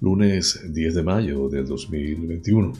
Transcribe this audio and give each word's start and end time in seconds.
lunes 0.00 0.60
10 0.72 0.94
de 0.94 1.02
mayo 1.02 1.48
del 1.48 1.66
2021. 1.66 2.72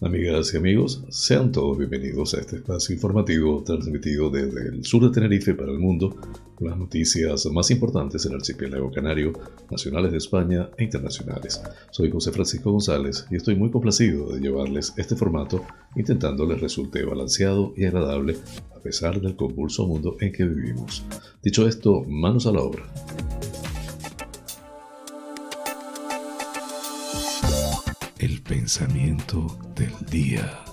Amigas 0.00 0.54
y 0.54 0.58
amigos, 0.58 1.02
sean 1.08 1.50
todos 1.50 1.76
bienvenidos 1.76 2.34
a 2.34 2.40
este 2.40 2.56
espacio 2.56 2.94
informativo 2.94 3.64
transmitido 3.64 4.30
desde 4.30 4.68
el 4.68 4.84
sur 4.84 5.02
de 5.02 5.10
Tenerife 5.10 5.54
para 5.54 5.72
el 5.72 5.78
mundo, 5.78 6.14
con 6.54 6.68
las 6.68 6.78
noticias 6.78 7.46
más 7.46 7.70
importantes 7.72 8.24
en 8.24 8.32
el 8.32 8.36
archipiélago 8.36 8.92
canario, 8.92 9.32
nacionales 9.70 10.12
de 10.12 10.18
España 10.18 10.68
e 10.76 10.84
internacionales. 10.84 11.60
Soy 11.90 12.10
José 12.12 12.30
Francisco 12.30 12.70
González 12.70 13.26
y 13.30 13.36
estoy 13.36 13.56
muy 13.56 13.70
complacido 13.70 14.28
de 14.28 14.40
llevarles 14.40 14.92
este 14.96 15.16
formato, 15.16 15.64
intentando 15.96 16.46
les 16.46 16.60
resulte 16.60 17.04
balanceado 17.04 17.72
y 17.76 17.86
agradable 17.86 18.36
a 18.76 18.78
pesar 18.80 19.20
del 19.20 19.34
convulso 19.34 19.86
mundo 19.86 20.16
en 20.20 20.32
que 20.32 20.44
vivimos. 20.44 21.04
Dicho 21.42 21.66
esto, 21.66 22.04
manos 22.04 22.46
a 22.46 22.52
la 22.52 22.60
obra. 22.60 22.84
Pensamiento 28.48 29.58
del 29.76 29.92
día. 30.10 30.64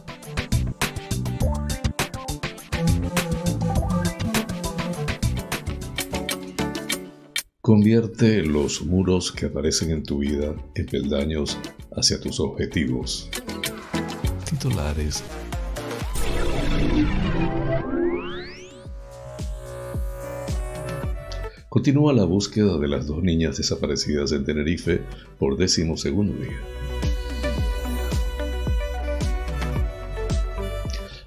Convierte 7.59 8.44
los 8.44 8.81
muros 8.86 9.34
que 9.34 9.48
aparecen 9.48 9.92
en 9.92 10.03
tu 10.03 10.20
vida 10.20 10.56
en 10.76 10.86
peldaños 10.86 11.58
hacia 11.92 12.22
tus 12.22 12.40
objetivos. 12.40 13.30
Titulares. 14.50 15.22
Continúa 21.68 22.14
la 22.14 22.23
búsqueda 22.23 22.78
de 22.78 22.88
las 22.88 23.06
dos 23.06 23.22
niñas 23.22 23.58
desaparecidas 23.58 24.31
en 24.31 24.46
Tenerife 24.46 25.02
por 25.38 25.58
décimo 25.58 25.98
segundo 25.98 26.34
día. 26.42 26.84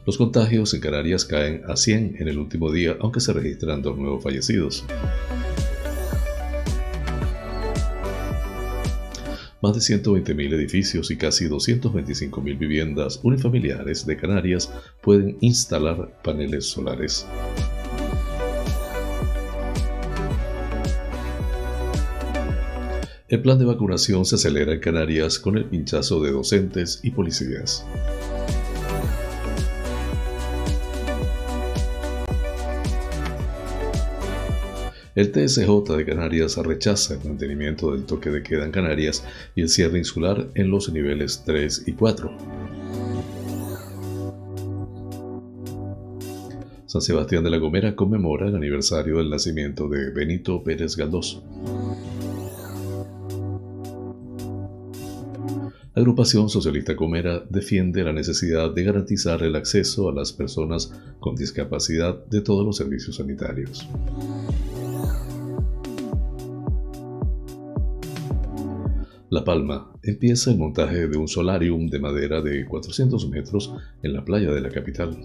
Los 0.09 0.17
contagios 0.17 0.73
en 0.73 0.81
Canarias 0.81 1.27
caen 1.27 1.61
a 1.69 1.77
100 1.77 2.17
en 2.19 2.28
el 2.28 2.39
último 2.39 2.73
día, 2.73 2.97
aunque 2.98 3.20
se 3.20 3.31
registran 3.34 3.83
dos 3.83 3.98
nuevos 3.98 4.23
fallecidos. 4.23 4.87
Más 9.61 9.74
de 9.74 9.80
120.000 9.80 10.55
edificios 10.55 11.11
y 11.11 11.19
casi 11.19 11.45
225.000 11.45 12.58
viviendas 12.58 13.20
unifamiliares 13.23 14.07
de 14.07 14.17
Canarias 14.17 14.73
pueden 15.02 15.36
instalar 15.42 16.11
paneles 16.25 16.64
solares. 16.64 17.27
El 23.29 23.42
plan 23.42 23.58
de 23.58 23.67
vacunación 23.67 24.25
se 24.25 24.36
acelera 24.36 24.73
en 24.73 24.80
Canarias 24.80 25.39
con 25.39 25.58
el 25.58 25.67
pinchazo 25.67 26.23
de 26.23 26.33
docentes 26.33 27.01
y 27.02 27.11
policías. 27.11 27.85
El 35.18 35.33
TSJ 35.33 35.96
de 35.96 36.05
Canarias 36.05 36.56
rechaza 36.58 37.14
el 37.14 37.29
mantenimiento 37.29 37.90
del 37.90 38.05
toque 38.05 38.30
de 38.30 38.40
queda 38.40 38.64
en 38.64 38.70
Canarias 38.70 39.24
y 39.56 39.62
el 39.62 39.68
cierre 39.68 39.98
insular 39.98 40.48
en 40.55 40.70
los 40.70 40.92
niveles 40.92 41.42
3 41.45 41.89
y 41.89 41.92
4. 41.95 42.30
San 46.86 47.02
Sebastián 47.02 47.42
de 47.42 47.51
la 47.51 47.58
Gomera 47.58 47.96
conmemora 47.96 48.46
el 48.46 48.55
aniversario 48.55 49.18
del 49.18 49.28
nacimiento 49.28 49.89
de 49.89 50.11
Benito 50.11 50.62
Pérez 50.62 50.96
Galdós. 50.96 51.42
La 55.96 56.01
agrupación 56.02 56.48
socialista 56.48 56.95
Comera 56.95 57.45
defiende 57.51 58.05
la 58.05 58.12
necesidad 58.12 58.73
de 58.73 58.84
garantizar 58.84 59.42
el 59.42 59.57
acceso 59.57 60.08
a 60.08 60.14
las 60.14 60.33
personas 60.33 60.92
con 61.18 61.34
discapacidad 61.34 62.24
de 62.27 62.40
todos 62.40 62.64
los 62.64 62.77
servicios 62.77 63.17
sanitarios. 63.17 63.89
La 69.30 69.44
Palma 69.44 69.92
empieza 70.02 70.50
el 70.50 70.56
montaje 70.56 71.06
de 71.06 71.18
un 71.18 71.28
solarium 71.28 71.86
de 71.89 71.98
madera 71.98 72.40
de 72.40 72.64
400 72.64 73.28
metros 73.28 73.74
en 74.02 74.14
la 74.14 74.24
playa 74.24 74.50
de 74.50 74.62
la 74.62 74.70
capital. 74.70 75.20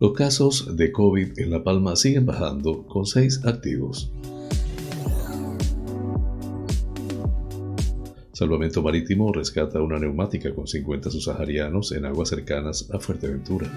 Los 0.00 0.12
casos 0.12 0.76
de 0.76 0.90
COVID 0.90 1.38
en 1.38 1.50
La 1.52 1.62
Palma 1.62 1.94
siguen 1.94 2.26
bajando 2.26 2.84
con 2.88 3.06
seis 3.06 3.40
activos. 3.44 4.12
Salvamento 8.32 8.82
Marítimo 8.82 9.32
rescata 9.32 9.80
una 9.80 10.00
neumática 10.00 10.52
con 10.52 10.66
50 10.66 11.10
subsaharianos 11.10 11.92
en 11.92 12.06
aguas 12.06 12.28
cercanas 12.28 12.90
a 12.92 12.98
Fuerteventura. 12.98 13.68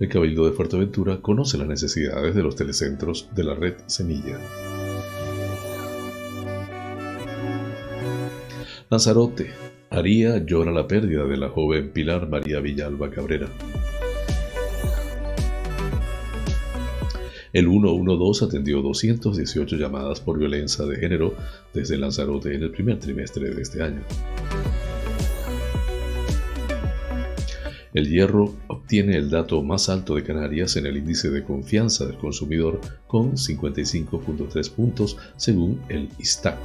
El 0.00 0.08
Cabildo 0.08 0.46
de 0.46 0.52
Fuerteventura 0.52 1.20
conoce 1.20 1.58
las 1.58 1.68
necesidades 1.68 2.34
de 2.34 2.42
los 2.42 2.56
telecentros 2.56 3.28
de 3.34 3.44
la 3.44 3.54
red 3.54 3.74
Semilla. 3.86 4.38
Lanzarote. 8.88 9.50
Aría 9.90 10.38
llora 10.38 10.72
la 10.72 10.86
pérdida 10.86 11.24
de 11.26 11.36
la 11.36 11.50
joven 11.50 11.90
Pilar 11.90 12.28
María 12.28 12.60
Villalba 12.60 13.10
Cabrera. 13.10 13.48
El 17.52 17.66
112 17.68 18.44
atendió 18.46 18.80
218 18.80 19.76
llamadas 19.76 20.20
por 20.20 20.38
violencia 20.38 20.86
de 20.86 20.96
género 20.96 21.34
desde 21.74 21.98
Lanzarote 21.98 22.54
en 22.54 22.62
el 22.62 22.70
primer 22.70 22.98
trimestre 22.98 23.50
de 23.50 23.60
este 23.60 23.82
año. 23.82 24.02
El 27.92 28.08
hierro 28.08 28.54
obtiene 28.68 29.16
el 29.16 29.30
dato 29.30 29.62
más 29.64 29.88
alto 29.88 30.14
de 30.14 30.22
Canarias 30.22 30.76
en 30.76 30.86
el 30.86 30.96
índice 30.96 31.28
de 31.28 31.42
confianza 31.42 32.06
del 32.06 32.18
consumidor 32.18 32.80
con 33.08 33.32
55.3 33.32 34.70
puntos 34.70 35.16
según 35.36 35.80
el 35.88 36.08
ISTAC. 36.18 36.58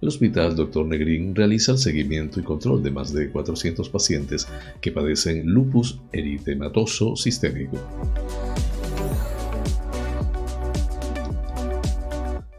El 0.00 0.08
Hospital 0.08 0.56
Dr. 0.56 0.86
Negrín 0.86 1.34
realiza 1.34 1.72
el 1.72 1.78
seguimiento 1.78 2.40
y 2.40 2.42
control 2.42 2.82
de 2.82 2.90
más 2.90 3.12
de 3.12 3.30
400 3.30 3.88
pacientes 3.88 4.48
que 4.80 4.90
padecen 4.90 5.46
lupus 5.46 6.00
eritematoso 6.12 7.14
sistémico. 7.14 7.78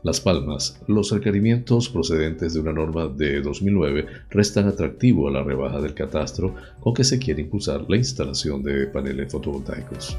Las 0.02 0.22
Palmas. 0.22 0.80
Los 0.88 1.12
requerimientos 1.12 1.90
procedentes 1.90 2.54
de 2.54 2.62
una 2.62 2.72
norma 2.72 3.08
de 3.08 3.42
2009 3.42 4.06
restan 4.30 4.68
atractivo 4.68 5.28
a 5.28 5.32
la 5.32 5.44
rebaja 5.44 5.82
del 5.82 5.94
catastro 5.94 6.56
con 6.80 6.94
que 6.94 7.04
se 7.04 7.20
quiere 7.20 7.42
impulsar 7.42 7.86
la 7.90 7.98
instalación 7.98 8.64
de 8.64 8.88
paneles 8.88 9.32
fotovoltaicos. 9.32 10.18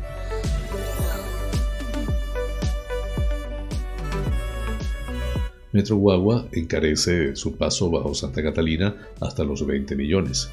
Metro 5.72 5.96
Guagua 5.96 6.46
encarece 6.52 7.36
su 7.36 7.56
paso 7.56 7.90
bajo 7.90 8.12
Santa 8.12 8.42
Catalina 8.42 8.96
hasta 9.20 9.44
los 9.44 9.64
20 9.64 9.96
millones. 9.96 10.50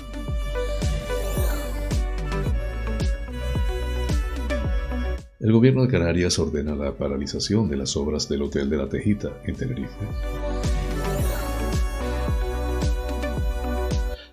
El 5.40 5.52
gobierno 5.52 5.84
de 5.84 5.88
Canarias 5.90 6.40
ordena 6.40 6.76
la 6.76 6.94
paralización 6.94 7.70
de 7.70 7.78
las 7.78 7.96
obras 7.96 8.28
del 8.28 8.42
Hotel 8.42 8.72
de 8.72 8.78
la 8.78 8.90
Tejita 8.90 9.40
en 9.46 9.56
Tenerife. 9.56 9.94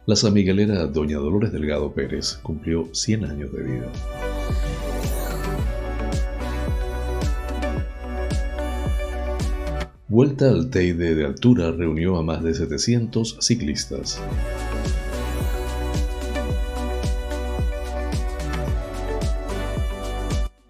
La 0.06 0.16
San 0.16 0.32
Miguelera 0.32 0.86
Doña 0.86 1.18
Dolores 1.18 1.52
Delgado 1.52 1.92
Pérez 1.92 2.38
cumplió 2.42 2.88
100 2.94 3.24
años 3.26 3.52
de 3.52 3.62
vida. 3.62 3.92
Vuelta 10.08 10.48
al 10.48 10.70
Teide 10.70 11.14
de 11.14 11.26
altura 11.26 11.70
reunió 11.70 12.16
a 12.16 12.22
más 12.22 12.42
de 12.42 12.54
700 12.54 13.36
ciclistas. 13.40 14.22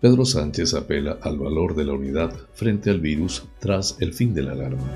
Pedro 0.04 0.26
Sánchez 0.26 0.74
apela 0.74 1.18
al 1.22 1.38
valor 1.38 1.74
de 1.74 1.86
la 1.86 1.94
unidad 1.94 2.30
frente 2.52 2.90
al 2.90 3.00
virus 3.00 3.48
tras 3.58 3.96
el 4.00 4.12
fin 4.12 4.34
de 4.34 4.42
la 4.42 4.52
alarma. 4.52 4.86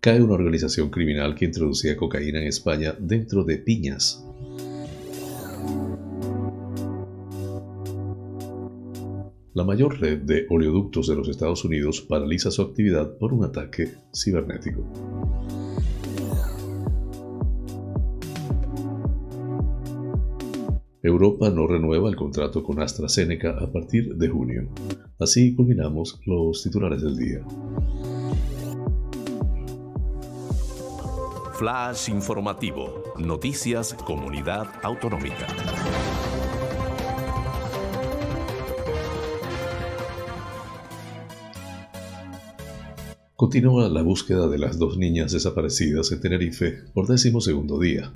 Cae 0.00 0.20
una 0.20 0.34
organización 0.34 0.90
criminal 0.90 1.36
que 1.36 1.44
introducía 1.44 1.96
cocaína 1.96 2.40
en 2.40 2.48
España 2.48 2.96
dentro 2.98 3.44
de 3.44 3.58
piñas. 3.58 4.26
la 9.54 9.64
mayor 9.64 10.00
red 10.00 10.22
de 10.22 10.46
oleoductos 10.48 11.06
de 11.06 11.14
los 11.14 11.28
Estados 11.28 11.64
Unidos 11.64 12.00
paraliza 12.00 12.50
su 12.50 12.62
actividad 12.62 13.18
por 13.18 13.34
un 13.34 13.44
ataque 13.44 13.92
cibernético. 14.12 14.82
Europa 21.04 21.50
no 21.50 21.66
renueva 21.66 22.08
el 22.08 22.14
contrato 22.14 22.62
con 22.62 22.80
AstraZeneca 22.80 23.58
a 23.58 23.72
partir 23.72 24.14
de 24.14 24.28
junio. 24.28 24.68
Así 25.18 25.52
culminamos 25.52 26.20
los 26.26 26.62
titulares 26.62 27.02
del 27.02 27.16
día. 27.16 27.44
Flash 31.54 32.08
informativo. 32.08 33.02
Noticias 33.18 33.94
Comunidad 33.94 34.68
Autonómica. 34.84 35.48
Continúa 43.34 43.88
la 43.88 44.02
búsqueda 44.02 44.46
de 44.46 44.58
las 44.58 44.78
dos 44.78 44.96
niñas 44.96 45.32
desaparecidas 45.32 46.12
en 46.12 46.20
Tenerife 46.20 46.84
por 46.94 47.08
décimo 47.08 47.40
segundo 47.40 47.80
día. 47.80 48.12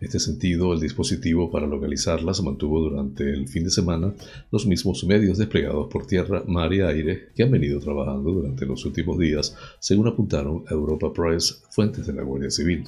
Este 0.00 0.20
sentido, 0.20 0.72
el 0.72 0.80
dispositivo 0.80 1.50
para 1.50 1.66
localizarlas 1.66 2.40
mantuvo 2.42 2.80
durante 2.80 3.28
el 3.30 3.48
fin 3.48 3.64
de 3.64 3.70
semana 3.70 4.14
los 4.52 4.64
mismos 4.64 5.02
medios 5.02 5.38
desplegados 5.38 5.88
por 5.88 6.06
tierra, 6.06 6.44
mar 6.46 6.72
y 6.72 6.82
aire 6.82 7.30
que 7.34 7.42
han 7.42 7.50
venido 7.50 7.80
trabajando 7.80 8.30
durante 8.30 8.64
los 8.64 8.84
últimos 8.84 9.18
días, 9.18 9.56
según 9.80 10.06
apuntaron 10.06 10.62
a 10.68 10.74
Europa 10.74 11.12
Press 11.12 11.64
fuentes 11.70 12.06
de 12.06 12.12
la 12.12 12.22
Guardia 12.22 12.50
Civil. 12.50 12.84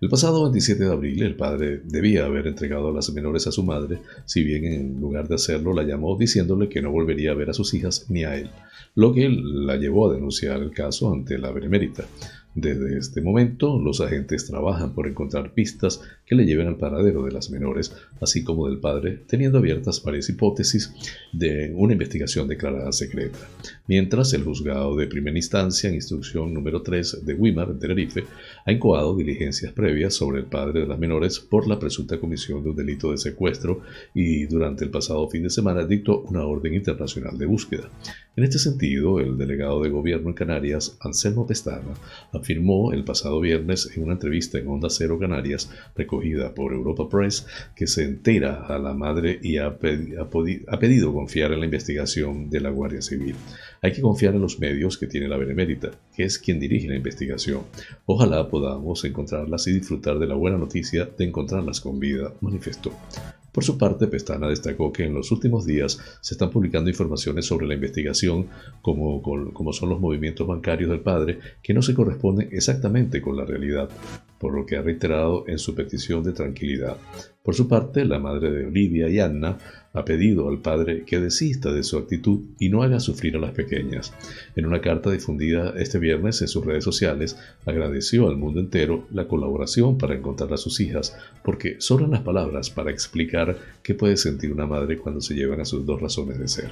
El 0.00 0.08
pasado 0.08 0.42
27 0.42 0.84
de 0.84 0.92
abril, 0.92 1.22
el 1.24 1.34
padre 1.34 1.80
debía 1.84 2.26
haber 2.26 2.46
entregado 2.46 2.88
a 2.88 2.92
las 2.92 3.12
menores 3.12 3.48
a 3.48 3.52
su 3.52 3.64
madre, 3.64 3.98
si 4.24 4.44
bien 4.44 4.64
en 4.64 5.00
lugar 5.00 5.26
de 5.26 5.34
hacerlo 5.34 5.72
la 5.72 5.82
llamó 5.82 6.16
diciéndole 6.16 6.68
que 6.68 6.82
no 6.82 6.92
volvería 6.92 7.32
a 7.32 7.34
ver 7.34 7.50
a 7.50 7.54
sus 7.54 7.74
hijas 7.74 8.06
ni 8.08 8.22
a 8.22 8.36
él, 8.36 8.48
lo 8.94 9.12
que 9.12 9.28
la 9.28 9.76
llevó 9.76 10.08
a 10.08 10.14
denunciar 10.14 10.62
el 10.62 10.70
caso 10.70 11.12
ante 11.12 11.36
la 11.36 11.50
Benemérita. 11.50 12.04
Desde 12.54 12.96
este 12.98 13.20
momento, 13.20 13.80
los 13.80 14.00
agentes 14.00 14.46
trabajan 14.46 14.94
por 14.94 15.08
encontrar 15.08 15.52
pistas 15.54 16.00
que 16.24 16.36
le 16.36 16.46
lleven 16.46 16.68
al 16.68 16.76
paradero 16.76 17.24
de 17.24 17.32
las 17.32 17.50
menores, 17.50 17.92
así 18.20 18.44
como 18.44 18.68
del 18.68 18.78
padre, 18.78 19.18
teniendo 19.26 19.58
abiertas 19.58 20.00
varias 20.04 20.28
hipótesis 20.28 20.92
de 21.32 21.72
una 21.74 21.94
investigación 21.94 22.46
declarada 22.46 22.92
secreta. 22.92 23.38
Mientras, 23.88 24.32
el 24.34 24.44
juzgado 24.44 24.94
de 24.96 25.08
primera 25.08 25.36
instancia, 25.36 25.88
en 25.88 25.96
instrucción 25.96 26.54
número 26.54 26.80
3 26.80 27.26
de 27.26 27.34
Wimar, 27.34 27.70
en 27.70 27.80
Tenerife, 27.80 28.24
ha 28.64 28.72
incoado 28.72 29.16
diligencias 29.16 29.72
previas 29.72 30.14
sobre 30.14 30.40
el 30.40 30.46
padre 30.46 30.80
de 30.80 30.86
las 30.86 30.98
menores 30.98 31.38
por 31.38 31.68
la 31.68 31.78
presunta 31.78 32.18
comisión 32.18 32.62
de 32.62 32.70
un 32.70 32.76
delito 32.76 33.10
de 33.10 33.18
secuestro 33.18 33.80
y 34.14 34.46
durante 34.46 34.84
el 34.84 34.90
pasado 34.90 35.28
fin 35.28 35.42
de 35.42 35.50
semana 35.50 35.84
dictó 35.84 36.20
una 36.22 36.44
orden 36.44 36.74
internacional 36.74 37.36
de 37.36 37.46
búsqueda. 37.46 37.90
En 38.36 38.42
este 38.42 38.58
sentido, 38.58 39.20
el 39.20 39.38
delegado 39.38 39.82
de 39.82 39.90
gobierno 39.90 40.28
en 40.28 40.34
Canarias, 40.34 40.96
Anselmo 41.00 41.46
Pestana, 41.46 41.94
afirmó 42.32 42.92
el 42.92 43.04
pasado 43.04 43.40
viernes 43.40 43.92
en 43.94 44.02
una 44.02 44.14
entrevista 44.14 44.58
en 44.58 44.66
Onda 44.66 44.88
Cero 44.90 45.18
Canarias, 45.20 45.70
recogida 45.94 46.52
por 46.52 46.72
Europa 46.72 47.08
Press, 47.08 47.46
que 47.76 47.86
se 47.86 48.02
entera 48.02 48.66
a 48.66 48.78
la 48.78 48.92
madre 48.92 49.38
y 49.40 49.58
ha, 49.58 49.66
ha 49.66 50.78
pedido 50.78 51.12
confiar 51.12 51.52
en 51.52 51.60
la 51.60 51.66
investigación 51.66 52.50
de 52.50 52.60
la 52.60 52.70
Guardia 52.70 53.02
Civil. 53.02 53.36
Hay 53.84 53.92
que 53.92 54.00
confiar 54.00 54.34
en 54.34 54.40
los 54.40 54.58
medios 54.60 54.96
que 54.96 55.06
tiene 55.06 55.28
la 55.28 55.36
Benemérita, 55.36 55.90
que 56.16 56.24
es 56.24 56.38
quien 56.38 56.58
dirige 56.58 56.88
la 56.88 56.96
investigación. 56.96 57.64
Ojalá 58.06 58.48
podamos 58.48 59.04
encontrarlas 59.04 59.66
y 59.66 59.74
disfrutar 59.74 60.18
de 60.18 60.26
la 60.26 60.34
buena 60.34 60.56
noticia 60.56 61.04
de 61.04 61.24
encontrarlas 61.26 61.82
con 61.82 62.00
vida, 62.00 62.32
manifestó. 62.40 62.92
Por 63.52 63.62
su 63.62 63.76
parte, 63.76 64.06
Pestana 64.06 64.48
destacó 64.48 64.90
que 64.90 65.04
en 65.04 65.12
los 65.12 65.30
últimos 65.30 65.66
días 65.66 66.00
se 66.22 66.32
están 66.32 66.48
publicando 66.48 66.88
informaciones 66.88 67.44
sobre 67.44 67.66
la 67.66 67.74
investigación, 67.74 68.46
como, 68.80 69.20
como 69.20 69.72
son 69.74 69.90
los 69.90 70.00
movimientos 70.00 70.46
bancarios 70.46 70.88
del 70.88 71.00
padre, 71.00 71.40
que 71.62 71.74
no 71.74 71.82
se 71.82 71.92
corresponden 71.92 72.48
exactamente 72.52 73.20
con 73.20 73.36
la 73.36 73.44
realidad, 73.44 73.90
por 74.38 74.54
lo 74.54 74.64
que 74.64 74.78
ha 74.78 74.82
reiterado 74.82 75.44
en 75.46 75.58
su 75.58 75.74
petición 75.74 76.24
de 76.24 76.32
tranquilidad. 76.32 76.96
Por 77.44 77.54
su 77.54 77.68
parte, 77.68 78.06
la 78.06 78.18
madre 78.18 78.50
de 78.50 78.64
Olivia 78.64 79.06
y 79.10 79.20
Anna 79.20 79.58
ha 79.92 80.02
pedido 80.02 80.48
al 80.48 80.62
padre 80.62 81.04
que 81.04 81.20
desista 81.20 81.70
de 81.72 81.82
su 81.82 81.98
actitud 81.98 82.40
y 82.58 82.70
no 82.70 82.82
haga 82.82 83.00
sufrir 83.00 83.36
a 83.36 83.38
las 83.38 83.50
pequeñas. 83.50 84.14
En 84.56 84.64
una 84.64 84.80
carta 84.80 85.10
difundida 85.10 85.74
este 85.76 85.98
viernes 85.98 86.40
en 86.40 86.48
sus 86.48 86.64
redes 86.64 86.84
sociales, 86.84 87.36
agradeció 87.66 88.28
al 88.28 88.38
mundo 88.38 88.60
entero 88.60 89.06
la 89.12 89.28
colaboración 89.28 89.98
para 89.98 90.14
encontrar 90.14 90.54
a 90.54 90.56
sus 90.56 90.80
hijas, 90.80 91.18
porque 91.44 91.76
sobran 91.80 92.12
las 92.12 92.22
palabras 92.22 92.70
para 92.70 92.90
explicar 92.90 93.58
qué 93.82 93.94
puede 93.94 94.16
sentir 94.16 94.50
una 94.50 94.64
madre 94.64 94.96
cuando 94.96 95.20
se 95.20 95.34
llevan 95.34 95.60
a 95.60 95.66
sus 95.66 95.84
dos 95.84 96.00
razones 96.00 96.38
de 96.38 96.48
ser. 96.48 96.70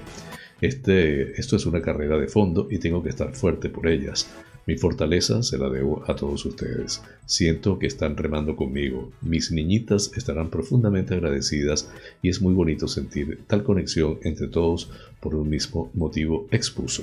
Este, 0.62 1.38
esto 1.38 1.56
es 1.56 1.66
una 1.66 1.82
carrera 1.82 2.16
de 2.16 2.28
fondo 2.28 2.66
y 2.70 2.78
tengo 2.78 3.02
que 3.02 3.10
estar 3.10 3.34
fuerte 3.34 3.68
por 3.68 3.88
ellas. 3.88 4.26
Mi 4.66 4.76
fortaleza 4.76 5.42
se 5.42 5.58
la 5.58 5.68
debo 5.68 6.04
a 6.06 6.14
todos 6.14 6.46
ustedes. 6.46 7.02
Siento 7.26 7.78
que 7.78 7.88
están 7.88 8.16
remando 8.16 8.54
conmigo. 8.54 9.10
Mis 9.20 9.50
niñitas 9.50 10.12
estarán 10.16 10.50
profundamente 10.50 11.14
agradecidas 11.14 11.90
y 12.22 12.28
es 12.28 12.40
muy 12.40 12.54
bonito 12.54 12.86
sentir 12.86 13.40
tal 13.48 13.64
conexión 13.64 14.18
entre 14.22 14.46
todos 14.46 14.88
por 15.20 15.34
un 15.34 15.50
mismo 15.50 15.90
motivo 15.94 16.46
expuso. 16.52 17.02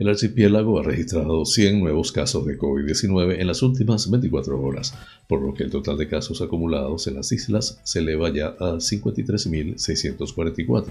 El 0.00 0.08
archipiélago 0.08 0.80
ha 0.80 0.82
registrado 0.82 1.44
100 1.44 1.78
nuevos 1.78 2.10
casos 2.10 2.44
de 2.46 2.58
COVID-19 2.58 3.38
en 3.38 3.46
las 3.46 3.62
últimas 3.62 4.10
24 4.10 4.58
horas, 4.58 4.94
por 5.28 5.42
lo 5.42 5.52
que 5.52 5.64
el 5.64 5.70
total 5.70 5.98
de 5.98 6.08
casos 6.08 6.40
acumulados 6.40 7.06
en 7.06 7.16
las 7.16 7.30
islas 7.32 7.78
se 7.84 7.98
eleva 7.98 8.32
ya 8.32 8.56
a 8.58 8.76
53.644 8.76 10.86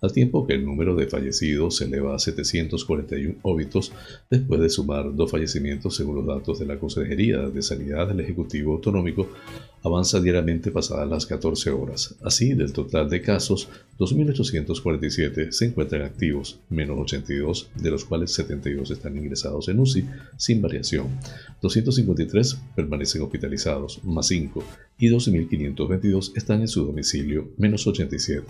al 0.00 0.12
tiempo 0.12 0.46
que 0.46 0.54
el 0.54 0.64
número 0.64 0.94
de 0.94 1.06
fallecidos 1.06 1.76
se 1.76 1.84
eleva 1.84 2.14
a 2.14 2.18
741 2.18 3.36
óbitos 3.42 3.92
después 4.30 4.60
de 4.60 4.68
sumar 4.68 5.14
dos 5.14 5.30
fallecimientos 5.30 5.96
según 5.96 6.16
los 6.16 6.26
datos 6.26 6.58
de 6.58 6.66
la 6.66 6.78
Consejería 6.78 7.38
de 7.48 7.62
Sanidad 7.62 8.08
del 8.08 8.20
Ejecutivo 8.20 8.74
Autonómico, 8.74 9.28
avanza 9.82 10.20
diariamente 10.20 10.70
pasadas 10.70 11.08
las 11.08 11.26
14 11.26 11.70
horas. 11.70 12.16
Así, 12.22 12.54
del 12.54 12.72
total 12.72 13.08
de 13.10 13.20
casos, 13.20 13.68
2.847 13.98 15.50
se 15.52 15.66
encuentran 15.66 16.02
activos, 16.02 16.58
menos 16.70 16.98
82, 16.98 17.70
de 17.74 17.90
los 17.90 18.04
cuales 18.04 18.32
72 18.32 18.90
están 18.90 19.16
ingresados 19.16 19.68
en 19.68 19.78
UCI 19.78 20.06
sin 20.36 20.62
variación. 20.62 21.08
253 21.60 22.58
permanecen 22.74 23.22
hospitalizados, 23.22 24.02
más 24.04 24.26
5, 24.26 24.64
y 24.98 25.08
12.522 25.08 26.32
están 26.36 26.60
en 26.60 26.68
su 26.68 26.84
domicilio, 26.86 27.50
menos 27.58 27.86
87. 27.86 28.46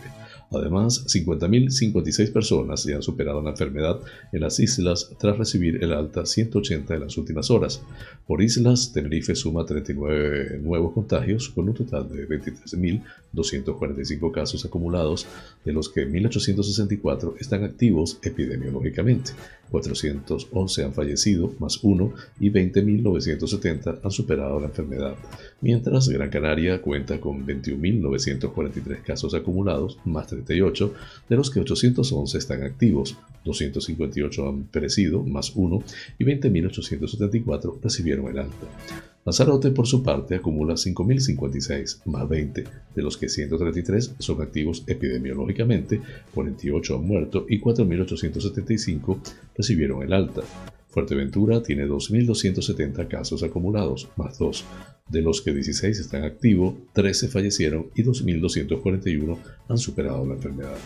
Además, 0.51 1.07
50.056 1.07 2.33
personas 2.33 2.85
ya 2.85 2.97
han 2.97 3.03
superado 3.03 3.41
la 3.43 3.51
enfermedad 3.51 4.01
en 4.33 4.41
las 4.41 4.59
islas 4.61 5.11
tras 5.19 5.37
recibir 5.39 5.83
el 5.83 5.93
alta 5.93 6.25
180 6.27 6.95
en 6.95 7.01
las 7.01 7.17
últimas 7.17 7.51
horas. 7.51 7.81
Por 8.27 8.43
islas, 8.43 8.93
Tenerife 8.93 9.35
suma 9.35 9.67
39 9.67 10.61
nuevos 10.63 10.93
contagios 10.93 11.49
con 11.49 11.69
un 11.69 11.75
total 11.75 12.09
de 12.09 12.29
23.245 12.29 14.33
casos 14.33 14.65
acumulados, 14.65 15.27
de 15.65 15.73
los 15.73 15.89
que 15.89 16.09
1.864 16.09 17.35
están 17.41 17.65
activos 17.65 18.19
epidemiológicamente. 18.23 19.33
411 19.71 20.85
han 20.85 20.93
fallecido, 20.93 21.53
más 21.59 21.81
uno, 21.83 22.13
y 22.39 22.51
20.970 22.51 24.01
han 24.03 24.11
superado 24.11 24.61
la 24.61 24.67
enfermedad, 24.67 25.17
mientras 25.61 26.09
Gran 26.09 26.31
Canaria 26.31 26.81
cuenta 26.83 27.21
con 27.21 27.47
21.943 27.47 29.03
casos 29.03 29.35
acumulados, 29.35 29.99
más 30.05 30.27
38, 30.27 30.95
de 31.29 31.37
los 31.37 31.51
que 31.51 31.61
811 31.61 32.39
están 32.39 32.63
activos, 32.63 33.17
258 33.45 34.49
han 34.49 34.65
perecido, 34.65 35.23
más 35.23 35.53
uno, 35.55 35.83
y 36.19 36.25
20.874 36.25 37.81
recibieron 37.83 38.29
el 38.29 38.39
alta. 38.39 39.14
Lanzarote, 39.25 39.71
por 39.71 39.87
su 39.87 40.03
parte, 40.03 40.35
acumula 40.35 40.75
5.056, 40.75 42.03
más 42.05 42.29
20, 42.29 42.65
de 42.95 43.03
los 43.03 43.17
que 43.17 43.31
133 43.31 44.17
son 44.19 44.43
activos 44.43 44.85
epidemiológicamente, 44.87 46.03
48 46.35 46.97
han 46.97 47.07
muerto 47.07 47.47
y 47.49 47.59
4.875 47.59 49.19
recibieron 49.57 50.03
el 50.03 50.13
alta. 50.13 50.43
Fuerteventura 50.89 51.63
tiene 51.63 51.87
2.270 51.87 53.09
casos 53.09 53.43
acumulados, 53.43 54.09
más 54.17 54.39
2, 54.39 54.65
de 55.09 55.23
los 55.23 55.41
que 55.41 55.55
16 55.55 55.99
están 55.99 56.25
activos, 56.25 56.75
13 56.93 57.29
fallecieron 57.29 57.87
y 57.95 58.05
2.241 58.05 59.39
han 59.69 59.79
superado 59.79 60.27
la 60.27 60.35
enfermedad. 60.35 60.77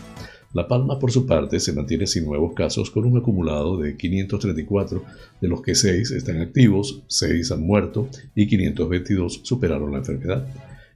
La 0.51 0.67
Palma, 0.67 0.97
por 0.97 1.11
su 1.11 1.27
parte, 1.27 1.59
se 1.59 1.73
mantiene 1.73 2.07
sin 2.07 2.25
nuevos 2.25 2.55
casos 2.55 2.89
con 2.89 3.05
un 3.05 3.19
acumulado 3.19 3.77
de 3.77 3.95
534, 3.95 5.03
de 5.41 5.47
los 5.47 5.61
que 5.61 5.75
6 5.75 6.09
están 6.09 6.41
activos, 6.41 7.03
6 7.05 7.51
han 7.51 7.61
muerto 7.61 8.09
y 8.33 8.47
522 8.47 9.41
superaron 9.43 9.91
la 9.91 9.99
enfermedad. 9.99 10.47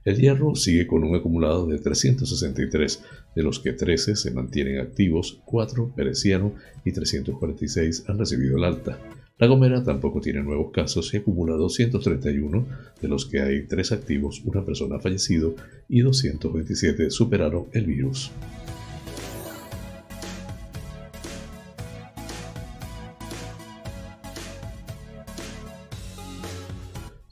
El 0.04 0.16
Hierro 0.16 0.56
sigue 0.56 0.88
con 0.88 1.04
un 1.04 1.14
acumulado 1.14 1.68
de 1.68 1.78
363, 1.78 3.04
de 3.36 3.42
los 3.44 3.60
que 3.60 3.72
13 3.72 4.16
se 4.16 4.32
mantienen 4.32 4.80
activos, 4.80 5.40
4 5.44 5.92
perecieron 5.94 6.54
y 6.84 6.90
346 6.90 8.06
han 8.08 8.18
recibido 8.18 8.56
el 8.56 8.64
alta. 8.64 8.98
La 9.38 9.46
Gomera 9.46 9.84
tampoco 9.84 10.20
tiene 10.20 10.42
nuevos 10.42 10.72
casos 10.72 11.14
y 11.14 11.18
acumula 11.18 11.54
231, 11.54 12.66
de 13.00 13.08
los 13.08 13.24
que 13.26 13.40
hay 13.40 13.66
3 13.68 13.92
activos, 13.92 14.42
una 14.44 14.64
persona 14.64 14.96
ha 14.96 15.00
fallecido 15.00 15.54
y 15.88 16.00
227 16.00 17.10
superaron 17.10 17.66
el 17.72 17.86
virus. 17.86 18.32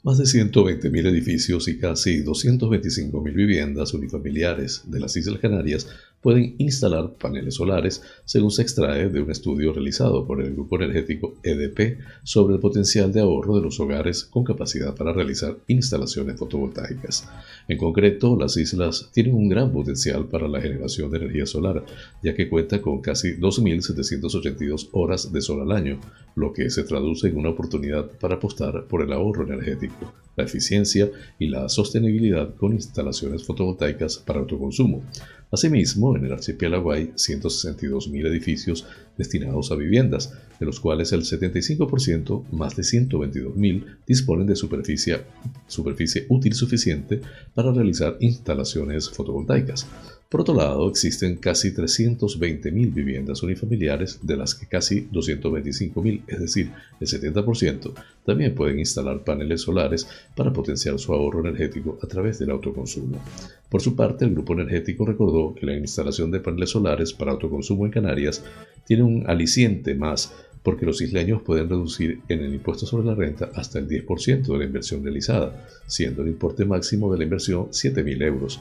Más 0.03 0.17
de 0.17 0.25
120.000 0.25 1.07
edificios 1.07 1.69
y 1.69 1.79
casi 1.79 2.25
225.000 2.25 3.33
viviendas 3.33 3.93
unifamiliares 3.93 4.83
de 4.85 4.99
las 4.99 5.15
Islas 5.15 5.39
Canarias 5.39 5.87
pueden 6.23 6.55
instalar 6.57 7.11
paneles 7.19 7.55
solares, 7.55 8.01
según 8.23 8.49
se 8.49 8.61
extrae 8.61 9.09
de 9.09 9.21
un 9.21 9.29
estudio 9.29 9.73
realizado 9.73 10.25
por 10.25 10.41
el 10.41 10.53
grupo 10.53 10.77
energético 10.77 11.35
EDP 11.43 11.99
sobre 12.23 12.55
el 12.55 12.61
potencial 12.61 13.11
de 13.11 13.19
ahorro 13.19 13.57
de 13.57 13.61
los 13.61 13.79
hogares 13.81 14.23
con 14.23 14.45
capacidad 14.45 14.95
para 14.95 15.11
realizar 15.11 15.57
instalaciones 15.67 16.39
fotovoltaicas. 16.39 17.29
En 17.67 17.77
concreto, 17.77 18.37
las 18.39 18.55
islas 18.55 19.09
tienen 19.13 19.35
un 19.35 19.49
gran 19.49 19.71
potencial 19.71 20.25
para 20.27 20.47
la 20.47 20.61
generación 20.61 21.11
de 21.11 21.17
energía 21.17 21.45
solar, 21.45 21.83
ya 22.23 22.33
que 22.33 22.47
cuenta 22.47 22.81
con 22.81 23.01
casi 23.01 23.35
2.782 23.37 24.89
horas 24.93 25.31
de 25.31 25.41
sol 25.41 25.61
al 25.61 25.75
año, 25.75 25.99
lo 26.35 26.53
que 26.53 26.69
se 26.69 26.83
traduce 26.83 27.27
en 27.27 27.37
una 27.37 27.49
oportunidad 27.49 28.09
para 28.19 28.35
apostar 28.35 28.85
por 28.87 29.01
el 29.01 29.11
ahorro 29.11 29.43
energético, 29.43 30.13
la 30.37 30.45
eficiencia 30.45 31.11
y 31.37 31.47
la 31.47 31.67
sostenibilidad 31.67 32.55
con 32.55 32.73
instalaciones 32.73 33.43
fotovoltaicas 33.43 34.17
para 34.17 34.39
autoconsumo. 34.39 35.03
Asimismo, 35.53 36.17
en 36.17 36.25
el 36.25 36.33
archipiélago 36.33 36.91
hay 36.91 37.11
162.000 37.15 38.25
edificios 38.25 38.87
destinados 39.15 39.71
a 39.71 39.75
viviendas, 39.75 40.33
de 40.59 40.65
los 40.65 40.79
cuales 40.79 41.11
el 41.11 41.21
75%, 41.21 42.49
más 42.51 42.75
de 42.75 42.81
122.000, 42.81 43.97
disponen 44.07 44.47
de 44.47 44.55
superficie, 44.55 45.19
superficie 45.67 46.25
útil 46.29 46.55
suficiente 46.55 47.21
para 47.53 47.71
realizar 47.71 48.17
instalaciones 48.19 49.11
fotovoltaicas. 49.11 49.85
Por 50.33 50.41
otro 50.41 50.55
lado, 50.55 50.89
existen 50.89 51.35
casi 51.35 51.75
320.000 51.75 52.91
viviendas 52.91 53.43
unifamiliares, 53.43 54.17
de 54.23 54.35
las 54.35 54.55
que 54.55 54.65
casi 54.65 55.07
225.000, 55.09 56.21
es 56.25 56.39
decir, 56.39 56.71
el 56.99 57.07
70%, 57.07 57.93
también 58.25 58.55
pueden 58.55 58.79
instalar 58.79 59.23
paneles 59.23 59.61
solares 59.61 60.07
para 60.35 60.51
potenciar 60.51 60.97
su 60.97 61.13
ahorro 61.13 61.41
energético 61.41 61.99
a 62.01 62.07
través 62.07 62.39
del 62.39 62.49
autoconsumo. 62.49 63.21
Por 63.69 63.83
su 63.83 63.95
parte, 63.95 64.25
el 64.25 64.31
grupo 64.31 64.53
energético 64.53 65.05
recordó 65.05 65.53
que 65.53 65.67
la 65.67 65.77
instalación 65.77 66.31
de 66.31 66.39
paneles 66.39 66.71
solares 66.71 67.13
para 67.13 67.33
autoconsumo 67.33 67.85
en 67.85 67.91
Canarias 67.91 68.43
tiene 68.87 69.03
un 69.03 69.29
aliciente 69.29 69.93
más 69.93 70.33
porque 70.63 70.87
los 70.87 70.99
isleños 71.01 71.43
pueden 71.43 71.69
reducir 71.69 72.21
en 72.27 72.39
el 72.39 72.55
impuesto 72.55 72.87
sobre 72.87 73.05
la 73.05 73.13
renta 73.13 73.51
hasta 73.53 73.77
el 73.77 73.87
10% 73.87 74.47
de 74.47 74.57
la 74.57 74.65
inversión 74.65 75.03
realizada, 75.03 75.67
siendo 75.85 76.23
el 76.23 76.29
importe 76.29 76.65
máximo 76.65 77.11
de 77.11 77.19
la 77.19 77.23
inversión 77.23 77.67
7.000 77.67 78.23
euros. 78.23 78.59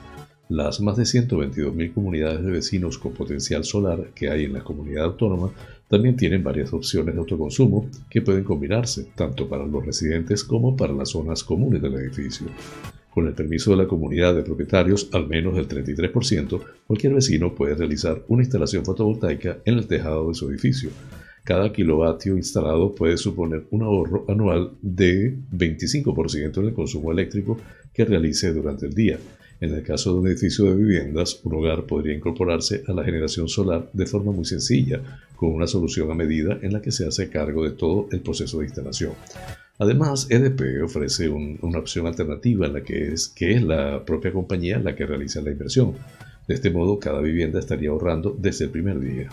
Las 0.52 0.82
más 0.82 0.98
de 0.98 1.04
122.000 1.04 1.94
comunidades 1.94 2.44
de 2.44 2.50
vecinos 2.50 2.98
con 2.98 3.14
potencial 3.14 3.64
solar 3.64 4.10
que 4.14 4.28
hay 4.28 4.44
en 4.44 4.52
la 4.52 4.62
comunidad 4.62 5.06
autónoma 5.06 5.50
también 5.88 6.14
tienen 6.14 6.44
varias 6.44 6.74
opciones 6.74 7.14
de 7.14 7.20
autoconsumo 7.20 7.88
que 8.10 8.20
pueden 8.20 8.44
combinarse 8.44 9.06
tanto 9.14 9.48
para 9.48 9.64
los 9.64 9.86
residentes 9.86 10.44
como 10.44 10.76
para 10.76 10.92
las 10.92 11.08
zonas 11.08 11.42
comunes 11.42 11.80
del 11.80 11.94
edificio. 11.94 12.48
Con 13.14 13.26
el 13.28 13.32
permiso 13.32 13.70
de 13.70 13.78
la 13.78 13.88
comunidad 13.88 14.34
de 14.34 14.42
propietarios, 14.42 15.08
al 15.12 15.26
menos 15.26 15.56
del 15.56 15.66
33%, 15.66 16.60
cualquier 16.86 17.14
vecino 17.14 17.54
puede 17.54 17.74
realizar 17.74 18.22
una 18.28 18.42
instalación 18.42 18.84
fotovoltaica 18.84 19.60
en 19.64 19.78
el 19.78 19.86
tejado 19.86 20.28
de 20.28 20.34
su 20.34 20.50
edificio. 20.50 20.90
Cada 21.44 21.72
kilovatio 21.72 22.36
instalado 22.36 22.94
puede 22.94 23.16
suponer 23.16 23.64
un 23.70 23.84
ahorro 23.84 24.26
anual 24.28 24.72
de 24.82 25.34
25% 25.50 26.58
en 26.58 26.66
el 26.66 26.74
consumo 26.74 27.10
eléctrico 27.10 27.56
que 27.94 28.04
realice 28.04 28.52
durante 28.52 28.84
el 28.84 28.92
día 28.92 29.18
en 29.62 29.72
el 29.72 29.84
caso 29.84 30.12
de 30.12 30.18
un 30.18 30.26
edificio 30.26 30.64
de 30.64 30.74
viviendas, 30.74 31.38
un 31.44 31.54
hogar 31.54 31.84
podría 31.84 32.16
incorporarse 32.16 32.82
a 32.88 32.92
la 32.92 33.04
generación 33.04 33.48
solar 33.48 33.88
de 33.92 34.06
forma 34.06 34.32
muy 34.32 34.44
sencilla, 34.44 35.00
con 35.36 35.50
una 35.54 35.68
solución 35.68 36.10
a 36.10 36.14
medida 36.16 36.58
en 36.62 36.72
la 36.72 36.82
que 36.82 36.90
se 36.90 37.06
hace 37.06 37.30
cargo 37.30 37.62
de 37.62 37.70
todo 37.70 38.08
el 38.10 38.20
proceso 38.22 38.58
de 38.58 38.64
instalación. 38.64 39.12
Además, 39.78 40.26
EDP 40.28 40.82
ofrece 40.84 41.28
una 41.28 41.78
opción 41.78 42.08
alternativa 42.08 42.66
en 42.66 42.72
la 42.72 42.82
que 42.82 43.12
es, 43.12 43.28
que 43.28 43.52
es 43.52 43.62
la 43.62 44.04
propia 44.04 44.32
compañía 44.32 44.80
la 44.80 44.96
que 44.96 45.06
realiza 45.06 45.40
la 45.40 45.52
inversión. 45.52 45.94
De 46.48 46.54
este 46.54 46.70
modo, 46.70 46.98
cada 46.98 47.20
vivienda 47.20 47.60
estaría 47.60 47.90
ahorrando 47.90 48.36
desde 48.36 48.64
el 48.64 48.70
primer 48.72 48.98
día. 48.98 49.28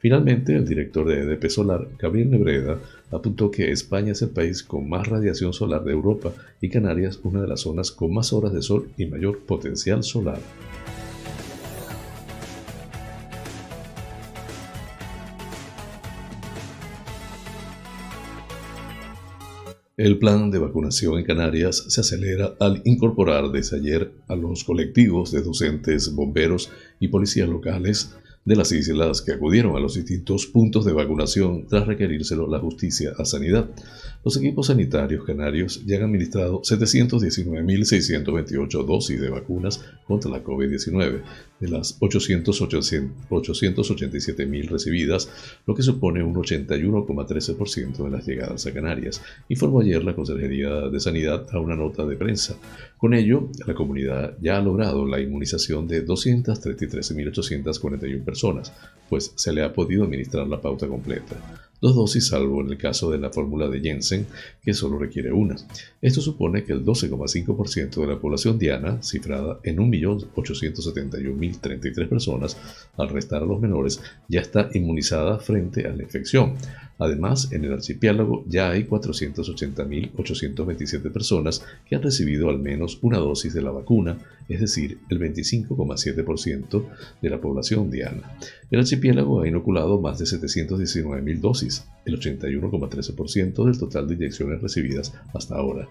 Finalmente, 0.00 0.56
el 0.56 0.66
director 0.66 1.06
de 1.06 1.20
EDP 1.20 1.50
Solar, 1.50 1.86
Gabriel 1.98 2.30
Nebreda, 2.30 2.80
apuntó 3.10 3.50
que 3.50 3.70
España 3.70 4.12
es 4.12 4.22
el 4.22 4.30
país 4.30 4.62
con 4.62 4.88
más 4.88 5.06
radiación 5.06 5.52
solar 5.52 5.84
de 5.84 5.92
Europa 5.92 6.32
y 6.58 6.70
Canarias 6.70 7.20
una 7.22 7.42
de 7.42 7.48
las 7.48 7.60
zonas 7.60 7.90
con 7.90 8.14
más 8.14 8.32
horas 8.32 8.54
de 8.54 8.62
sol 8.62 8.90
y 8.96 9.04
mayor 9.04 9.40
potencial 9.40 10.02
solar. 10.02 10.40
El 19.98 20.18
plan 20.18 20.50
de 20.50 20.58
vacunación 20.58 21.18
en 21.18 21.26
Canarias 21.26 21.84
se 21.88 22.00
acelera 22.00 22.54
al 22.58 22.80
incorporar 22.86 23.50
desde 23.50 23.76
ayer 23.76 24.12
a 24.28 24.34
los 24.34 24.64
colectivos 24.64 25.30
de 25.30 25.42
docentes, 25.42 26.14
bomberos 26.14 26.70
y 27.00 27.08
policías 27.08 27.50
locales 27.50 28.16
de 28.50 28.56
las 28.56 28.72
islas 28.72 29.22
que 29.22 29.30
acudieron 29.30 29.76
a 29.76 29.78
los 29.78 29.94
distintos 29.94 30.46
puntos 30.46 30.84
de 30.84 30.92
vacunación 30.92 31.68
tras 31.68 31.86
requerírselo 31.86 32.48
la 32.48 32.58
justicia 32.58 33.12
a 33.16 33.24
sanidad. 33.24 33.70
Los 34.24 34.36
equipos 34.36 34.66
sanitarios 34.66 35.24
canarios 35.24 35.86
ya 35.86 35.98
han 35.98 36.02
administrado 36.02 36.60
719.628 36.62 38.84
dosis 38.84 39.20
de 39.20 39.30
vacunas 39.30 39.84
contra 40.04 40.32
la 40.32 40.42
COVID-19, 40.42 41.22
de 41.60 41.68
las 41.68 42.00
887.000 42.00 44.68
recibidas, 44.68 45.30
lo 45.66 45.76
que 45.76 45.82
supone 45.82 46.22
un 46.22 46.34
81,13% 46.34 48.04
de 48.04 48.10
las 48.10 48.26
llegadas 48.26 48.66
a 48.66 48.74
Canarias, 48.74 49.22
informó 49.48 49.80
ayer 49.80 50.02
la 50.02 50.16
Consejería 50.16 50.88
de 50.88 50.98
Sanidad 50.98 51.46
a 51.52 51.60
una 51.60 51.76
nota 51.76 52.04
de 52.04 52.16
prensa. 52.16 52.56
Con 52.98 53.14
ello, 53.14 53.48
la 53.66 53.74
comunidad 53.74 54.36
ya 54.42 54.58
ha 54.58 54.62
logrado 54.62 55.06
la 55.06 55.20
inmunización 55.20 55.86
de 55.88 56.04
233.841 56.04 58.24
personas, 58.24 58.39
pues 59.08 59.32
se 59.34 59.52
le 59.52 59.62
ha 59.62 59.72
podido 59.72 60.04
administrar 60.04 60.46
la 60.46 60.60
pauta 60.60 60.86
completa 60.86 61.36
dos 61.80 61.94
dosis 61.94 62.26
salvo 62.28 62.60
en 62.60 62.68
el 62.68 62.76
caso 62.76 63.10
de 63.10 63.18
la 63.18 63.30
fórmula 63.30 63.66
de 63.68 63.80
Jensen, 63.80 64.26
que 64.62 64.74
solo 64.74 64.98
requiere 64.98 65.32
una. 65.32 65.56
Esto 66.02 66.20
supone 66.20 66.64
que 66.64 66.72
el 66.72 66.84
12,5% 66.84 68.00
de 68.00 68.06
la 68.06 68.20
población 68.20 68.58
diana, 68.58 69.02
cifrada 69.02 69.60
en 69.62 69.78
1.871.033 69.78 72.08
personas, 72.08 72.58
al 72.96 73.08
restar 73.08 73.42
a 73.42 73.46
los 73.46 73.60
menores, 73.60 74.02
ya 74.28 74.40
está 74.40 74.68
inmunizada 74.74 75.38
frente 75.38 75.86
a 75.86 75.92
la 75.92 76.02
infección. 76.02 76.56
Además, 77.00 77.50
en 77.50 77.64
el 77.64 77.72
archipiélago 77.72 78.44
ya 78.46 78.70
hay 78.70 78.84
480.827 78.84 81.10
personas 81.10 81.64
que 81.88 81.96
han 81.96 82.02
recibido 82.02 82.50
al 82.50 82.58
menos 82.58 82.98
una 83.00 83.16
dosis 83.16 83.54
de 83.54 83.62
la 83.62 83.70
vacuna, 83.70 84.18
es 84.48 84.60
decir, 84.60 84.98
el 85.08 85.18
25,7% 85.18 86.84
de 87.22 87.30
la 87.30 87.40
población 87.40 87.90
diana. 87.90 88.36
El 88.70 88.80
archipiélago 88.80 89.40
ha 89.40 89.48
inoculado 89.48 89.98
más 89.98 90.18
de 90.18 90.26
719.000 90.26 91.40
dosis, 91.40 91.86
el 92.04 92.20
81,13% 92.20 93.64
del 93.64 93.78
total 93.78 94.06
de 94.06 94.14
inyecciones 94.14 94.60
recibidas 94.60 95.14
hasta 95.32 95.56
ahora. 95.56 95.88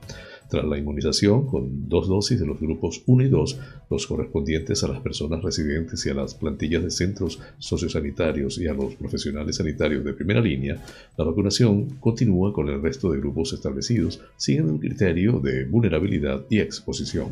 Tras 0.49 0.65
la 0.65 0.79
inmunización 0.79 1.45
con 1.45 1.87
dos 1.87 2.07
dosis 2.07 2.39
de 2.39 2.47
los 2.47 2.59
grupos 2.59 3.03
1 3.05 3.23
y 3.23 3.29
2, 3.29 3.59
los 3.91 4.07
correspondientes 4.07 4.83
a 4.83 4.87
las 4.87 4.99
personas 4.99 5.43
residentes 5.43 6.03
y 6.07 6.09
a 6.09 6.15
las 6.15 6.33
plantillas 6.33 6.83
de 6.83 6.89
centros 6.89 7.39
sociosanitarios 7.59 8.57
y 8.57 8.65
a 8.65 8.73
los 8.73 8.95
profesionales 8.95 9.57
sanitarios 9.57 10.03
de 10.03 10.13
primera 10.13 10.41
línea, 10.41 10.83
la 11.17 11.23
vacunación 11.23 11.97
continúa 11.99 12.51
con 12.51 12.67
el 12.67 12.81
resto 12.81 13.11
de 13.11 13.19
grupos 13.19 13.53
establecidos, 13.53 14.21
siguiendo 14.37 14.73
el 14.73 14.79
criterio 14.79 15.39
de 15.39 15.65
vulnerabilidad 15.65 16.43
y 16.49 16.59
exposición. 16.59 17.27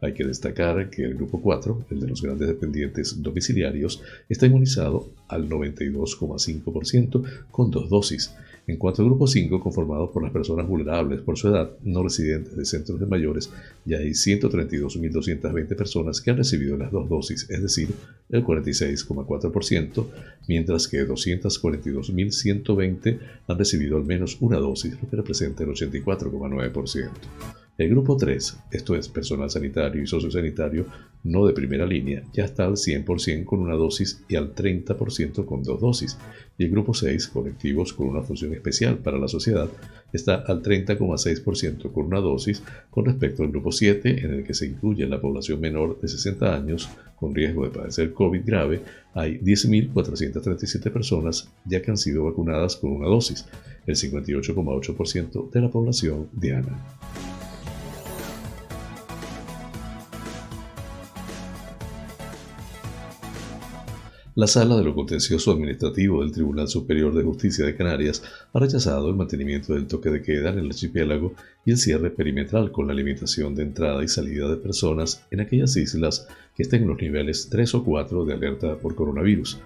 Hay 0.00 0.14
que 0.14 0.24
destacar 0.24 0.88
que 0.88 1.04
el 1.04 1.14
grupo 1.14 1.40
4, 1.40 1.86
el 1.90 2.00
de 2.00 2.08
los 2.08 2.22
grandes 2.22 2.46
dependientes 2.46 3.22
domiciliarios, 3.22 4.02
está 4.28 4.46
inmunizado 4.46 5.10
al 5.26 5.48
92,5% 5.48 7.24
con 7.50 7.70
dos 7.70 7.88
dosis. 7.88 8.34
En 8.66 8.76
cuanto 8.76 9.02
al 9.02 9.08
grupo 9.08 9.26
5, 9.26 9.60
conformado 9.60 10.12
por 10.12 10.22
las 10.22 10.30
personas 10.30 10.68
vulnerables 10.68 11.20
por 11.20 11.36
su 11.36 11.48
edad, 11.48 11.72
no 11.82 12.04
residentes 12.04 12.56
de 12.56 12.64
centros 12.64 13.00
de 13.00 13.06
mayores, 13.06 13.50
ya 13.84 13.98
hay 13.98 14.10
132.220 14.10 15.76
personas 15.76 16.20
que 16.20 16.30
han 16.30 16.36
recibido 16.36 16.76
las 16.76 16.92
dos 16.92 17.08
dosis, 17.08 17.50
es 17.50 17.60
decir, 17.60 17.88
el 18.30 18.44
46,4%, 18.44 20.06
mientras 20.46 20.86
que 20.86 21.04
242.120 21.04 23.18
han 23.48 23.58
recibido 23.58 23.96
al 23.96 24.04
menos 24.04 24.36
una 24.40 24.58
dosis, 24.58 24.92
lo 25.02 25.10
que 25.10 25.16
representa 25.16 25.64
el 25.64 25.70
84,9%. 25.70 27.10
El 27.78 27.88
grupo 27.88 28.18
3, 28.18 28.58
esto 28.70 28.94
es 28.94 29.08
personal 29.08 29.48
sanitario 29.48 30.02
y 30.02 30.06
sociosanitario 30.06 30.84
no 31.24 31.46
de 31.46 31.54
primera 31.54 31.86
línea, 31.86 32.22
ya 32.34 32.44
está 32.44 32.66
al 32.66 32.74
100% 32.74 33.44
con 33.46 33.60
una 33.60 33.74
dosis 33.74 34.22
y 34.28 34.36
al 34.36 34.54
30% 34.54 35.46
con 35.46 35.62
dos 35.62 35.80
dosis. 35.80 36.18
Y 36.58 36.64
el 36.64 36.70
grupo 36.70 36.92
6, 36.92 37.28
colectivos 37.28 37.94
con 37.94 38.08
una 38.08 38.22
función 38.22 38.52
especial 38.52 38.98
para 38.98 39.18
la 39.18 39.26
sociedad, 39.26 39.70
está 40.12 40.34
al 40.34 40.62
30,6% 40.62 41.92
con 41.92 42.06
una 42.06 42.20
dosis 42.20 42.62
con 42.90 43.06
respecto 43.06 43.42
al 43.42 43.50
grupo 43.50 43.72
7, 43.72 44.22
en 44.22 44.34
el 44.34 44.44
que 44.44 44.52
se 44.52 44.66
incluye 44.66 45.06
la 45.06 45.20
población 45.20 45.58
menor 45.58 45.98
de 45.98 46.08
60 46.08 46.54
años 46.54 46.90
con 47.16 47.34
riesgo 47.34 47.64
de 47.64 47.70
padecer 47.70 48.12
COVID 48.12 48.42
grave. 48.44 48.82
Hay 49.14 49.38
10.437 49.38 50.90
personas 50.92 51.50
ya 51.64 51.80
que 51.80 51.90
han 51.90 51.96
sido 51.96 52.24
vacunadas 52.24 52.76
con 52.76 52.92
una 52.92 53.06
dosis, 53.06 53.46
el 53.86 53.94
58,8% 53.94 55.50
de 55.50 55.60
la 55.60 55.70
población 55.70 56.28
diana. 56.32 56.76
La 64.42 64.48
Sala 64.48 64.76
de 64.76 64.82
lo 64.82 64.92
Contencioso 64.92 65.52
Administrativo 65.52 66.20
del 66.20 66.32
Tribunal 66.32 66.66
Superior 66.66 67.14
de 67.14 67.22
Justicia 67.22 67.64
de 67.64 67.76
Canarias 67.76 68.24
ha 68.52 68.58
rechazado 68.58 69.08
el 69.08 69.14
mantenimiento 69.14 69.72
del 69.72 69.86
toque 69.86 70.10
de 70.10 70.20
queda 70.20 70.50
en 70.50 70.58
el 70.58 70.66
archipiélago 70.66 71.32
y 71.64 71.70
el 71.70 71.76
cierre 71.76 72.10
perimetral 72.10 72.72
con 72.72 72.88
la 72.88 72.92
limitación 72.92 73.54
de 73.54 73.62
entrada 73.62 74.02
y 74.02 74.08
salida 74.08 74.48
de 74.48 74.56
personas 74.56 75.24
en 75.30 75.42
aquellas 75.42 75.76
islas 75.76 76.26
que 76.56 76.64
estén 76.64 76.82
en 76.82 76.88
los 76.88 77.00
niveles 77.00 77.50
3 77.50 77.72
o 77.76 77.84
4 77.84 78.24
de 78.24 78.34
alerta 78.34 78.74
por 78.78 78.96
coronavirus 78.96 79.60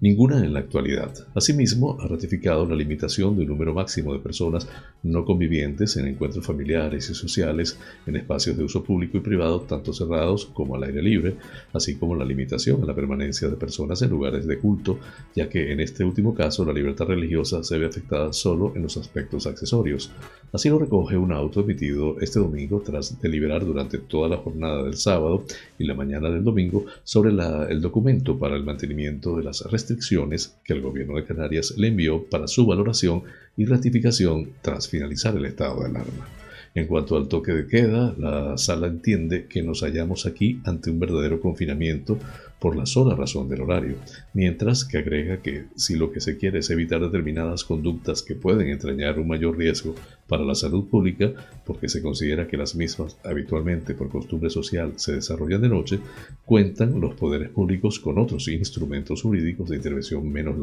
ninguna 0.00 0.38
en 0.38 0.54
la 0.54 0.60
actualidad. 0.60 1.12
Asimismo, 1.34 1.98
ha 2.00 2.08
ratificado 2.08 2.66
la 2.66 2.74
limitación 2.74 3.36
del 3.36 3.46
número 3.46 3.74
máximo 3.74 4.12
de 4.12 4.18
personas 4.18 4.66
no 5.02 5.24
convivientes 5.24 5.96
en 5.96 6.06
encuentros 6.06 6.44
familiares 6.44 7.10
y 7.10 7.14
sociales 7.14 7.78
en 8.06 8.16
espacios 8.16 8.56
de 8.56 8.64
uso 8.64 8.82
público 8.82 9.18
y 9.18 9.20
privado, 9.20 9.60
tanto 9.60 9.92
cerrados 9.92 10.46
como 10.46 10.76
al 10.76 10.84
aire 10.84 11.02
libre, 11.02 11.36
así 11.72 11.96
como 11.96 12.16
la 12.16 12.24
limitación 12.24 12.82
a 12.82 12.86
la 12.86 12.94
permanencia 12.94 13.48
de 13.48 13.56
personas 13.56 14.00
en 14.02 14.10
lugares 14.10 14.46
de 14.46 14.58
culto, 14.58 14.98
ya 15.34 15.48
que 15.48 15.72
en 15.72 15.80
este 15.80 16.04
último 16.04 16.34
caso 16.34 16.64
la 16.64 16.72
libertad 16.72 17.06
religiosa 17.06 17.62
se 17.62 17.78
ve 17.78 17.86
afectada 17.86 18.32
solo 18.32 18.72
en 18.74 18.82
los 18.82 18.96
aspectos 18.96 19.46
accesorios. 19.46 20.10
Así 20.52 20.68
lo 20.68 20.78
recoge 20.78 21.16
un 21.16 21.32
auto 21.32 21.60
emitido 21.60 22.18
este 22.20 22.40
domingo 22.40 22.82
tras 22.84 23.20
deliberar 23.20 23.64
durante 23.64 23.98
toda 23.98 24.28
la 24.28 24.36
jornada 24.36 24.82
del 24.82 24.96
sábado 24.96 25.44
y 25.78 25.84
la 25.84 25.94
mañana 25.94 26.28
del 26.28 26.42
domingo 26.42 26.86
sobre 27.04 27.30
el 27.30 27.80
documento 27.80 28.38
para 28.38 28.56
el 28.56 28.64
mantenimiento 28.64 29.36
de 29.36 29.44
las 29.44 29.62
restricciones 29.70 30.56
que 30.64 30.72
el 30.72 30.82
gobierno 30.82 31.16
de 31.16 31.24
Canarias 31.24 31.74
le 31.76 31.88
envió 31.88 32.24
para 32.24 32.48
su 32.48 32.66
valoración 32.66 33.22
y 33.56 33.64
ratificación 33.64 34.50
tras 34.60 34.88
finalizar 34.88 35.36
el 35.36 35.44
estado 35.44 35.80
de 35.80 35.86
alarma. 35.86 36.39
En 36.72 36.86
cuanto 36.86 37.16
al 37.16 37.26
toque 37.26 37.52
de 37.52 37.66
queda, 37.66 38.14
la 38.16 38.56
sala 38.56 38.86
entiende 38.86 39.46
que 39.46 39.62
nos 39.62 39.80
hallamos 39.80 40.24
aquí 40.24 40.60
ante 40.64 40.90
un 40.90 41.00
verdadero 41.00 41.40
confinamiento 41.40 42.16
por 42.60 42.76
la 42.76 42.86
sola 42.86 43.16
razón 43.16 43.48
del 43.48 43.62
horario, 43.62 43.96
mientras 44.34 44.84
que 44.84 44.98
agrega 44.98 45.42
que 45.42 45.64
si 45.74 45.96
lo 45.96 46.12
que 46.12 46.20
se 46.20 46.36
quiere 46.36 46.60
es 46.60 46.70
evitar 46.70 47.00
determinadas 47.00 47.64
conductas 47.64 48.22
que 48.22 48.36
pueden 48.36 48.68
entrañar 48.68 49.18
un 49.18 49.26
mayor 49.26 49.56
riesgo 49.56 49.96
para 50.28 50.44
la 50.44 50.54
salud 50.54 50.84
pública, 50.84 51.32
porque 51.66 51.88
se 51.88 52.02
considera 52.02 52.46
que 52.46 52.58
las 52.58 52.76
mismas 52.76 53.16
habitualmente 53.24 53.94
por 53.94 54.10
costumbre 54.10 54.50
social 54.50 54.92
se 54.96 55.14
desarrollan 55.14 55.62
de 55.62 55.70
noche, 55.70 55.98
cuentan 56.44 57.00
los 57.00 57.14
poderes 57.14 57.48
públicos 57.48 57.98
con 57.98 58.18
otros 58.18 58.46
instrumentos 58.46 59.22
jurídicos 59.22 59.70
de 59.70 59.76
intervención 59.76 60.30
menos 60.30 60.56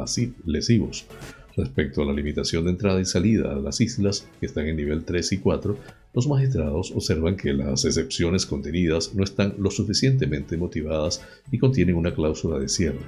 lesivos. 0.45 1.05
Respecto 1.57 2.03
a 2.03 2.05
la 2.05 2.13
limitación 2.13 2.65
de 2.65 2.69
entrada 2.69 3.01
y 3.01 3.05
salida 3.05 3.51
a 3.51 3.55
las 3.55 3.81
islas, 3.81 4.27
que 4.39 4.45
están 4.45 4.67
en 4.67 4.77
nivel 4.77 5.03
3 5.03 5.31
y 5.31 5.37
4, 5.39 5.75
los 6.13 6.27
magistrados 6.27 6.91
observan 6.91 7.35
que 7.35 7.51
las 7.51 7.83
excepciones 7.83 8.45
contenidas 8.45 9.15
no 9.15 9.23
están 9.23 9.55
lo 9.57 9.71
suficientemente 9.71 10.55
motivadas 10.55 11.25
y 11.51 11.57
contienen 11.57 11.95
una 11.95 12.13
cláusula 12.13 12.59
de 12.59 12.69
cierre. 12.69 12.99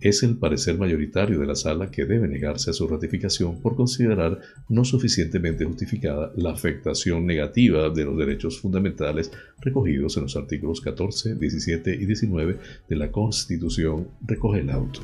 Es 0.00 0.24
el 0.24 0.36
parecer 0.36 0.76
mayoritario 0.76 1.38
de 1.38 1.46
la 1.46 1.54
sala 1.54 1.92
que 1.92 2.04
debe 2.04 2.26
negarse 2.26 2.70
a 2.70 2.74
su 2.74 2.88
ratificación 2.88 3.60
por 3.60 3.76
considerar 3.76 4.40
no 4.68 4.84
suficientemente 4.84 5.64
justificada 5.64 6.32
la 6.34 6.50
afectación 6.50 7.24
negativa 7.24 7.90
de 7.90 8.04
los 8.04 8.18
derechos 8.18 8.58
fundamentales 8.58 9.30
recogidos 9.60 10.16
en 10.16 10.24
los 10.24 10.36
artículos 10.36 10.80
14, 10.80 11.36
17 11.36 11.94
y 11.94 12.06
19 12.06 12.58
de 12.88 12.96
la 12.96 13.12
Constitución, 13.12 14.08
recoge 14.26 14.60
el 14.60 14.70
auto. 14.70 15.00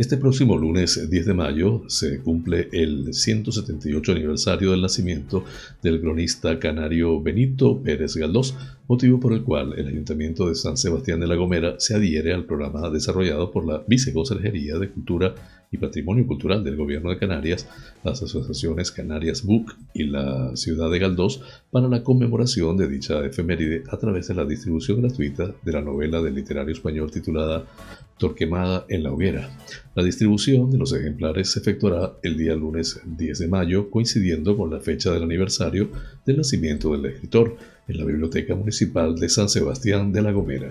Este 0.00 0.16
próximo 0.16 0.56
lunes 0.56 1.10
10 1.10 1.26
de 1.26 1.34
mayo 1.34 1.82
se 1.88 2.22
cumple 2.22 2.70
el 2.72 3.12
178 3.12 4.12
aniversario 4.12 4.70
del 4.70 4.80
nacimiento 4.80 5.44
del 5.82 6.00
cronista 6.00 6.58
canario 6.58 7.20
Benito 7.20 7.82
Pérez 7.82 8.16
Galdós, 8.16 8.56
motivo 8.88 9.20
por 9.20 9.34
el 9.34 9.42
cual 9.42 9.74
el 9.78 9.88
Ayuntamiento 9.88 10.48
de 10.48 10.54
San 10.54 10.78
Sebastián 10.78 11.20
de 11.20 11.26
la 11.26 11.34
Gomera 11.34 11.74
se 11.78 11.94
adhiere 11.94 12.32
al 12.32 12.46
programa 12.46 12.88
desarrollado 12.88 13.50
por 13.50 13.66
la 13.66 13.84
Viceconsejería 13.86 14.78
de 14.78 14.88
Cultura 14.88 15.34
y 15.70 15.76
Patrimonio 15.76 16.26
Cultural 16.26 16.64
del 16.64 16.76
Gobierno 16.76 17.10
de 17.10 17.18
Canarias, 17.18 17.68
las 18.02 18.22
asociaciones 18.22 18.90
Canarias 18.90 19.44
Book 19.44 19.76
y 19.92 20.04
la 20.04 20.56
ciudad 20.56 20.90
de 20.90 20.98
Galdós 20.98 21.42
para 21.70 21.88
la 21.88 22.02
conmemoración 22.02 22.78
de 22.78 22.88
dicha 22.88 23.22
efeméride 23.24 23.84
a 23.90 23.98
través 23.98 24.28
de 24.28 24.34
la 24.34 24.46
distribución 24.46 25.02
gratuita 25.02 25.54
de 25.62 25.72
la 25.72 25.82
novela 25.82 26.22
del 26.22 26.36
literario 26.36 26.72
español 26.72 27.10
titulada 27.10 27.66
Torquemada 28.20 28.84
en 28.88 29.02
la 29.02 29.12
hoguera. 29.12 29.50
La 29.96 30.04
distribución 30.04 30.70
de 30.70 30.78
los 30.78 30.92
ejemplares 30.92 31.50
se 31.50 31.58
efectuará 31.58 32.12
el 32.22 32.36
día 32.36 32.54
lunes 32.54 33.00
10 33.04 33.38
de 33.38 33.48
mayo, 33.48 33.90
coincidiendo 33.90 34.56
con 34.56 34.70
la 34.70 34.78
fecha 34.78 35.10
del 35.10 35.24
aniversario 35.24 35.90
del 36.26 36.36
nacimiento 36.36 36.92
del 36.92 37.06
escritor 37.06 37.56
en 37.88 37.98
la 37.98 38.04
Biblioteca 38.04 38.54
Municipal 38.54 39.16
de 39.16 39.28
San 39.30 39.48
Sebastián 39.48 40.12
de 40.12 40.22
la 40.22 40.32
Gomera. 40.32 40.70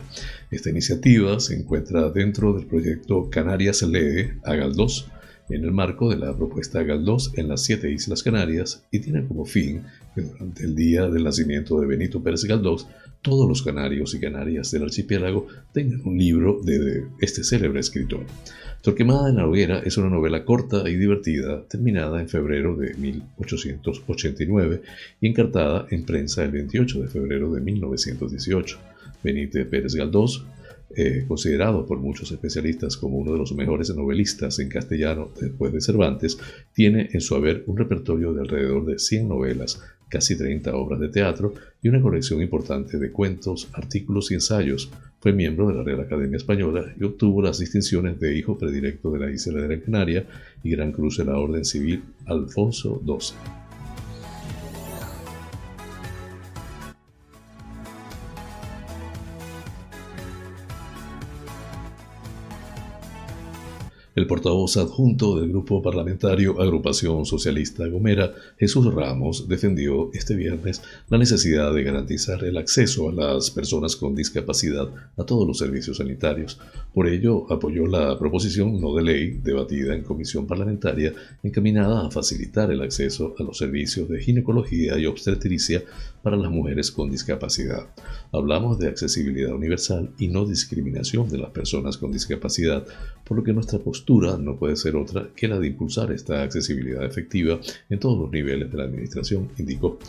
Esta 0.51 0.69
iniciativa 0.69 1.39
se 1.39 1.55
encuentra 1.55 2.11
dentro 2.11 2.53
del 2.53 2.67
proyecto 2.67 3.29
Canarias 3.31 3.81
Lee 3.81 4.29
a 4.43 4.53
Galdós, 4.53 5.07
en 5.49 5.63
el 5.63 5.71
marco 5.71 6.09
de 6.09 6.17
la 6.17 6.35
propuesta 6.35 6.83
Galdós 6.83 7.31
en 7.35 7.47
las 7.47 7.63
siete 7.63 7.91
Islas 7.91 8.21
Canarias 8.21 8.85
y 8.91 8.99
tiene 8.99 9.25
como 9.27 9.45
fin 9.45 9.83
que 10.13 10.21
durante 10.21 10.63
el 10.63 10.75
día 10.75 11.09
del 11.09 11.23
nacimiento 11.23 11.81
de 11.81 11.87
Benito 11.87 12.21
Pérez 12.21 12.43
Galdós 12.43 12.87
todos 13.21 13.47
los 13.47 13.61
canarios 13.61 14.13
y 14.13 14.19
canarias 14.19 14.71
del 14.71 14.83
archipiélago 14.83 15.47
tengan 15.73 16.01
un 16.05 16.17
libro 16.17 16.61
de 16.63 17.05
este 17.19 17.43
célebre 17.43 17.79
escritor. 17.79 18.25
Torquemada 18.81 19.29
en 19.29 19.35
la 19.35 19.45
hoguera 19.45 19.79
es 19.79 19.97
una 19.97 20.09
novela 20.09 20.45
corta 20.45 20.89
y 20.89 20.95
divertida, 20.95 21.65
terminada 21.67 22.21
en 22.21 22.29
febrero 22.29 22.77
de 22.77 22.93
1889 22.93 24.81
y 25.19 25.27
encartada 25.27 25.85
en 25.89 26.05
prensa 26.05 26.45
el 26.45 26.51
28 26.51 27.01
de 27.01 27.07
febrero 27.09 27.51
de 27.51 27.59
1918. 27.59 28.77
Benítez 29.21 29.67
Pérez 29.67 29.95
Galdós, 29.95 30.45
eh, 30.95 31.25
considerado 31.27 31.85
por 31.85 31.99
muchos 31.99 32.31
especialistas 32.31 32.95
como 32.95 33.17
uno 33.17 33.33
de 33.33 33.37
los 33.37 33.53
mejores 33.53 33.93
novelistas 33.93 34.59
en 34.59 34.69
castellano 34.69 35.29
después 35.39 35.73
de 35.73 35.81
Cervantes, 35.81 36.39
tiene 36.73 37.09
en 37.11 37.19
su 37.19 37.35
haber 37.35 37.63
un 37.67 37.77
repertorio 37.77 38.33
de 38.33 38.41
alrededor 38.41 38.85
de 38.85 38.97
100 38.97 39.27
novelas, 39.27 39.83
casi 40.09 40.37
30 40.37 40.75
obras 40.75 40.99
de 40.99 41.09
teatro 41.09 41.53
y 41.81 41.87
una 41.87 42.01
colección 42.01 42.41
importante 42.41 42.97
de 42.97 43.11
cuentos, 43.11 43.69
artículos 43.73 44.31
y 44.31 44.33
ensayos. 44.33 44.91
Fue 45.21 45.31
miembro 45.33 45.67
de 45.67 45.75
la 45.75 45.83
Real 45.83 46.01
Academia 46.01 46.37
Española 46.37 46.93
y 46.99 47.03
obtuvo 47.03 47.41
las 47.41 47.59
distinciones 47.59 48.19
de 48.19 48.37
Hijo 48.37 48.57
Predilecto 48.57 49.11
de 49.11 49.19
la 49.19 49.31
Isla 49.31 49.61
de 49.61 49.67
Gran 49.67 49.79
Canaria 49.81 50.25
y 50.63 50.71
Gran 50.71 50.91
Cruz 50.91 51.17
de 51.17 51.25
la 51.25 51.37
Orden 51.37 51.63
Civil 51.63 52.01
Alfonso 52.25 53.01
XII. 53.05 53.68
El 64.19 64.27
portavoz 64.27 64.75
adjunto 64.75 65.39
del 65.39 65.47
grupo 65.47 65.81
parlamentario 65.81 66.61
Agrupación 66.61 67.25
Socialista 67.25 67.87
Gomera, 67.87 68.33
Jesús 68.57 68.93
Ramos, 68.93 69.47
defendió 69.47 70.11
este 70.11 70.35
viernes 70.35 70.81
la 71.07 71.17
necesidad 71.17 71.73
de 71.73 71.83
garantizar 71.83 72.43
el 72.43 72.57
acceso 72.57 73.07
a 73.07 73.13
las 73.13 73.49
personas 73.49 73.95
con 73.95 74.15
discapacidad 74.15 74.89
a 75.15 75.23
todos 75.23 75.47
los 75.47 75.57
servicios 75.57 75.99
sanitarios. 75.99 76.59
Por 76.93 77.07
ello, 77.07 77.49
apoyó 77.49 77.87
la 77.87 78.19
proposición 78.19 78.81
no 78.81 78.93
de 78.93 79.03
ley 79.03 79.39
debatida 79.41 79.95
en 79.95 80.03
comisión 80.03 80.45
parlamentaria 80.45 81.13
encaminada 81.41 82.05
a 82.05 82.11
facilitar 82.11 82.71
el 82.71 82.81
acceso 82.81 83.33
a 83.39 83.43
los 83.43 83.57
servicios 83.57 84.09
de 84.09 84.19
ginecología 84.19 84.99
y 84.99 85.05
obstetricia 85.05 85.81
para 86.21 86.37
las 86.37 86.51
mujeres 86.51 86.91
con 86.91 87.09
discapacidad. 87.09 87.87
Hablamos 88.31 88.79
de 88.79 88.87
accesibilidad 88.87 89.53
universal 89.53 90.11
y 90.17 90.27
no 90.27 90.45
discriminación 90.45 91.29
de 91.29 91.37
las 91.37 91.51
personas 91.51 91.97
con 91.97 92.11
discapacidad, 92.11 92.85
por 93.23 93.37
lo 93.37 93.43
que 93.43 93.53
nuestra 93.53 93.79
postura 93.79 94.37
no 94.37 94.57
puede 94.57 94.75
ser 94.75 94.95
otra 94.95 95.29
que 95.35 95.47
la 95.47 95.59
de 95.59 95.67
impulsar 95.67 96.11
esta 96.11 96.43
accesibilidad 96.43 97.03
efectiva 97.03 97.59
en 97.89 97.99
todos 97.99 98.19
los 98.19 98.31
niveles 98.31 98.71
de 98.71 98.77
la 98.77 98.83
Administración, 98.83 99.49
indicó. 99.57 99.99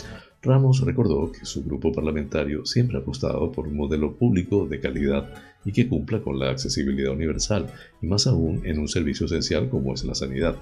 Ramos 0.43 0.81
recordó 0.81 1.31
que 1.31 1.45
su 1.45 1.63
grupo 1.63 1.93
parlamentario 1.93 2.65
siempre 2.65 2.97
ha 2.97 3.01
apostado 3.01 3.53
por 3.53 3.69
un 3.69 3.77
modelo 3.77 4.17
público 4.17 4.67
de 4.67 4.81
calidad 4.81 5.35
y 5.67 5.73
que 5.73 5.87
cumpla 5.87 6.23
con 6.23 6.39
la 6.39 6.51
accesibilidad 6.51 7.13
universal, 7.13 7.67
y 8.01 8.07
más 8.07 8.27
aún 8.27 8.63
en 8.65 8.79
un 8.79 8.89
servicio 8.89 9.27
esencial 9.27 9.69
como 9.69 9.93
es 9.93 10.03
la 10.05 10.15
sanidad. 10.15 10.57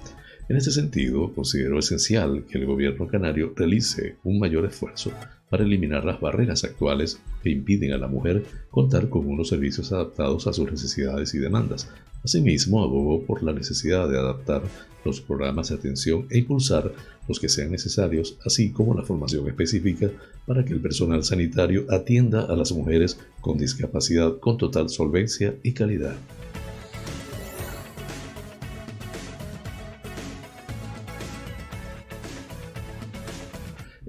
En 0.49 0.57
este 0.57 0.71
sentido, 0.71 1.31
considero 1.31 1.77
esencial 1.77 2.43
que 2.49 2.57
el 2.57 2.65
gobierno 2.65 3.07
canario 3.07 3.53
realice 3.55 4.15
un 4.23 4.39
mayor 4.39 4.65
esfuerzo 4.65 5.11
para 5.47 5.63
eliminar 5.63 6.03
las 6.03 6.19
barreras 6.19 6.63
actuales 6.63 7.21
que 7.43 7.51
impiden 7.51 7.93
a 7.93 7.99
la 7.99 8.07
mujer 8.07 8.43
contar 8.71 9.09
con 9.09 9.27
unos 9.27 9.49
servicios 9.49 9.91
adaptados 9.91 10.47
a 10.47 10.53
sus 10.53 10.71
necesidades 10.71 11.35
y 11.35 11.37
demandas. 11.37 11.87
Asimismo, 12.23 12.83
abogó 12.83 13.21
por 13.21 13.43
la 13.43 13.53
necesidad 13.53 14.09
de 14.09 14.17
adaptar 14.17 14.63
los 15.05 15.21
programas 15.21 15.69
de 15.69 15.75
atención 15.75 16.25
e 16.31 16.39
impulsar 16.39 16.93
los 17.27 17.39
que 17.39 17.47
sean 17.47 17.69
necesarios, 17.69 18.35
así 18.43 18.71
como 18.71 18.95
la 18.95 19.03
formación 19.03 19.47
específica 19.47 20.09
para 20.47 20.65
que 20.65 20.73
el 20.73 20.81
personal 20.81 21.23
sanitario 21.23 21.85
atienda 21.89 22.41
a 22.45 22.55
las 22.55 22.71
mujeres 22.71 23.19
con 23.39 23.59
discapacidad 23.59 24.39
con 24.39 24.57
total 24.57 24.89
solvencia 24.89 25.53
y 25.61 25.73
calidad. 25.73 26.15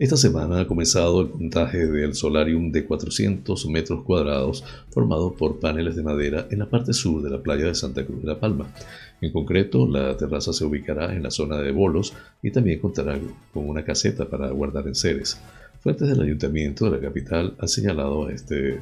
Esta 0.00 0.16
semana 0.16 0.60
ha 0.60 0.66
comenzado 0.66 1.20
el 1.20 1.28
montaje 1.28 1.86
del 1.86 2.14
solarium 2.14 2.72
de 2.72 2.86
400 2.86 3.66
metros 3.66 4.02
cuadrados 4.02 4.64
formado 4.88 5.34
por 5.34 5.60
paneles 5.60 5.94
de 5.94 6.02
madera 6.02 6.48
en 6.50 6.60
la 6.60 6.70
parte 6.70 6.94
sur 6.94 7.22
de 7.22 7.28
la 7.28 7.42
playa 7.42 7.66
de 7.66 7.74
Santa 7.74 8.06
Cruz 8.06 8.22
de 8.22 8.28
la 8.28 8.40
Palma. 8.40 8.72
En 9.20 9.30
concreto, 9.30 9.86
la 9.86 10.16
terraza 10.16 10.54
se 10.54 10.64
ubicará 10.64 11.14
en 11.14 11.22
la 11.22 11.30
zona 11.30 11.58
de 11.58 11.70
bolos 11.70 12.14
y 12.42 12.50
también 12.50 12.78
contará 12.78 13.18
con 13.52 13.68
una 13.68 13.84
caseta 13.84 14.26
para 14.26 14.48
guardar 14.48 14.88
enseres. 14.88 15.38
Fuentes 15.82 16.08
del 16.08 16.22
ayuntamiento 16.22 16.86
de 16.86 16.92
la 16.92 17.02
capital 17.02 17.54
han 17.58 17.68
señalado 17.68 18.26
a 18.26 18.32
este 18.32 18.80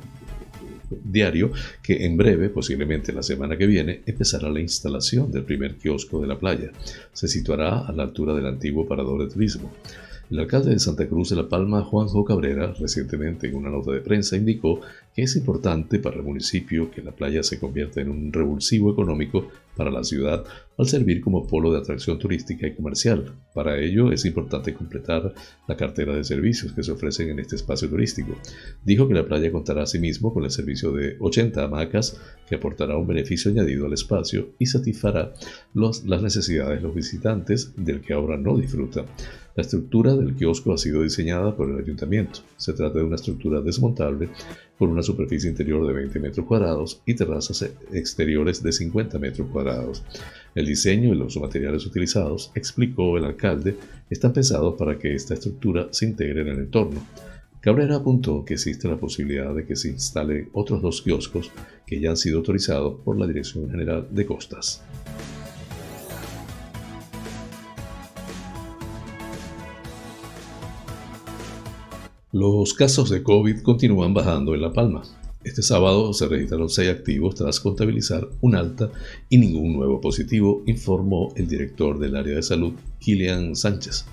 diario 1.02 1.50
que 1.82 2.06
en 2.06 2.16
breve, 2.16 2.48
posiblemente 2.48 3.12
la 3.12 3.24
semana 3.24 3.58
que 3.58 3.66
viene, 3.66 4.02
empezará 4.06 4.48
la 4.50 4.60
instalación 4.60 5.32
del 5.32 5.42
primer 5.42 5.78
kiosco 5.78 6.20
de 6.20 6.28
la 6.28 6.38
playa. 6.38 6.70
Se 7.12 7.26
situará 7.26 7.80
a 7.80 7.90
la 7.90 8.04
altura 8.04 8.34
del 8.34 8.46
antiguo 8.46 8.86
parador 8.86 9.24
de 9.24 9.34
turismo. 9.34 9.72
El 10.30 10.40
alcalde 10.40 10.70
de 10.70 10.78
Santa 10.78 11.08
Cruz 11.08 11.30
de 11.30 11.36
la 11.36 11.48
Palma, 11.48 11.82
Juanjo 11.82 12.22
Cabrera, 12.22 12.74
recientemente 12.78 13.48
en 13.48 13.54
una 13.54 13.70
nota 13.70 13.92
de 13.92 14.00
prensa 14.00 14.36
indicó 14.36 14.80
que 15.14 15.22
es 15.22 15.36
importante 15.36 15.98
para 15.98 16.16
el 16.16 16.22
municipio 16.22 16.90
que 16.90 17.02
la 17.02 17.12
playa 17.12 17.42
se 17.42 17.58
convierta 17.58 18.00
en 18.00 18.10
un 18.10 18.32
revulsivo 18.32 18.92
económico 18.92 19.48
para 19.76 19.90
la 19.90 20.02
ciudad 20.02 20.44
al 20.76 20.88
servir 20.88 21.20
como 21.20 21.46
polo 21.46 21.72
de 21.72 21.78
atracción 21.78 22.18
turística 22.18 22.66
y 22.66 22.74
comercial. 22.74 23.32
Para 23.54 23.78
ello 23.78 24.12
es 24.12 24.24
importante 24.24 24.74
completar 24.74 25.32
la 25.66 25.76
cartera 25.76 26.14
de 26.14 26.24
servicios 26.24 26.72
que 26.72 26.82
se 26.82 26.92
ofrecen 26.92 27.30
en 27.30 27.38
este 27.38 27.56
espacio 27.56 27.88
turístico. 27.88 28.36
Dijo 28.84 29.08
que 29.08 29.14
la 29.14 29.26
playa 29.26 29.50
contará 29.52 29.82
asimismo 29.82 30.32
con 30.34 30.44
el 30.44 30.50
servicio 30.50 30.92
de 30.92 31.16
80 31.20 31.64
hamacas 31.64 32.20
que 32.48 32.56
aportará 32.56 32.96
un 32.96 33.06
beneficio 33.06 33.50
añadido 33.50 33.86
al 33.86 33.92
espacio 33.92 34.50
y 34.58 34.66
satisfará 34.66 35.32
las 35.74 36.22
necesidades 36.22 36.80
de 36.80 36.86
los 36.86 36.94
visitantes 36.94 37.72
del 37.76 38.00
que 38.00 38.14
ahora 38.14 38.36
no 38.36 38.56
disfruta. 38.56 39.04
La 39.58 39.62
estructura 39.62 40.14
del 40.14 40.36
kiosco 40.36 40.72
ha 40.72 40.78
sido 40.78 41.02
diseñada 41.02 41.56
por 41.56 41.68
el 41.68 41.78
ayuntamiento. 41.78 42.40
Se 42.56 42.72
trata 42.74 42.98
de 42.98 43.04
una 43.04 43.16
estructura 43.16 43.60
desmontable 43.60 44.28
con 44.78 44.90
una 44.90 44.97
superficie 45.02 45.50
interior 45.50 45.86
de 45.86 45.92
20 45.92 46.18
metros 46.20 46.46
cuadrados 46.46 47.02
y 47.06 47.14
terrazas 47.14 47.62
exteriores 47.92 48.62
de 48.62 48.72
50 48.72 49.18
metros 49.18 49.48
cuadrados. 49.50 50.04
El 50.54 50.66
diseño 50.66 51.12
y 51.12 51.16
los 51.16 51.36
materiales 51.36 51.86
utilizados, 51.86 52.50
explicó 52.54 53.16
el 53.16 53.24
alcalde, 53.24 53.76
están 54.10 54.32
pensados 54.32 54.74
para 54.76 54.98
que 54.98 55.14
esta 55.14 55.34
estructura 55.34 55.88
se 55.90 56.06
integre 56.06 56.42
en 56.42 56.48
el 56.48 56.58
entorno. 56.58 57.00
Cabrera 57.60 57.96
apuntó 57.96 58.44
que 58.44 58.54
existe 58.54 58.88
la 58.88 58.96
posibilidad 58.96 59.54
de 59.54 59.66
que 59.66 59.76
se 59.76 59.88
instalen 59.88 60.48
otros 60.52 60.80
dos 60.80 61.02
kioscos 61.02 61.50
que 61.86 62.00
ya 62.00 62.10
han 62.10 62.16
sido 62.16 62.38
autorizados 62.38 63.00
por 63.04 63.18
la 63.18 63.26
Dirección 63.26 63.68
General 63.68 64.06
de 64.10 64.26
Costas. 64.26 64.82
Los 72.32 72.74
casos 72.74 73.08
de 73.08 73.22
COVID 73.22 73.62
continúan 73.62 74.12
bajando 74.12 74.54
en 74.54 74.60
La 74.60 74.74
Palma. 74.74 75.02
Este 75.44 75.62
sábado 75.62 76.12
se 76.12 76.28
registraron 76.28 76.68
seis 76.68 76.90
activos 76.90 77.34
tras 77.34 77.58
contabilizar 77.58 78.28
un 78.42 78.54
alta 78.54 78.90
y 79.30 79.38
ningún 79.38 79.72
nuevo 79.72 79.98
positivo, 79.98 80.62
informó 80.66 81.32
el 81.36 81.48
director 81.48 81.98
del 81.98 82.16
área 82.16 82.36
de 82.36 82.42
salud, 82.42 82.74
Kilian 82.98 83.56
Sánchez. 83.56 84.04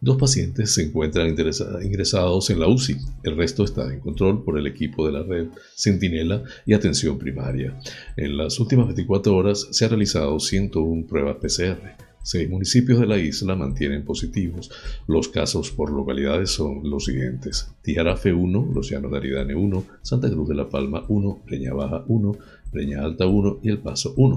Dos 0.00 0.16
pacientes 0.16 0.72
se 0.72 0.84
encuentran 0.84 1.28
ingresados 1.28 2.48
en 2.48 2.58
la 2.58 2.68
UCI, 2.68 2.96
el 3.24 3.36
resto 3.36 3.64
está 3.64 3.92
en 3.92 4.00
control 4.00 4.44
por 4.44 4.58
el 4.58 4.66
equipo 4.66 5.04
de 5.04 5.12
la 5.12 5.22
red 5.22 5.48
Centinela 5.76 6.44
y 6.64 6.72
Atención 6.72 7.18
Primaria. 7.18 7.78
En 8.16 8.38
las 8.38 8.58
últimas 8.60 8.86
24 8.86 9.36
horas 9.36 9.68
se 9.72 9.84
han 9.84 9.90
realizado 9.90 10.40
101 10.40 11.06
pruebas 11.06 11.36
PCR. 11.36 12.07
Seis 12.28 12.46
municipios 12.46 13.00
de 13.00 13.06
la 13.06 13.16
isla 13.16 13.56
mantienen 13.56 14.04
positivos. 14.04 14.70
Los 15.06 15.28
casos 15.28 15.70
por 15.70 15.90
localidades 15.90 16.50
son 16.50 16.82
los 16.90 17.06
siguientes. 17.06 17.72
Tijarafe 17.80 18.34
1, 18.34 18.68
Los 18.74 18.90
Llanos 18.90 19.12
de 19.12 19.16
Aridane 19.16 19.54
1, 19.54 19.84
Santa 20.02 20.28
Cruz 20.28 20.46
de 20.46 20.54
la 20.54 20.68
Palma 20.68 21.06
1, 21.08 21.44
Peña 21.48 21.72
Baja 21.72 22.04
1, 22.06 22.36
Peña 22.70 23.02
Alta 23.02 23.26
1 23.26 23.60
y 23.62 23.70
El 23.70 23.78
Paso 23.78 24.12
1. 24.18 24.36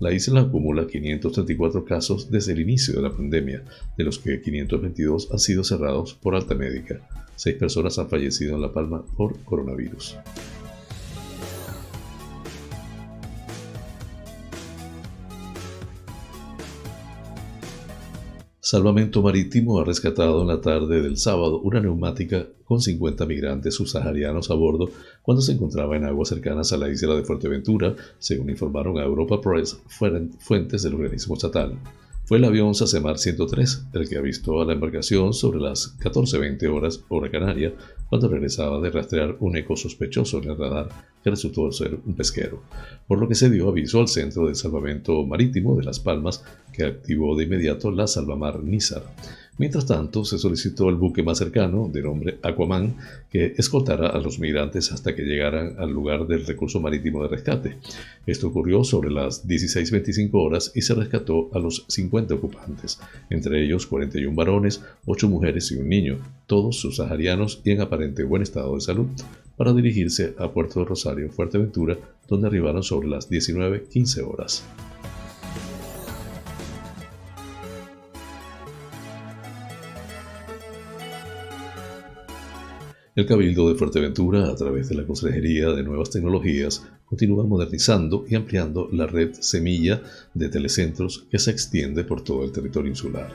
La 0.00 0.12
isla 0.12 0.42
acumula 0.42 0.86
534 0.86 1.86
casos 1.86 2.30
desde 2.30 2.52
el 2.52 2.60
inicio 2.60 2.96
de 2.96 3.08
la 3.08 3.10
pandemia, 3.10 3.64
de 3.96 4.04
los 4.04 4.18
que 4.18 4.42
522 4.42 5.30
han 5.32 5.38
sido 5.38 5.64
cerrados 5.64 6.12
por 6.12 6.34
alta 6.34 6.54
médica. 6.54 7.08
Seis 7.36 7.56
personas 7.56 7.98
han 7.98 8.10
fallecido 8.10 8.54
en 8.54 8.60
La 8.60 8.70
Palma 8.70 9.02
por 9.16 9.42
coronavirus. 9.44 10.18
Salvamento 18.70 19.20
Marítimo 19.20 19.80
ha 19.80 19.84
rescatado 19.84 20.42
en 20.42 20.46
la 20.46 20.60
tarde 20.60 21.02
del 21.02 21.16
sábado 21.16 21.58
una 21.58 21.80
neumática 21.80 22.46
con 22.64 22.80
50 22.80 23.26
migrantes 23.26 23.74
subsaharianos 23.74 24.48
a 24.48 24.54
bordo 24.54 24.88
cuando 25.22 25.42
se 25.42 25.50
encontraba 25.50 25.96
en 25.96 26.04
aguas 26.04 26.28
cercanas 26.28 26.72
a 26.72 26.76
la 26.76 26.88
isla 26.88 27.16
de 27.16 27.24
Fuerteventura, 27.24 27.96
según 28.20 28.48
informaron 28.48 28.96
a 28.98 29.02
Europa 29.02 29.40
Press 29.40 29.76
fuentes 30.38 30.84
del 30.84 30.94
organismo 30.94 31.34
estatal. 31.34 31.80
Fue 32.30 32.38
el 32.38 32.44
avión 32.44 32.76
Sacemar 32.76 33.18
103 33.18 33.86
el 33.92 34.08
que 34.08 34.16
avistó 34.16 34.60
a 34.60 34.64
la 34.64 34.74
embarcación 34.74 35.34
sobre 35.34 35.58
las 35.58 35.98
14.20 35.98 36.72
horas 36.72 37.02
hora 37.08 37.28
canaria 37.28 37.74
cuando 38.08 38.28
regresaba 38.28 38.80
de 38.80 38.88
rastrear 38.88 39.36
un 39.40 39.56
eco 39.56 39.76
sospechoso 39.76 40.38
en 40.38 40.50
el 40.50 40.56
radar 40.56 40.90
que 41.24 41.30
resultó 41.30 41.72
ser 41.72 41.98
un 42.06 42.14
pesquero, 42.14 42.62
por 43.08 43.18
lo 43.18 43.26
que 43.26 43.34
se 43.34 43.50
dio 43.50 43.68
aviso 43.68 43.98
al 43.98 44.06
Centro 44.06 44.46
de 44.46 44.54
Salvamento 44.54 45.26
Marítimo 45.26 45.76
de 45.76 45.82
Las 45.82 45.98
Palmas 45.98 46.44
que 46.72 46.84
activó 46.84 47.36
de 47.36 47.46
inmediato 47.46 47.90
la 47.90 48.06
Salvamar 48.06 48.62
Nizar. 48.62 49.02
Mientras 49.58 49.86
tanto, 49.86 50.24
se 50.24 50.38
solicitó 50.38 50.88
el 50.88 50.96
buque 50.96 51.22
más 51.22 51.38
cercano, 51.38 51.90
de 51.92 52.02
nombre 52.02 52.38
Aquaman, 52.42 52.96
que 53.30 53.54
escoltara 53.58 54.08
a 54.08 54.18
los 54.18 54.38
migrantes 54.38 54.90
hasta 54.90 55.14
que 55.14 55.22
llegaran 55.22 55.74
al 55.78 55.90
lugar 55.90 56.26
del 56.26 56.46
recurso 56.46 56.80
marítimo 56.80 57.22
de 57.22 57.28
rescate. 57.28 57.76
Esto 58.26 58.48
ocurrió 58.48 58.84
sobre 58.84 59.10
las 59.10 59.46
16.25 59.46 60.30
horas 60.32 60.72
y 60.74 60.82
se 60.82 60.94
rescató 60.94 61.50
a 61.52 61.58
los 61.58 61.84
50 61.88 62.34
ocupantes, 62.34 63.00
entre 63.28 63.62
ellos 63.62 63.86
41 63.86 64.34
varones, 64.34 64.82
8 65.04 65.28
mujeres 65.28 65.70
y 65.72 65.76
un 65.76 65.88
niño, 65.88 66.18
todos 66.46 66.76
subsaharianos 66.80 67.60
y 67.62 67.72
en 67.72 67.82
aparente 67.82 68.24
buen 68.24 68.42
estado 68.42 68.74
de 68.74 68.80
salud, 68.80 69.08
para 69.56 69.74
dirigirse 69.74 70.34
a 70.38 70.48
Puerto 70.50 70.86
Rosario, 70.86 71.30
Fuerteventura, 71.30 71.98
donde 72.28 72.46
arribaron 72.46 72.82
sobre 72.82 73.08
las 73.08 73.30
19.15 73.30 74.26
horas. 74.26 74.64
El 83.16 83.26
Cabildo 83.26 83.68
de 83.68 83.74
Fuerteventura, 83.74 84.48
a 84.48 84.54
través 84.54 84.88
de 84.88 84.94
la 84.94 85.04
Consejería 85.04 85.70
de 85.70 85.82
Nuevas 85.82 86.10
Tecnologías, 86.10 86.86
continúa 87.04 87.44
modernizando 87.44 88.24
y 88.28 88.36
ampliando 88.36 88.88
la 88.92 89.08
red 89.08 89.32
semilla 89.32 90.00
de 90.32 90.48
telecentros 90.48 91.26
que 91.28 91.40
se 91.40 91.50
extiende 91.50 92.04
por 92.04 92.22
todo 92.22 92.44
el 92.44 92.52
territorio 92.52 92.88
insular. 92.88 93.28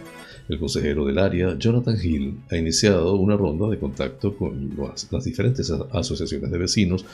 El 0.47 0.59
consejero 0.59 1.03
del 1.03 1.19
área, 1.19 1.57
Jonathan 1.57 1.97
Hill, 2.01 2.39
ha 2.49 2.55
iniciado 2.55 3.15
una 3.15 3.35
ronda 3.35 3.67
de 3.67 3.77
contacto 3.77 4.38
con 4.38 4.77
las 5.11 5.25
diferentes 5.25 5.69
asociaciones 5.91 6.51
de 6.51 6.57
vecinos 6.57 7.05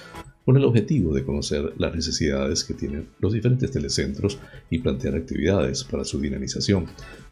con 0.46 0.58
el 0.58 0.64
objetivo 0.64 1.14
de 1.14 1.24
conocer 1.24 1.74
las 1.78 1.94
necesidades 1.94 2.64
que 2.64 2.74
tienen 2.74 3.08
los 3.20 3.34
diferentes 3.34 3.72
telecentros 3.72 4.40
y 4.70 4.80
plantear 4.80 5.16
actividades 5.16 5.84
para 5.84 6.04
su 6.04 6.20
dinamización. 6.20 6.88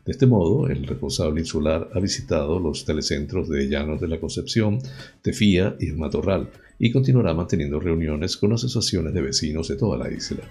De 0.05 0.11
este 0.11 0.27
modo, 0.27 0.67
el 0.67 0.85
responsable 0.85 1.41
insular 1.41 1.89
ha 1.93 1.99
visitado 1.99 2.59
los 2.59 2.85
telecentros 2.85 3.49
de 3.49 3.67
Llanos 3.67 3.99
de 3.99 4.07
la 4.07 4.19
Concepción, 4.19 4.79
Tefía 5.21 5.75
y 5.79 5.87
El 5.87 5.97
Matorral 5.97 6.49
y 6.79 6.91
continuará 6.91 7.33
manteniendo 7.33 7.79
reuniones 7.79 8.37
con 8.37 8.53
asociaciones 8.53 9.13
de 9.13 9.21
vecinos 9.21 9.67
de 9.67 9.75
toda 9.75 9.97
la 9.97 10.09
isla. 10.09 10.43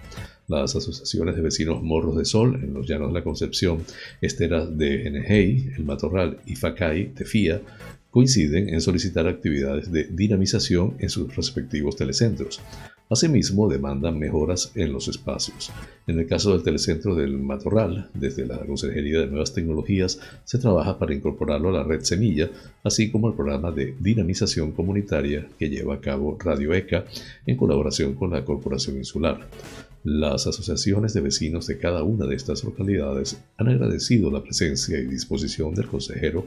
Las 0.47 0.77
asociaciones 0.77 1.35
de 1.35 1.43
vecinos 1.43 1.83
Morros 1.83 2.17
de 2.17 2.25
Sol 2.27 2.61
en 2.63 2.75
los 2.75 2.87
Llanos 2.87 3.09
de 3.09 3.19
la 3.19 3.25
Concepción, 3.25 3.83
Esteras 4.21 4.77
de 4.77 5.07
Enejei, 5.07 5.73
El 5.77 5.85
Matorral 5.85 6.39
y 6.47 6.55
Facay, 6.55 7.15
Tefía, 7.15 7.63
coinciden 8.11 8.69
en 8.69 8.81
solicitar 8.81 9.27
actividades 9.27 9.91
de 9.93 10.05
dinamización 10.05 10.95
en 10.99 11.11
sus 11.11 11.35
respectivos 11.35 11.97
telecentros. 11.97 12.61
Asimismo, 13.11 13.69
demandan 13.69 14.19
mejoras 14.19 14.71
en 14.75 14.93
los 14.93 15.09
espacios. 15.09 15.71
En 16.07 16.19
el 16.19 16.27
caso 16.27 16.53
del 16.53 16.63
telecentro 16.63 17.15
del 17.15 17.39
Matorral, 17.39 18.11
desde 18.13 18.45
la 18.45 18.59
Consejería 18.59 19.21
de 19.21 19.29
Nuevas 19.29 19.55
Tecnologías 19.55 20.21
se 20.45 20.59
trabaja 20.59 20.99
para 20.99 21.15
incorporarlo 21.15 21.71
a 21.71 21.73
la 21.73 21.85
red 21.85 22.03
Semilla, 22.03 22.51
así 22.85 23.11
como 23.11 23.29
al 23.29 23.35
programa 23.35 23.73
de 23.73 23.95
dinamización 23.99 24.73
comunitaria 24.73 25.49
que 25.59 25.71
lleva 25.71 25.95
a 25.95 26.01
cabo 26.01 26.37
Radio 26.39 26.75
ECA 26.75 27.07
en 27.47 27.57
colaboración 27.57 28.15
con 28.15 28.31
la 28.31 28.45
Corporación 28.45 28.99
Insular. 28.99 29.49
Las 30.05 30.47
asociaciones 30.47 31.13
de 31.13 31.21
vecinos 31.21 31.67
de 31.67 31.79
cada 31.79 32.05
una 32.05 32.27
de 32.27 32.37
estas 32.37 32.63
localidades 32.63 33.43
han 33.57 33.69
agradecido 33.69 34.31
la 34.31 34.43
presencia 34.43 34.99
y 34.99 35.07
disposición 35.07 35.75
del 35.75 35.89
consejero 35.89 36.47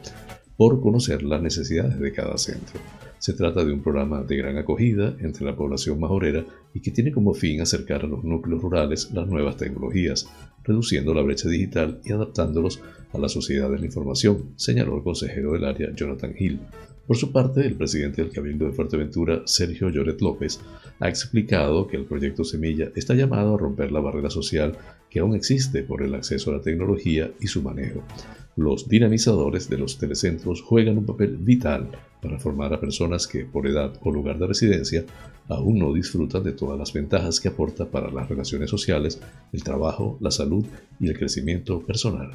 por 0.56 0.80
conocer 0.80 1.22
las 1.24 1.42
necesidades 1.42 2.00
de 2.00 2.14
cada 2.14 2.38
centro. 2.38 2.80
Se 3.20 3.34
trata 3.34 3.66
de 3.66 3.74
un 3.74 3.84
programa 3.84 4.24
de 4.24 4.38
gran 4.38 4.58
acogida 4.58 5.16
entre 5.20 5.46
la 5.46 5.56
población 5.56 6.00
majorera 6.00 6.46
y 6.74 6.80
que 6.80 6.92
tiene 6.92 7.12
como 7.12 7.34
fin 7.34 7.60
acercar 7.62 8.04
a 8.04 8.08
los 8.08 8.24
núcleos 8.24 8.62
rurales 8.62 9.12
las 9.12 9.28
nuevas 9.28 9.58
tecnologías, 9.58 10.28
reduciendo 10.64 11.14
la 11.14 11.22
brecha 11.22 11.50
digital 11.50 12.00
y 12.06 12.14
adaptándolos 12.14 12.82
a 13.12 13.18
la 13.18 13.28
sociedad 13.28 13.70
de 13.70 13.80
la 13.80 13.86
información, 13.86 14.54
señaló 14.56 14.96
el 14.96 15.04
consejero 15.04 15.54
del 15.54 15.66
área 15.66 15.94
Jonathan 15.94 16.34
Hill. 16.38 16.62
Por 17.12 17.18
su 17.18 17.34
parte, 17.34 17.68
el 17.68 17.76
presidente 17.76 18.22
del 18.22 18.32
Cabildo 18.32 18.68
de 18.68 18.72
Fuerteventura, 18.72 19.42
Sergio 19.44 19.90
Lloret 19.90 20.22
López, 20.22 20.62
ha 21.02 21.10
explicado 21.10 21.86
que 21.86 21.98
el 21.98 22.06
proyecto 22.06 22.46
Semilla 22.46 22.90
está 22.96 23.14
llamado 23.16 23.54
a 23.54 23.58
romper 23.58 23.92
la 23.92 24.00
barrera 24.00 24.30
social 24.30 24.78
que 25.10 25.20
aún 25.20 25.36
existe 25.36 25.84
por 25.84 26.04
el 26.04 26.16
acceso 26.16 26.52
a 26.52 26.54
la 26.54 26.62
tecnología 26.62 27.30
y 27.42 27.48
su 27.48 27.62
manejo. 27.64 28.02
Los 28.56 28.88
dinamizadores 28.88 29.70
de 29.70 29.78
los 29.78 29.98
telecentros 29.98 30.62
juegan 30.62 31.00
un 31.00 31.06
papel 31.06 31.36
vital 31.36 31.90
para 32.22 32.40
formar 32.40 32.74
a 32.74 32.80
personas 32.80 33.28
que, 33.28 33.44
por 33.44 33.68
edad 33.68 33.92
o 34.04 34.10
lugar 34.10 34.40
de 34.40 34.48
residencia, 34.48 35.04
aún 35.50 35.80
no 35.80 35.92
disfrutan 35.92 36.44
de 36.44 36.54
todas 36.54 36.80
las 36.80 36.94
ventajas 36.94 37.42
que 37.42 37.50
aporta 37.50 37.92
para 37.92 38.10
las 38.10 38.30
relaciones 38.30 38.70
sociales, 38.70 39.20
el 39.52 39.66
trabajo, 39.66 40.18
la 40.22 40.32
salud 40.32 40.64
y 41.02 41.10
el 41.10 41.20
crecimiento 41.20 41.82
personal. 41.82 42.32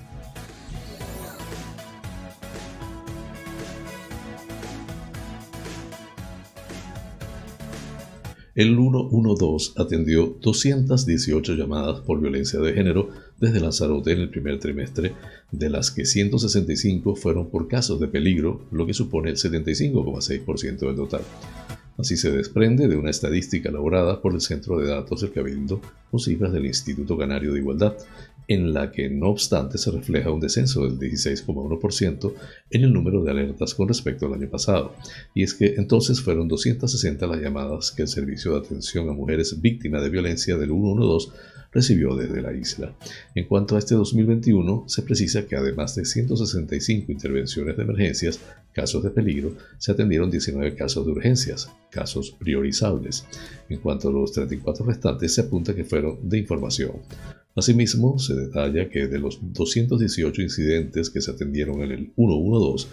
El 8.57 8.75
112 8.75 9.73
atendió 9.77 10.35
218 10.41 11.57
llamadas 11.57 12.01
por 12.01 12.23
violencia 12.23 12.59
de 12.59 12.73
género 12.73 13.11
desde 13.39 13.61
Lanzarote 13.61 14.13
en 14.13 14.21
el 14.21 14.31
primer 14.31 14.59
trimestre, 14.59 15.13
de 15.53 15.69
las 15.69 15.91
que 15.91 16.07
165 16.07 17.17
fueron 17.17 17.51
por 17.51 17.69
casos 17.69 18.01
de 18.01 18.09
peligro, 18.09 18.63
lo 18.71 18.87
que 18.87 18.95
supone 18.95 19.29
el 19.29 19.37
75,6% 19.37 20.79
del 20.79 20.97
total. 20.97 21.21
Así 21.99 22.17
se 22.17 22.31
desprende 22.31 22.89
de 22.89 22.97
una 22.97 23.11
estadística 23.11 23.69
elaborada 23.69 24.23
por 24.23 24.33
el 24.33 24.41
Centro 24.41 24.79
de 24.79 24.89
Datos 24.89 25.21
del 25.21 25.33
Cabildo 25.33 25.83
con 26.11 26.19
cifras 26.19 26.53
del 26.53 26.65
Instituto 26.65 27.19
Canario 27.19 27.53
de 27.53 27.61
Igualdad, 27.61 27.95
en 28.49 28.73
la 28.73 28.93
que 28.93 29.11
no 29.11 29.31
obstante 29.31 29.79
se 29.79 29.91
refleja 29.91 30.31
un 30.31 30.41
descenso 30.41 30.85
del 30.85 30.99
16,1% 30.99 32.33
en 32.71 32.85
el 32.85 32.93
número 32.93 33.23
de 33.23 33.31
alertas 33.31 33.75
con 33.75 33.89
respecto 33.89 34.27
al 34.27 34.35
año 34.35 34.49
pasado. 34.49 34.95
Y 35.35 35.43
es 35.43 35.55
que 35.55 35.75
entonces 35.77 36.21
fueron 36.21 36.49
260 36.49 37.27
las 37.27 37.41
llamadas 37.41 37.91
que 37.91 38.03
el 38.03 38.09
Servicio 38.09 38.53
de 38.53 38.61
Atención 38.61 39.09
a 39.09 39.13
Mujeres 39.13 39.61
Víctimas 39.61 40.03
de 40.03 40.11
Violencia 40.11 40.57
del 40.57 40.71
112 40.71 41.31
recibió 41.73 42.17
desde 42.17 42.41
la 42.41 42.53
isla. 42.55 42.95
En 43.35 43.47
cuanto 43.47 43.77
a 43.77 43.79
este 43.79 43.95
2021, 43.95 44.85
se 44.87 45.03
precisa 45.03 45.47
que 45.47 45.57
además 45.57 45.95
de 45.95 46.07
165 46.07 47.13
intervenciones 47.13 47.77
de 47.77 47.83
emergencias, 47.83 48.41
casos 48.73 49.03
de 49.03 49.11
peligro, 49.11 49.55
se 49.77 49.93
atendieron 49.93 50.31
19 50.31 50.75
casos 50.75 51.05
de 51.05 51.13
urgencias, 51.13 51.71
casos 51.91 52.31
priorizables. 52.39 53.27
En 53.69 53.79
cuanto 53.81 54.09
a 54.09 54.13
los 54.13 54.33
34 54.33 54.87
restantes, 54.87 55.35
se 55.35 55.43
apunta 55.43 55.75
que 55.75 55.85
fueron 55.85 56.27
de 56.27 56.39
información. 56.39 56.93
Asimismo, 57.57 58.19
se 58.19 58.35
detalla 58.35 58.91
que 58.91 59.07
de 59.07 59.19
los 59.19 59.41
218 59.41 60.43
incidentes 60.43 61.09
que 61.09 61.23
se 61.23 61.31
atendieron 61.31 61.81
en 61.83 61.91
el 61.91 62.13
112, 62.15 62.87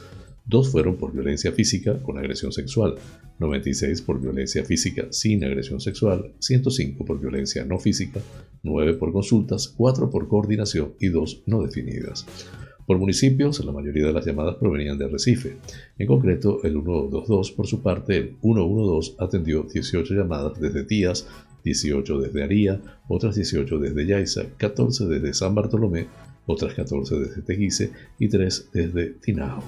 dos 0.45 0.69
fueron 0.69 0.95
por 0.95 1.11
violencia 1.11 1.51
física 1.51 2.01
con 2.01 2.17
agresión 2.17 2.53
sexual, 2.53 2.95
96 3.39 4.01
por 4.03 4.21
violencia 4.21 4.63
física 4.63 5.07
sin 5.11 5.43
agresión 5.43 5.81
sexual, 5.81 6.33
105 6.39 7.03
por 7.03 7.19
violencia 7.19 7.65
no 7.65 7.77
física, 7.77 8.21
9 8.63 8.93
por 8.93 9.11
consultas, 9.11 9.67
4 9.67 10.09
por 10.09 10.29
coordinación 10.29 10.93
y 10.97 11.09
2 11.09 11.43
no 11.45 11.63
definidas. 11.63 12.25
Por 12.85 12.97
municipios, 12.97 13.63
la 13.63 13.71
mayoría 13.71 14.07
de 14.07 14.13
las 14.13 14.25
llamadas 14.25 14.55
provenían 14.55 14.97
de 14.97 15.07
Recife. 15.07 15.57
En 15.97 16.07
concreto, 16.07 16.61
el 16.63 16.73
122, 16.73 17.51
por 17.51 17.67
su 17.67 17.81
parte, 17.81 18.17
el 18.17 18.37
112 18.41 19.15
atendió 19.19 19.63
18 19.63 20.13
llamadas 20.13 20.59
desde 20.59 20.83
Tías, 20.83 21.27
18 21.63 22.19
desde 22.19 22.43
Aría, 22.43 22.81
otras 23.07 23.35
18 23.35 23.79
desde 23.79 24.05
Yaiza, 24.05 24.43
14 24.57 25.05
desde 25.07 25.33
San 25.33 25.55
Bartolomé, 25.55 26.07
otras 26.45 26.73
14 26.73 27.19
desde 27.19 27.41
Teguise 27.41 27.91
y 28.19 28.27
3 28.27 28.69
desde 28.73 29.07
Tinao. 29.21 29.63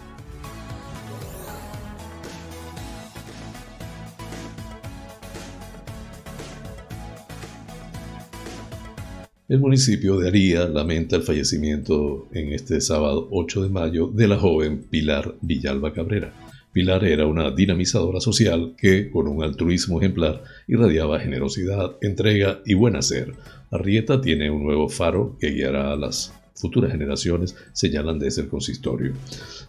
El 9.47 9.59
municipio 9.59 10.17
de 10.17 10.27
Aría 10.27 10.67
lamenta 10.67 11.15
el 11.15 11.21
fallecimiento 11.21 12.27
en 12.31 12.51
este 12.51 12.81
sábado 12.81 13.27
8 13.29 13.61
de 13.61 13.69
mayo 13.69 14.07
de 14.07 14.27
la 14.27 14.39
joven 14.39 14.83
Pilar 14.89 15.35
Villalba 15.41 15.93
Cabrera. 15.93 16.33
Pilar 16.75 17.05
era 17.05 17.25
una 17.25 17.51
dinamizadora 17.51 18.19
social 18.19 18.73
que, 18.77 19.09
con 19.09 19.29
un 19.29 19.41
altruismo 19.41 20.01
ejemplar, 20.01 20.43
irradiaba 20.67 21.21
generosidad, 21.21 21.95
entrega 22.01 22.59
y 22.65 22.73
buen 22.73 22.97
hacer. 22.97 23.31
Arrieta 23.71 24.19
tiene 24.19 24.51
un 24.51 24.65
nuevo 24.65 24.89
faro 24.89 25.37
que 25.39 25.51
guiará 25.51 25.93
a 25.93 25.95
las 25.95 26.33
futuras 26.53 26.91
generaciones, 26.91 27.55
señalan 27.71 28.19
desde 28.19 28.41
el 28.41 28.49
consistorio. 28.49 29.13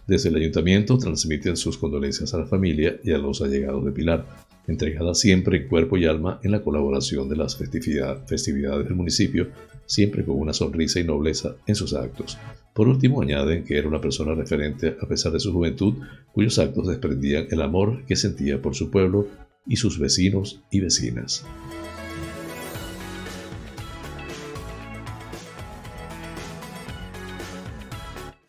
Desde 0.05 0.27
el 0.27 0.35
ayuntamiento 0.35 0.97
transmiten 0.97 1.55
sus 1.55 1.77
condolencias 1.77 2.33
a 2.33 2.39
la 2.39 2.45
familia 2.45 2.99
y 3.01 3.13
a 3.13 3.17
los 3.17 3.41
allegados 3.41 3.85
de 3.85 3.93
Pilar, 3.93 4.25
entregada 4.67 5.13
siempre 5.13 5.59
en 5.59 5.69
cuerpo 5.69 5.95
y 5.95 6.05
alma 6.05 6.41
en 6.43 6.51
la 6.51 6.61
colaboración 6.61 7.29
de 7.29 7.37
las 7.37 7.55
festividades 7.55 8.85
del 8.85 8.95
municipio, 8.95 9.47
siempre 9.87 10.23
con 10.23 10.37
una 10.37 10.53
sonrisa 10.53 10.99
y 10.99 11.03
nobleza 11.03 11.55
en 11.65 11.73
sus 11.73 11.95
actos. 11.95 12.37
Por 12.75 12.87
último, 12.87 13.23
añaden 13.23 13.63
que 13.63 13.79
era 13.79 13.87
una 13.87 13.99
persona 13.99 14.35
referente 14.35 14.95
a 15.01 15.07
pesar 15.07 15.31
de 15.31 15.39
su 15.39 15.51
juventud, 15.51 15.95
cuyos 16.31 16.59
actos 16.59 16.87
desprendían 16.87 17.47
el 17.49 17.63
amor 17.63 18.05
que 18.05 18.15
sentía 18.15 18.61
por 18.61 18.75
su 18.75 18.91
pueblo 18.91 19.27
y 19.65 19.77
sus 19.77 19.97
vecinos 19.97 20.61
y 20.69 20.81
vecinas. 20.81 21.43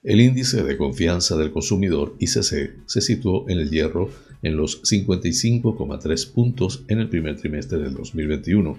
El 0.09 0.21
índice 0.23 0.63
de 0.63 0.77
confianza 0.79 1.37
del 1.37 1.53
consumidor 1.53 2.15
ICC 2.19 2.87
se 2.87 3.01
situó 3.01 3.49
en 3.49 3.59
el 3.59 3.69
hierro 3.69 4.09
en 4.43 4.57
los 4.57 4.83
55,3 4.83 6.33
puntos 6.33 6.85
en 6.89 7.01
el 7.01 7.09
primer 7.09 7.37
trimestre 7.37 7.79
del 7.79 7.95
2021, 7.95 8.79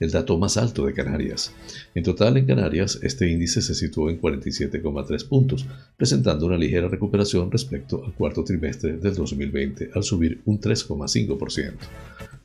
el 0.00 0.10
dato 0.10 0.38
más 0.38 0.56
alto 0.56 0.86
de 0.86 0.92
Canarias. 0.92 1.52
En 1.94 2.02
total, 2.02 2.36
en 2.36 2.46
Canarias, 2.46 2.98
este 3.02 3.28
índice 3.28 3.62
se 3.62 3.74
situó 3.74 4.10
en 4.10 4.20
47,3 4.20 5.28
puntos, 5.28 5.66
presentando 5.96 6.46
una 6.46 6.58
ligera 6.58 6.88
recuperación 6.88 7.50
respecto 7.50 8.04
al 8.04 8.14
cuarto 8.14 8.44
trimestre 8.44 8.96
del 8.96 9.14
2020, 9.14 9.90
al 9.94 10.02
subir 10.02 10.40
un 10.44 10.60
3,5%. 10.60 11.72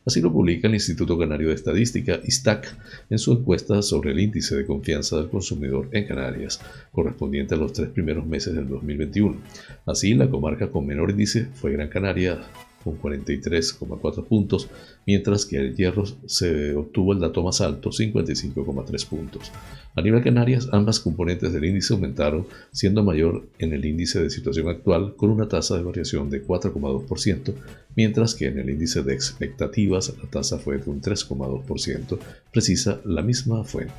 Así 0.05 0.21
lo 0.21 0.31
publica 0.31 0.67
el 0.67 0.73
Instituto 0.73 1.17
Canario 1.17 1.49
de 1.49 1.55
Estadística, 1.55 2.19
ISTAC, 2.23 2.75
en 3.09 3.19
su 3.19 3.33
encuesta 3.33 3.81
sobre 3.81 4.11
el 4.11 4.19
índice 4.19 4.55
de 4.55 4.65
confianza 4.65 5.17
del 5.17 5.29
consumidor 5.29 5.89
en 5.91 6.07
Canarias, 6.07 6.59
correspondiente 6.91 7.53
a 7.53 7.57
los 7.57 7.73
tres 7.73 7.89
primeros 7.89 8.25
meses 8.25 8.55
del 8.55 8.67
2021. 8.67 9.37
Así, 9.85 10.13
la 10.13 10.29
comarca 10.29 10.69
con 10.69 10.87
menor 10.87 11.11
índice 11.11 11.49
fue 11.53 11.73
Gran 11.73 11.89
Canaria, 11.89 12.39
con 12.83 12.99
43,4 12.99 14.25
puntos, 14.25 14.69
mientras 15.05 15.45
que 15.45 15.57
el 15.57 15.75
Hierro 15.75 16.05
se 16.25 16.75
obtuvo 16.75 17.13
el 17.13 17.19
dato 17.19 17.43
más 17.43 17.61
alto, 17.61 17.89
55,3 17.89 19.07
puntos. 19.07 19.51
A 19.95 20.01
nivel 20.01 20.23
Canarias, 20.23 20.69
ambas 20.71 20.99
componentes 20.99 21.51
del 21.51 21.65
índice 21.65 21.93
aumentaron, 21.93 22.47
siendo 22.71 23.03
mayor 23.03 23.47
en 23.57 23.73
el 23.73 23.85
índice 23.85 24.21
de 24.21 24.29
situación 24.29 24.69
actual 24.69 25.15
con 25.15 25.29
una 25.29 25.47
tasa 25.47 25.77
de 25.77 25.83
variación 25.83 26.29
de 26.29 26.45
4,2%, 26.45 27.53
mientras 27.95 28.35
que 28.35 28.47
en 28.47 28.59
el 28.59 28.69
índice 28.69 29.03
de 29.03 29.13
expectativas 29.13 30.13
la 30.21 30.29
tasa 30.29 30.57
fue 30.57 30.77
de 30.77 30.89
un 30.89 31.01
3,2%, 31.01 32.17
precisa 32.51 33.01
la 33.03 33.21
misma 33.21 33.63
fuente. 33.63 33.93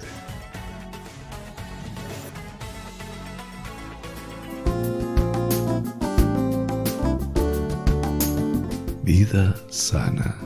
Vida 9.11 9.57
sana. 9.71 10.39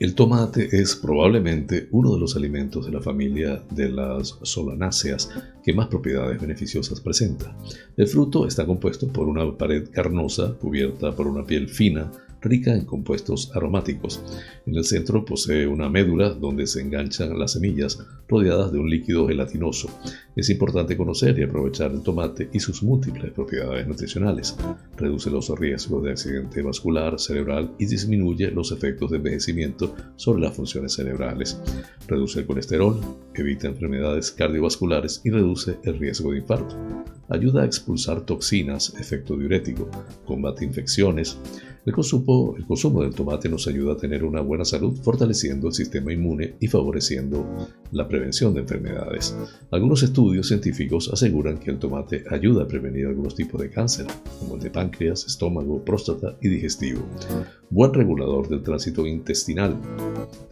El 0.00 0.16
tomate 0.16 0.68
es 0.72 0.96
probablemente 0.96 1.86
uno 1.92 2.14
de 2.14 2.18
los 2.18 2.34
alimentos 2.34 2.84
de 2.86 2.90
la 2.90 3.00
familia 3.00 3.62
de 3.70 3.90
las 3.90 4.36
solanáceas 4.42 5.30
que 5.62 5.72
más 5.72 5.86
propiedades 5.86 6.40
beneficiosas 6.40 7.00
presenta. 7.00 7.56
El 7.96 8.08
fruto 8.08 8.48
está 8.48 8.66
compuesto 8.66 9.06
por 9.06 9.28
una 9.28 9.56
pared 9.56 9.88
carnosa 9.92 10.54
cubierta 10.54 11.14
por 11.14 11.28
una 11.28 11.46
piel 11.46 11.68
fina 11.68 12.10
rica 12.42 12.74
en 12.74 12.84
compuestos 12.84 13.50
aromáticos. 13.54 14.22
En 14.66 14.76
el 14.76 14.84
centro 14.84 15.24
posee 15.24 15.66
una 15.66 15.88
médula 15.88 16.30
donde 16.30 16.66
se 16.66 16.80
enganchan 16.80 17.38
las 17.38 17.52
semillas 17.52 17.98
rodeadas 18.28 18.72
de 18.72 18.78
un 18.78 18.90
líquido 18.90 19.28
gelatinoso. 19.28 19.88
Es 20.34 20.50
importante 20.50 20.96
conocer 20.96 21.38
y 21.38 21.42
aprovechar 21.42 21.92
el 21.92 22.02
tomate 22.02 22.48
y 22.52 22.60
sus 22.60 22.82
múltiples 22.82 23.32
propiedades 23.32 23.86
nutricionales. 23.86 24.56
Reduce 24.96 25.30
los 25.30 25.50
riesgos 25.58 26.02
de 26.02 26.10
accidente 26.12 26.62
vascular 26.62 27.18
cerebral 27.18 27.72
y 27.78 27.86
disminuye 27.86 28.50
los 28.50 28.72
efectos 28.72 29.10
de 29.10 29.18
envejecimiento 29.18 29.94
sobre 30.16 30.42
las 30.42 30.56
funciones 30.56 30.94
cerebrales. 30.94 31.60
Reduce 32.08 32.40
el 32.40 32.46
colesterol, 32.46 32.98
evita 33.34 33.68
enfermedades 33.68 34.30
cardiovasculares 34.30 35.20
y 35.24 35.30
reduce 35.30 35.76
el 35.84 35.98
riesgo 35.98 36.32
de 36.32 36.38
infarto. 36.38 36.76
Ayuda 37.28 37.62
a 37.62 37.66
expulsar 37.66 38.22
toxinas, 38.22 38.94
efecto 38.98 39.36
diurético, 39.36 39.88
combate 40.24 40.64
infecciones, 40.64 41.38
el 41.84 41.92
consumo, 41.92 42.54
el 42.56 42.64
consumo 42.64 43.02
del 43.02 43.14
tomate 43.14 43.48
nos 43.48 43.66
ayuda 43.66 43.94
a 43.94 43.96
tener 43.96 44.24
una 44.24 44.40
buena 44.40 44.64
salud, 44.64 44.94
fortaleciendo 45.02 45.66
el 45.68 45.74
sistema 45.74 46.12
inmune 46.12 46.54
y 46.60 46.68
favoreciendo 46.68 47.44
la 47.90 48.06
prevención 48.06 48.54
de 48.54 48.60
enfermedades. 48.60 49.36
Algunos 49.70 50.02
estudios 50.02 50.46
científicos 50.46 51.10
aseguran 51.12 51.58
que 51.58 51.70
el 51.70 51.78
tomate 51.78 52.24
ayuda 52.30 52.64
a 52.64 52.68
prevenir 52.68 53.06
algunos 53.06 53.34
tipos 53.34 53.60
de 53.60 53.70
cáncer, 53.70 54.06
como 54.38 54.54
el 54.54 54.60
de 54.60 54.70
páncreas, 54.70 55.26
estómago, 55.26 55.84
próstata 55.84 56.36
y 56.40 56.48
digestivo. 56.48 57.02
Buen 57.70 57.92
regulador 57.92 58.48
del 58.48 58.62
tránsito 58.62 59.06
intestinal. 59.06 59.76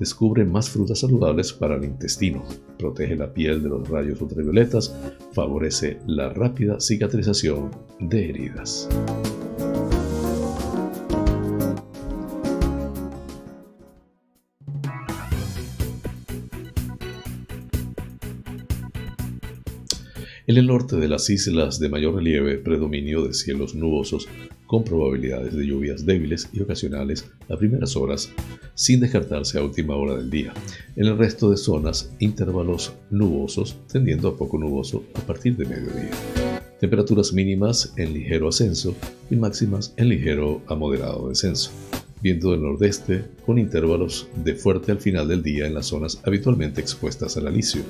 Descubre 0.01 0.45
más 0.45 0.69
frutas 0.69 1.01
saludables 1.01 1.53
para 1.53 1.77
el 1.77 1.85
intestino. 1.85 2.43
Protege 2.79 3.15
la 3.15 3.33
piel 3.33 3.63
de 3.63 3.69
los 3.69 3.89
rayos 3.89 4.21
ultravioletas. 4.21 4.95
Favorece 5.33 5.99
la 6.07 6.31
rápida 6.31 6.81
cicatrización 6.81 7.71
de 8.01 8.31
heridas. 8.31 8.89
En 20.51 20.57
el 20.57 20.67
norte 20.67 20.97
de 20.97 21.07
las 21.07 21.31
islas 21.31 21.79
de 21.79 21.89
mayor 21.89 22.17
relieve, 22.17 22.59
predominio 22.59 23.25
de 23.25 23.35
cielos 23.35 23.77
nubosos 23.77 24.27
con 24.67 24.83
probabilidades 24.83 25.55
de 25.55 25.65
lluvias 25.65 26.05
débiles 26.05 26.49
y 26.53 26.61
ocasionales 26.61 27.25
a 27.49 27.57
primeras 27.57 27.95
horas, 27.95 28.33
sin 28.75 28.99
descartarse 28.99 29.59
a 29.59 29.63
última 29.63 29.95
hora 29.95 30.17
del 30.17 30.29
día. 30.29 30.53
En 30.97 31.07
el 31.07 31.17
resto 31.17 31.53
de 31.53 31.57
zonas, 31.57 32.13
intervalos 32.19 32.93
nubosos, 33.11 33.77
tendiendo 33.93 34.27
a 34.27 34.37
poco 34.37 34.59
nuboso 34.59 35.05
a 35.15 35.21
partir 35.21 35.57
de 35.57 35.67
mediodía. 35.67 36.11
Temperaturas 36.81 37.33
mínimas 37.33 37.93
en 37.97 38.13
ligero 38.13 38.49
ascenso 38.49 38.97
y 39.31 39.37
máximas 39.37 39.95
en 39.99 40.09
ligero 40.09 40.63
a 40.67 40.75
moderado 40.75 41.29
descenso 41.29 41.71
viento 42.21 42.51
del 42.51 42.63
nordeste, 42.63 43.25
con 43.45 43.59
intervalos 43.59 44.29
de 44.37 44.55
fuerte 44.55 44.93
al 44.93 44.99
final 44.99 45.29
del 45.29 45.43
día 45.43 45.67
en 45.67 45.75
las 45.75 45.87
zonas 45.87 46.21
habitualmente 46.25 46.81
expuestas 46.81 47.37
al 47.37 47.47
alisio. 47.47 47.83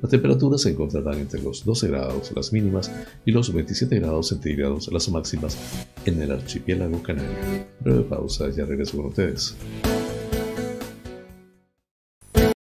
Las 0.00 0.10
temperaturas 0.10 0.62
se 0.62 0.70
encontrarán 0.70 1.18
entre 1.18 1.42
los 1.42 1.64
12 1.64 1.88
grados 1.88 2.32
las 2.34 2.52
mínimas 2.52 2.90
y 3.24 3.32
los 3.32 3.52
27 3.52 3.98
grados 3.98 4.28
centígrados 4.28 4.92
las 4.92 5.08
máximas 5.08 5.56
en 6.04 6.22
el 6.22 6.30
archipiélago 6.30 7.02
canario. 7.02 7.66
Breve 7.80 8.02
pausa, 8.02 8.50
ya 8.50 8.64
regreso 8.64 8.96
con 8.98 9.06
ustedes. 9.06 9.56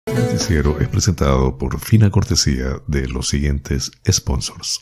El 0.05 0.15
noticiero 0.15 0.79
es 0.79 0.87
presentado 0.87 1.57
por 1.57 1.79
fina 1.79 2.09
cortesía 2.09 2.81
de 2.87 3.07
los 3.07 3.27
siguientes 3.27 3.91
sponsors. 4.09 4.81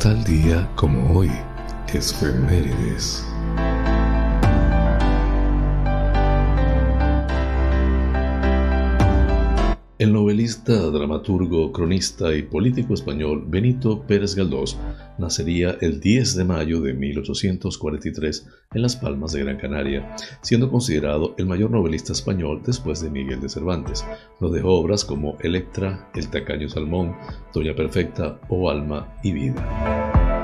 Tal 0.06 0.24
día 0.24 0.70
como 0.76 1.18
hoy, 1.18 1.32
es 2.96 3.35
novelista, 10.36 10.74
dramaturgo, 10.92 11.72
cronista 11.72 12.36
y 12.36 12.44
político 12.44 12.94
español 12.94 13.46
Benito 13.48 14.02
Pérez 14.06 14.36
Galdós 14.36 14.78
nacería 15.18 15.78
el 15.80 16.02
10 16.02 16.36
de 16.36 16.44
mayo 16.44 16.82
de 16.82 16.94
1843 16.94 18.46
en 18.74 18.82
Las 18.82 18.98
Palmas 18.98 19.32
de 19.32 19.46
Gran 19.46 19.56
Canaria, 19.56 20.14
siendo 20.42 20.70
considerado 20.70 21.36
el 21.38 21.46
mayor 21.46 21.72
novelista 21.72 22.12
español 22.12 22.62
después 22.66 23.00
de 23.00 23.12
Miguel 23.12 23.40
de 23.40 23.48
Cervantes. 23.48 24.06
Nos 24.42 24.52
dejó 24.52 24.74
obras 24.74 25.06
como 25.06 25.38
Electra, 25.40 26.12
El 26.14 26.28
tacaño 26.28 26.68
Salmón, 26.68 27.16
Doña 27.54 27.74
Perfecta 27.74 28.38
o 28.50 28.70
Alma 28.70 29.18
y 29.24 29.32
Vida. 29.32 30.35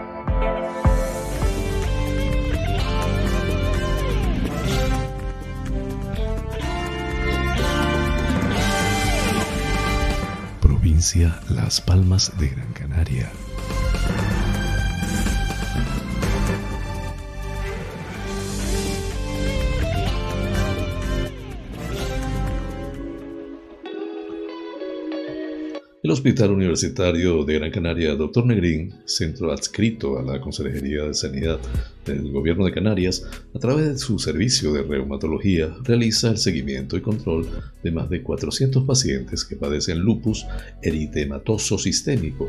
Las 11.50 11.82
Palmas 11.82 12.32
de 12.38 12.50
Gran 12.50 12.74
Canaria. 12.74 13.32
El 26.04 26.10
Hospital 26.10 26.50
Universitario 26.50 27.44
de 27.44 27.60
Gran 27.60 27.70
Canaria 27.70 28.16
Dr. 28.16 28.44
Negrín, 28.44 28.92
centro 29.06 29.52
adscrito 29.52 30.18
a 30.18 30.24
la 30.24 30.42
Consejería 30.42 31.04
de 31.04 31.14
Sanidad 31.14 31.60
del 32.04 32.32
Gobierno 32.32 32.66
de 32.66 32.74
Canarias, 32.74 33.24
a 33.54 33.60
través 33.60 33.86
de 33.86 33.98
su 34.00 34.18
servicio 34.18 34.74
de 34.74 34.82
reumatología, 34.82 35.72
realiza 35.84 36.32
el 36.32 36.40
seguimiento 36.40 36.98
y 36.98 37.02
control 37.02 37.48
de 37.84 37.92
más 37.92 38.10
de 38.10 38.24
400 38.24 38.84
pacientes 38.84 39.46
que 39.46 39.56
padecen 39.56 40.00
lupus 40.00 40.48
eritematoso 40.82 41.78
sistémico 41.78 42.48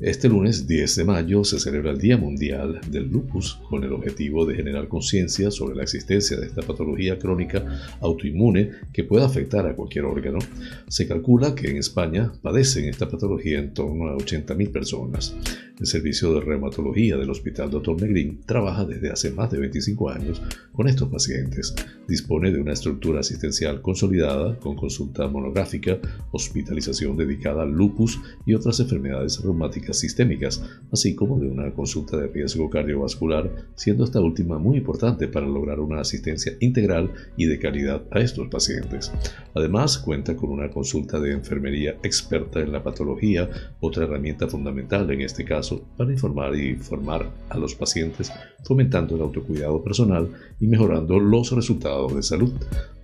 este 0.00 0.28
lunes 0.28 0.68
10 0.68 0.94
de 0.94 1.04
mayo 1.04 1.42
se 1.42 1.58
celebra 1.58 1.90
el 1.90 1.98
Día 1.98 2.16
Mundial 2.16 2.80
del 2.88 3.08
Lupus 3.10 3.58
con 3.68 3.82
el 3.82 3.92
objetivo 3.92 4.46
de 4.46 4.54
generar 4.54 4.86
conciencia 4.86 5.50
sobre 5.50 5.74
la 5.74 5.82
existencia 5.82 6.38
de 6.38 6.46
esta 6.46 6.62
patología 6.62 7.18
crónica 7.18 7.64
autoinmune 8.00 8.70
que 8.92 9.02
puede 9.02 9.24
afectar 9.24 9.66
a 9.66 9.74
cualquier 9.74 10.04
órgano. 10.04 10.38
Se 10.86 11.08
calcula 11.08 11.56
que 11.56 11.68
en 11.70 11.78
España 11.78 12.30
padecen 12.40 12.84
esta 12.84 13.08
patología 13.08 13.58
en 13.58 13.74
torno 13.74 14.06
a 14.06 14.16
80.000 14.16 14.70
personas. 14.70 15.34
El 15.80 15.86
servicio 15.86 16.32
de 16.32 16.40
reumatología 16.42 17.16
del 17.16 17.30
Hospital 17.30 17.70
Dr. 17.70 18.00
Negrín 18.00 18.40
trabaja 18.46 18.84
desde 18.84 19.10
hace 19.10 19.32
más 19.32 19.50
de 19.50 19.58
25 19.58 20.10
años 20.10 20.42
con 20.72 20.88
estos 20.88 21.08
pacientes. 21.08 21.74
Dispone 22.06 22.52
de 22.52 22.60
una 22.60 22.72
estructura 22.72 23.20
asistencial 23.20 23.82
consolidada 23.82 24.58
con 24.58 24.76
consulta 24.76 25.26
monográfica, 25.28 25.98
hospitalización 26.30 27.16
dedicada 27.16 27.62
al 27.62 27.72
lupus 27.72 28.20
y 28.46 28.54
otras 28.54 28.80
enfermedades 28.80 29.40
reumáticas 29.40 29.87
sistémicas, 29.96 30.62
así 30.92 31.14
como 31.14 31.38
de 31.38 31.48
una 31.48 31.70
consulta 31.72 32.16
de 32.16 32.28
riesgo 32.28 32.68
cardiovascular, 32.68 33.50
siendo 33.74 34.04
esta 34.04 34.20
última 34.20 34.58
muy 34.58 34.78
importante 34.78 35.28
para 35.28 35.46
lograr 35.46 35.80
una 35.80 36.00
asistencia 36.00 36.52
integral 36.60 37.10
y 37.36 37.46
de 37.46 37.58
calidad 37.58 38.02
a 38.10 38.20
estos 38.20 38.48
pacientes. 38.48 39.12
Además, 39.54 39.98
cuenta 39.98 40.36
con 40.36 40.50
una 40.50 40.70
consulta 40.70 41.20
de 41.20 41.32
enfermería 41.32 41.96
experta 42.02 42.60
en 42.60 42.72
la 42.72 42.82
patología, 42.82 43.48
otra 43.80 44.04
herramienta 44.04 44.48
fundamental 44.48 45.10
en 45.10 45.22
este 45.22 45.44
caso 45.44 45.84
para 45.96 46.12
informar 46.12 46.54
y 46.54 46.76
formar 46.76 47.30
a 47.48 47.58
los 47.58 47.74
pacientes, 47.74 48.30
fomentando 48.64 49.16
el 49.16 49.22
autocuidado 49.22 49.82
personal 49.82 50.28
y 50.60 50.66
mejorando 50.66 51.18
los 51.18 51.52
resultados 51.52 52.14
de 52.14 52.22
salud. 52.22 52.52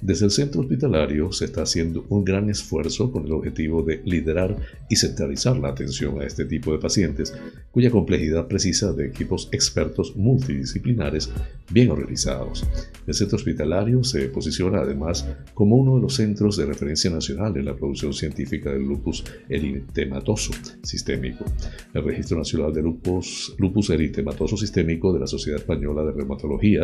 Desde 0.00 0.26
el 0.26 0.30
centro 0.30 0.60
hospitalario 0.60 1.32
se 1.32 1.46
está 1.46 1.62
haciendo 1.62 2.04
un 2.10 2.24
gran 2.24 2.50
esfuerzo 2.50 3.10
con 3.10 3.24
el 3.24 3.32
objetivo 3.32 3.82
de 3.82 4.02
liderar 4.04 4.56
y 4.88 4.96
centralizar 4.96 5.56
la 5.56 5.68
atención 5.68 6.20
a 6.20 6.24
este 6.24 6.44
tipo 6.44 6.72
de 6.72 6.73
pacientes, 6.78 7.34
cuya 7.70 7.90
complejidad 7.90 8.46
precisa 8.46 8.92
de 8.92 9.06
equipos 9.06 9.48
expertos 9.52 10.14
multidisciplinares 10.16 11.30
bien 11.70 11.90
organizados. 11.90 12.66
El 13.06 13.14
centro 13.14 13.36
hospitalario 13.36 14.04
se 14.04 14.28
posiciona 14.28 14.80
además 14.80 15.26
como 15.54 15.76
uno 15.76 15.96
de 15.96 16.02
los 16.02 16.14
centros 16.14 16.56
de 16.56 16.66
referencia 16.66 17.10
nacional 17.10 17.56
en 17.56 17.64
la 17.64 17.76
producción 17.76 18.12
científica 18.12 18.70
del 18.70 18.82
lupus 18.82 19.24
eritematoso 19.48 20.52
sistémico. 20.82 21.44
El 21.92 22.04
Registro 22.04 22.38
Nacional 22.38 22.72
de 22.72 22.82
Lupus, 22.82 23.54
lupus 23.58 23.90
eritematoso 23.90 24.56
sistémico 24.56 25.12
de 25.12 25.20
la 25.20 25.26
Sociedad 25.26 25.60
Española 25.60 26.04
de 26.04 26.12
Reumatología, 26.12 26.82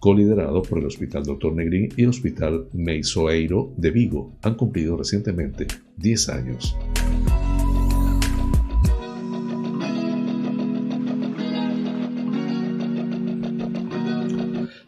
coliderado 0.00 0.62
por 0.62 0.78
el 0.78 0.86
Hospital 0.86 1.24
Dr. 1.24 1.54
Negrín 1.54 1.88
y 1.96 2.02
el 2.02 2.10
Hospital 2.10 2.68
Meisoeiro 2.72 3.72
de 3.76 3.90
Vigo 3.90 4.36
han 4.42 4.54
cumplido 4.54 4.96
recientemente 4.96 5.66
10 5.96 6.28
años. 6.28 6.76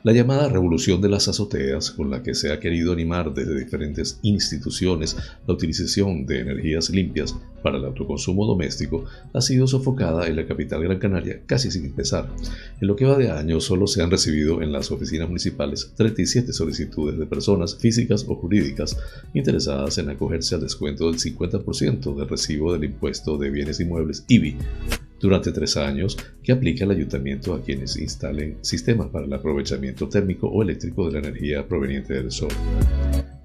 La 0.03 0.15
llamada 0.15 0.49
revolución 0.49 1.03
de 1.03 1.11
las 1.11 1.29
azoteas, 1.29 1.91
con 1.91 2.11
la 2.11 2.23
que 2.23 2.35
se 2.35 2.51
ha 2.51 2.59
querido 2.59 2.91
animar 2.91 3.35
desde 3.35 3.59
diferentes 3.59 4.19
instituciones 4.23 5.15
la 5.47 5.53
utilización 5.53 6.25
de 6.25 6.41
energías 6.41 6.89
limpias 6.89 7.37
para 7.63 7.77
el 7.77 7.85
autoconsumo 7.85 8.47
doméstico, 8.47 9.05
ha 9.35 9.43
sido 9.43 9.67
sofocada 9.67 10.27
en 10.27 10.37
la 10.37 10.47
capital 10.47 10.83
Gran 10.83 10.99
Canaria 10.99 11.43
casi 11.45 11.71
sin 11.71 11.85
empezar. 11.85 12.31
En 12.81 12.89
lo 12.89 12.97
que 12.97 13.05
va 13.05 13.19
de 13.19 13.31
año 13.31 13.61
solo 13.61 13.87
se 13.87 14.01
han 14.03 14.11
recibido 14.11 14.63
en 14.63 14.73
las 14.73 14.91
oficinas 14.91 15.29
municipales 15.29 15.93
37 15.95 16.55
solicitudes 16.55 17.19
de 17.19 17.27
personas 17.27 17.77
físicas 17.77 18.25
o 18.27 18.37
jurídicas 18.37 18.97
interesadas 19.35 19.99
en 19.99 20.09
acogerse 20.09 20.55
al 20.55 20.63
descuento 20.63 21.11
del 21.11 21.21
50% 21.21 22.17
del 22.17 22.27
recibo 22.27 22.73
del 22.73 22.85
impuesto 22.85 23.37
de 23.37 23.51
bienes 23.51 23.81
inmuebles 23.81 24.25
IBI 24.29 24.57
durante 25.21 25.53
tres 25.53 25.77
años 25.77 26.17
que 26.43 26.53
aplica 26.53 26.85
el 26.85 26.93
ayuntamiento 26.93 27.55
a 27.55 27.63
quienes 27.63 27.97
instalen 27.97 28.57
sistemas 28.63 29.09
para 29.09 29.27
el 29.27 29.33
aprovechamiento 29.33 30.09
térmico 30.09 30.49
o 30.49 30.63
eléctrico 30.63 31.07
de 31.07 31.13
la 31.21 31.29
energía 31.29 31.69
proveniente 31.69 32.15
del 32.15 32.33
sol. 32.33 32.51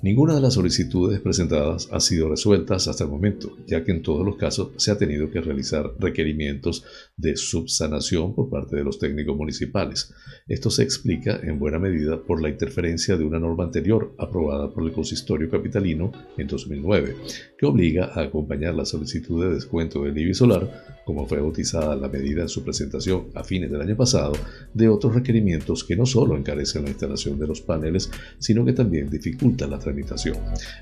Ninguna 0.06 0.36
de 0.36 0.42
las 0.42 0.54
solicitudes 0.54 1.20
presentadas 1.20 1.90
ha 1.92 2.00
sido 2.00 2.30
resueltas 2.30 2.88
hasta 2.88 3.06
el 3.06 3.10
momento, 3.10 3.58
ya 3.66 3.84
que 3.84 3.92
en 3.92 4.04
todos 4.04 4.24
los 4.24 4.36
casos 4.36 4.70
se 4.76 4.92
ha 4.92 5.00
tenido 5.00 5.32
que 5.32 5.42
realizar 5.42 5.96
requerimientos 5.98 6.84
de 7.18 7.36
subsanación 7.36 8.36
por 8.36 8.52
parte 8.52 8.76
de 8.76 8.84
los 8.84 9.00
técnicos 9.00 9.36
municipales. 9.36 10.14
Esto 10.48 10.70
se 10.70 10.84
explica 10.84 11.40
en 11.42 11.58
buena 11.58 11.80
medida 11.80 12.22
por 12.22 12.40
la 12.40 12.50
interferencia 12.50 13.18
de 13.18 13.24
una 13.24 13.40
norma 13.40 13.64
anterior 13.64 14.14
aprobada 14.20 14.72
por 14.72 14.84
el 14.84 14.92
consistorio 14.92 15.50
capitalino 15.50 16.12
en 16.38 16.46
2009, 16.46 17.16
que 17.58 17.66
obliga 17.66 18.12
a 18.14 18.22
acompañar 18.22 18.76
la 18.76 18.86
solicitud 18.86 19.44
de 19.44 19.56
descuento 19.56 20.04
del 20.04 20.16
IBI 20.16 20.36
solar, 20.36 21.02
como 21.04 21.26
fue 21.26 21.40
bautizada 21.40 21.96
la 21.96 22.10
medida 22.10 22.44
en 22.44 22.50
su 22.50 22.64
presentación 22.64 23.30
a 23.34 23.44
fines 23.44 23.72
del 23.72 23.82
año 23.82 23.98
pasado, 23.98 24.34
de 24.72 24.88
otros 24.88 25.16
requerimientos 25.16 25.84
que 25.84 25.96
no 25.96 26.06
solo 26.06 26.38
encarecen 26.38 26.84
la 26.84 26.90
instalación 26.90 27.40
de 27.40 27.48
los 27.48 27.62
paneles, 27.62 28.12
sino 28.38 28.64
que 28.64 28.74
también 28.74 29.10
dificultan 29.10 29.72
la 29.72 29.80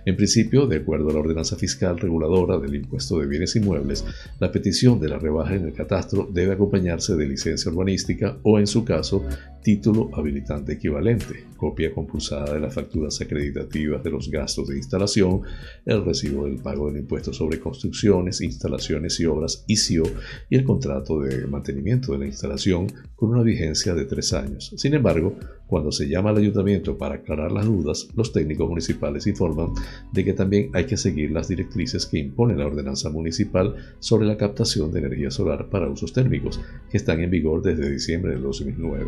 en 0.06 0.16
principio, 0.16 0.68
de 0.68 0.78
acuerdo 0.78 1.10
a 1.10 1.14
la 1.14 1.20
ordenanza 1.20 1.56
fiscal 1.56 2.00
reguladora 2.00 2.58
del 2.58 2.76
impuesto 2.76 3.20
de 3.20 3.28
bienes 3.28 3.56
inmuebles, 3.56 4.06
la 4.40 4.52
petición 4.52 5.00
de 5.00 5.10
la 5.10 5.20
rebaja 5.20 5.56
en 5.56 5.66
el 5.66 5.74
catastro 5.74 6.28
debe 6.32 6.54
acompañarse 6.54 7.16
de 7.16 7.28
licencia 7.28 7.72
urbanística 7.72 8.38
o, 8.44 8.60
en 8.60 8.68
su 8.68 8.84
caso, 8.84 9.24
título 9.64 10.10
habilitante 10.14 10.74
equivalente, 10.74 11.46
copia 11.58 11.94
compulsada 11.94 12.54
de 12.54 12.60
las 12.60 12.74
facturas 12.74 13.20
acreditativas 13.22 14.04
de 14.04 14.12
los 14.12 14.30
gastos 14.30 14.68
de 14.68 14.78
instalación, 14.78 15.42
el 15.86 16.04
recibo 16.04 16.46
del 16.46 16.58
pago 16.58 16.88
del 16.88 17.02
impuesto 17.02 17.32
sobre 17.32 17.60
construcciones, 17.60 18.42
instalaciones 18.42 19.20
y 19.20 19.26
obras 19.26 19.64
ICIO 19.68 20.04
y 20.50 20.56
el 20.56 20.66
contrato 20.66 21.22
de 21.22 21.48
mantenimiento 21.48 22.12
de 22.12 22.20
la 22.20 22.26
instalación 22.26 22.88
con 23.16 23.30
una 23.30 23.42
vigencia 23.42 23.94
de 23.94 24.06
tres 24.06 24.34
años. 24.34 24.74
Sin 24.76 24.94
embargo, 24.94 25.38
cuando 25.74 25.92
se 25.92 26.08
llama 26.08 26.30
al 26.30 26.38
ayuntamiento 26.38 27.00
para 27.00 27.16
aclarar 27.16 27.52
las 27.52 27.66
dudas, 27.66 28.08
los 28.16 28.32
técnicos 28.32 28.70
municipales 28.70 29.26
informan 29.26 29.70
de 30.12 30.24
que 30.24 30.34
también 30.34 30.70
hay 30.72 30.86
que 30.86 30.98
seguir 30.98 31.32
las 31.32 31.48
directrices 31.48 32.06
que 32.06 32.20
impone 32.20 32.56
la 32.56 32.68
ordenanza 32.68 33.10
municipal 33.10 33.76
sobre 33.98 34.28
la 34.28 34.38
captación 34.38 34.92
de 34.92 35.00
energía 35.00 35.32
solar 35.32 35.70
para 35.70 35.90
usos 35.90 36.14
térmicos, 36.14 36.62
que 36.92 36.98
están 36.98 37.22
en 37.22 37.32
vigor 37.32 37.64
desde 37.64 37.90
diciembre 37.90 38.36
de 38.36 38.42
2009. 38.42 39.08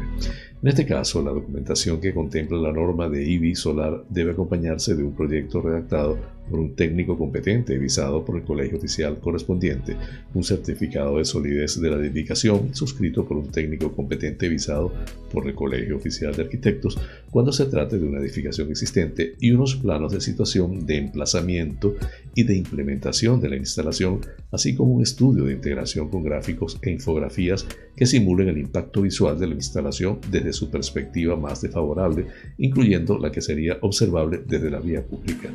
En 0.64 0.68
este 0.68 0.88
caso, 0.88 1.22
la 1.22 1.30
documentación 1.30 2.02
que 2.02 2.16
contempla 2.16 2.58
la 2.58 2.72
norma 2.72 3.10
de 3.10 3.24
IBI 3.24 3.54
solar 3.54 4.04
debe 4.10 4.32
acompañarse 4.32 4.96
de 4.96 5.04
un 5.04 5.16
proyecto 5.16 5.62
redactado 5.62 6.18
por 6.50 6.60
un 6.60 6.76
técnico 6.76 7.18
competente 7.18 7.78
visado 7.78 8.24
por 8.24 8.38
el 8.38 8.44
colegio 8.44 8.78
oficial 8.78 9.20
correspondiente, 9.20 9.96
un 10.34 10.44
certificado 10.44 11.18
de 11.18 11.26
solidez 11.26 11.80
de 11.80 11.90
la 11.90 11.98
edificación 11.98 12.74
suscrito 12.76 13.26
por 13.26 13.38
un 13.38 13.52
técnico 13.52 13.92
competente 13.92 14.48
visado 14.50 14.92
por 15.32 15.48
el 15.48 15.56
colegio 15.56 15.98
oficial 15.98 16.36
de 16.36 16.44
arquitectos 16.44 16.98
cuando 17.32 17.52
se 17.52 17.66
trate 17.66 17.98
de 17.98 18.06
una 18.06 18.20
edificación 18.20 18.70
existente 18.70 19.36
y 19.40 19.52
unos 19.52 19.76
planos 19.76 20.14
de 20.14 20.22
situación 20.22 20.86
de 20.86 20.98
emplazamiento 20.98 21.96
y 22.34 22.44
de 22.44 22.56
implementación 22.56 23.42
de 23.42 23.50
la 23.50 23.58
instalación, 23.58 24.22
así 24.52 24.76
como 24.76 24.94
un 24.94 25.02
estudio 25.02 25.46
de 25.46 25.54
integración 25.54 26.10
con 26.10 26.24
gráficos 26.24 26.78
e 26.82 26.92
infografías 26.92 27.66
que 27.96 28.06
simulen 28.06 28.50
el 28.50 28.58
impacto 28.58 29.02
visual 29.02 29.40
de 29.40 29.48
la 29.48 29.56
instalación 29.56 30.20
desde 30.30 30.54
su 30.54 30.70
perspectiva 30.70 31.36
más 31.36 31.62
desfavorable, 31.62 32.28
incluyendo 32.58 33.18
la 33.18 33.32
que 33.32 33.42
sería 33.42 33.78
observable 33.82 34.42
desde 34.46 34.70
la 34.70 34.80
vía 34.80 35.04
pública. 35.04 35.50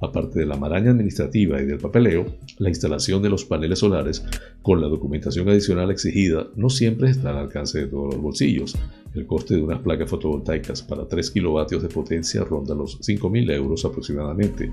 Aparte 0.00 0.33
de 0.34 0.46
la 0.46 0.56
maraña 0.56 0.90
administrativa 0.90 1.60
y 1.60 1.66
del 1.66 1.78
papeleo, 1.78 2.26
la 2.58 2.68
instalación 2.68 3.22
de 3.22 3.30
los 3.30 3.44
paneles 3.44 3.78
solares 3.78 4.24
con 4.62 4.80
la 4.80 4.88
documentación 4.88 5.48
adicional 5.48 5.90
exigida 5.90 6.48
no 6.56 6.70
siempre 6.70 7.10
está 7.10 7.30
al 7.30 7.38
alcance 7.38 7.80
de 7.80 7.86
todos 7.86 8.14
los 8.14 8.22
bolsillos. 8.22 8.76
El 9.14 9.26
coste 9.26 9.54
de 9.54 9.62
unas 9.62 9.80
placas 9.80 10.10
fotovoltaicas 10.10 10.82
para 10.82 11.06
3 11.06 11.30
kilovatios 11.30 11.82
de 11.82 11.88
potencia 11.88 12.42
ronda 12.42 12.74
los 12.74 13.00
5.000 13.00 13.52
euros 13.52 13.84
aproximadamente, 13.84 14.72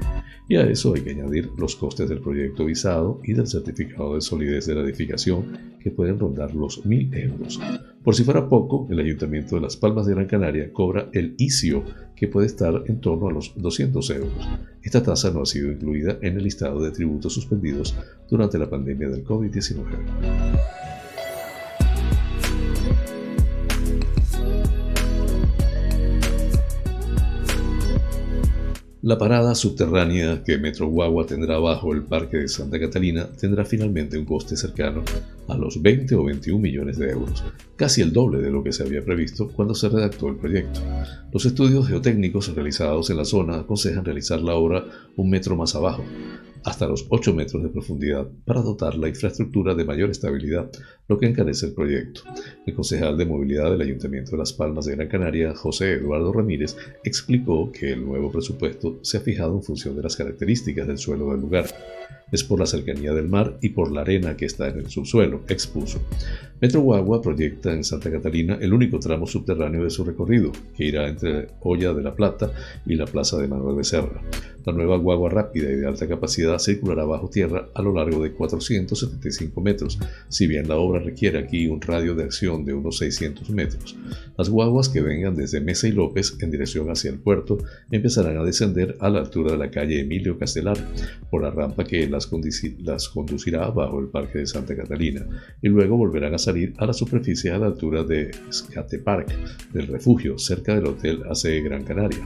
y 0.49 0.55
a 0.55 0.63
eso 0.63 0.95
hay 0.95 1.01
que 1.01 1.11
añadir 1.11 1.51
los 1.59 1.75
costes 1.75 2.09
del 2.09 2.21
proyecto 2.21 2.65
visado 2.65 3.21
y 3.23 3.33
del 3.33 3.45
certificado 3.45 4.15
de 4.15 4.21
solidez 4.21 4.65
de 4.65 4.73
la 4.73 4.81
edificación, 4.81 5.75
que 5.79 5.91
pueden 5.91 6.17
rondar 6.17 6.55
los 6.55 6.83
1.000 6.83 7.31
euros. 7.31 7.59
Por 8.03 8.15
si 8.15 8.23
fuera 8.23 8.49
poco, 8.49 8.87
el 8.89 8.99
Ayuntamiento 8.99 9.55
de 9.55 9.61
Las 9.61 9.77
Palmas 9.77 10.07
de 10.07 10.15
Gran 10.15 10.25
Canaria 10.25 10.73
cobra 10.73 11.09
el 11.13 11.35
ICIO, 11.37 11.83
que 12.15 12.27
puede 12.27 12.47
estar 12.47 12.83
en 12.87 12.99
torno 12.99 13.27
a 13.27 13.31
los 13.31 13.53
200 13.55 14.09
euros. 14.09 14.49
Esta 14.81 15.03
tasa 15.03 15.29
no 15.29 15.43
ha 15.43 15.45
sido 15.45 15.71
incluida 15.71 16.17
en 16.21 16.37
el 16.37 16.43
listado 16.43 16.81
de 16.81 16.89
tributos 16.89 17.33
suspendidos 17.33 17.95
durante 18.27 18.57
la 18.57 18.69
pandemia 18.69 19.09
del 19.09 19.23
COVID-19. 19.23 20.90
La 29.03 29.17
parada 29.17 29.55
subterránea 29.55 30.43
que 30.43 30.59
Metro 30.59 30.85
Guagua 30.85 31.25
tendrá 31.25 31.57
bajo 31.57 31.91
el 31.91 32.03
Parque 32.03 32.37
de 32.37 32.47
Santa 32.47 32.79
Catalina 32.79 33.27
tendrá 33.31 33.65
finalmente 33.65 34.15
un 34.15 34.25
coste 34.25 34.55
cercano 34.55 35.01
a 35.47 35.57
los 35.57 35.81
20 35.81 36.13
o 36.13 36.23
21 36.23 36.61
millones 36.61 36.99
de 36.99 37.09
euros, 37.09 37.43
casi 37.75 38.01
el 38.01 38.13
doble 38.13 38.37
de 38.41 38.51
lo 38.51 38.63
que 38.63 38.71
se 38.71 38.83
había 38.83 39.03
previsto 39.03 39.47
cuando 39.47 39.73
se 39.73 39.89
redactó 39.89 40.29
el 40.29 40.35
proyecto. 40.35 40.81
Los 41.33 41.45
estudios 41.45 41.87
geotécnicos 41.87 42.53
realizados 42.53 43.09
en 43.09 43.17
la 43.17 43.25
zona 43.25 43.61
aconsejan 43.61 44.05
realizar 44.05 44.39
la 44.39 44.53
obra 44.53 44.85
un 45.15 45.31
metro 45.31 45.55
más 45.55 45.73
abajo, 45.73 46.03
hasta 46.63 46.85
los 46.85 47.07
8 47.09 47.33
metros 47.33 47.63
de 47.63 47.69
profundidad 47.69 48.27
para 48.45 48.61
dotar 48.61 48.95
la 48.95 49.07
infraestructura 49.07 49.73
de 49.73 49.83
mayor 49.83 50.11
estabilidad, 50.11 50.69
lo 51.11 51.19
que 51.19 51.25
encarece 51.25 51.65
el 51.65 51.73
proyecto. 51.73 52.21
El 52.65 52.73
concejal 52.73 53.17
de 53.17 53.25
movilidad 53.25 53.69
del 53.69 53.81
Ayuntamiento 53.81 54.31
de 54.31 54.37
Las 54.37 54.53
Palmas 54.53 54.85
de 54.85 54.95
Gran 54.95 55.09
Canaria, 55.09 55.53
José 55.53 55.95
Eduardo 55.95 56.31
Ramírez, 56.31 56.77
explicó 57.03 57.69
que 57.69 57.91
el 57.91 58.05
nuevo 58.05 58.31
presupuesto 58.31 58.97
se 59.01 59.17
ha 59.17 59.19
fijado 59.19 59.53
en 59.55 59.61
función 59.61 59.93
de 59.97 60.03
las 60.03 60.15
características 60.15 60.87
del 60.87 60.97
suelo 60.97 61.29
del 61.31 61.41
lugar. 61.41 61.65
Es 62.31 62.45
por 62.45 62.59
la 62.59 62.65
cercanía 62.65 63.13
del 63.13 63.27
mar 63.27 63.57
y 63.59 63.69
por 63.69 63.91
la 63.91 64.01
arena 64.01 64.37
que 64.37 64.45
está 64.45 64.69
en 64.69 64.77
el 64.77 64.89
subsuelo, 64.89 65.41
expuso. 65.49 65.99
Metro 66.61 66.79
Guagua 66.79 67.21
proyecta 67.21 67.73
en 67.73 67.83
Santa 67.83 68.09
Catalina 68.09 68.57
el 68.61 68.71
único 68.71 68.99
tramo 68.99 69.27
subterráneo 69.27 69.83
de 69.83 69.89
su 69.89 70.05
recorrido, 70.05 70.53
que 70.77 70.85
irá 70.85 71.09
entre 71.09 71.49
Olla 71.59 71.93
de 71.93 72.03
la 72.03 72.15
Plata 72.15 72.53
y 72.85 72.95
la 72.95 73.05
Plaza 73.05 73.37
de 73.37 73.49
Manuel 73.49 73.75
Becerra. 73.75 74.21
La 74.65 74.73
nueva 74.73 74.97
guagua 74.97 75.29
rápida 75.29 75.71
y 75.71 75.75
de 75.75 75.87
alta 75.87 76.07
capacidad 76.07 76.59
circulará 76.59 77.03
bajo 77.03 77.29
tierra 77.29 77.69
a 77.73 77.81
lo 77.81 77.93
largo 77.93 78.21
de 78.21 78.31
475 78.31 79.59
metros, 79.59 79.97
si 80.29 80.45
bien 80.45 80.67
la 80.67 80.75
obra 80.75 81.00
requiere 81.01 81.39
aquí 81.39 81.67
un 81.67 81.81
radio 81.81 82.15
de 82.15 82.23
acción 82.23 82.65
de 82.65 82.73
unos 82.73 82.97
600 82.97 83.49
metros. 83.49 83.97
Las 84.37 84.49
guaguas 84.49 84.89
que 84.89 85.01
vengan 85.01 85.35
desde 85.35 85.61
Mesa 85.61 85.87
y 85.87 85.91
López 85.91 86.37
en 86.39 86.51
dirección 86.51 86.89
hacia 86.89 87.11
el 87.11 87.19
puerto 87.19 87.57
empezarán 87.91 88.37
a 88.37 88.43
descender 88.43 88.95
a 88.99 89.09
la 89.09 89.19
altura 89.19 89.51
de 89.51 89.57
la 89.57 89.71
calle 89.71 90.01
Emilio 90.01 90.37
Castelar, 90.37 90.77
por 91.29 91.43
la 91.43 91.51
rampa 91.51 91.83
que 91.83 92.07
las, 92.07 92.27
conducirá 92.27 93.69
bajo 93.69 93.99
el 93.99 94.07
Parque 94.07 94.39
de 94.39 94.47
Santa 94.47 94.75
Catalina, 94.75 95.25
y 95.61 95.69
luego 95.69 95.97
volverán 95.97 96.33
a 96.33 96.37
salir 96.37 96.73
a 96.77 96.85
la 96.85 96.93
superficie 96.93 97.51
a 97.51 97.57
la 97.57 97.67
altura 97.67 98.03
de 98.03 98.31
Skate 98.51 99.03
Park, 99.03 99.33
del 99.73 99.87
refugio, 99.87 100.37
cerca 100.37 100.75
del 100.75 100.87
Hotel 100.87 101.23
AC 101.29 101.63
Gran 101.63 101.83
Canaria. 101.83 102.25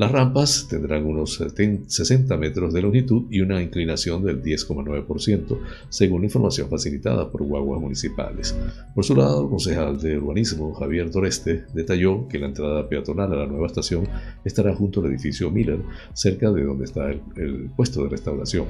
Las 0.00 0.12
rampas 0.12 0.66
tendrán 0.66 1.04
unos 1.04 1.34
60 1.34 2.34
metros 2.38 2.72
de 2.72 2.80
longitud 2.80 3.24
y 3.28 3.42
una 3.42 3.60
inclinación 3.60 4.24
del 4.24 4.42
10,9%, 4.42 5.58
según 5.90 6.24
información 6.24 6.70
facilitada 6.70 7.30
por 7.30 7.42
guaguas 7.42 7.82
municipales. 7.82 8.56
Por 8.94 9.04
su 9.04 9.14
lado, 9.14 9.42
el 9.42 9.50
concejal 9.50 10.00
de 10.00 10.16
urbanismo, 10.16 10.72
Javier 10.72 11.10
Doreste, 11.10 11.66
detalló 11.74 12.26
que 12.28 12.38
la 12.38 12.46
entrada 12.46 12.88
peatonal 12.88 13.30
a 13.34 13.36
la 13.36 13.46
nueva 13.46 13.66
estación 13.66 14.08
estará 14.42 14.74
junto 14.74 15.00
al 15.00 15.10
edificio 15.10 15.50
Miller, 15.50 15.82
cerca 16.14 16.50
de 16.50 16.64
donde 16.64 16.86
está 16.86 17.10
el 17.10 17.70
puesto 17.76 18.02
de 18.02 18.08
restauración. 18.08 18.64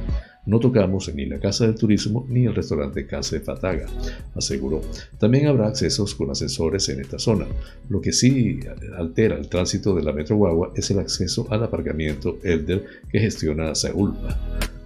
No 0.47 0.59
tocamos 0.59 1.15
ni 1.15 1.27
la 1.27 1.39
Casa 1.39 1.67
del 1.67 1.75
Turismo 1.75 2.27
ni 2.29 2.47
el 2.47 2.55
restaurante 2.55 3.07
Casa 3.07 3.37
de 3.37 3.43
Fataga, 3.43 3.87
aseguró. 4.35 4.81
También 5.19 5.47
habrá 5.47 5.69
accesos 5.69 6.15
con 6.15 6.31
ascensores 6.31 6.89
en 6.89 7.01
esta 7.01 7.19
zona. 7.19 7.47
Lo 7.89 8.01
que 8.01 8.13
sí 8.13 8.61
altera 8.97 9.37
el 9.37 9.49
tránsito 9.49 9.95
de 9.95 10.03
la 10.03 10.13
Metro 10.13 10.37
Guagua 10.37 10.73
es 10.75 10.91
el 10.91 10.99
acceso 10.99 11.47
al 11.51 11.65
aparcamiento 11.65 12.39
Elder 12.43 12.85
que 13.11 13.21
gestiona 13.21 13.75
Saulpa. 13.75 14.39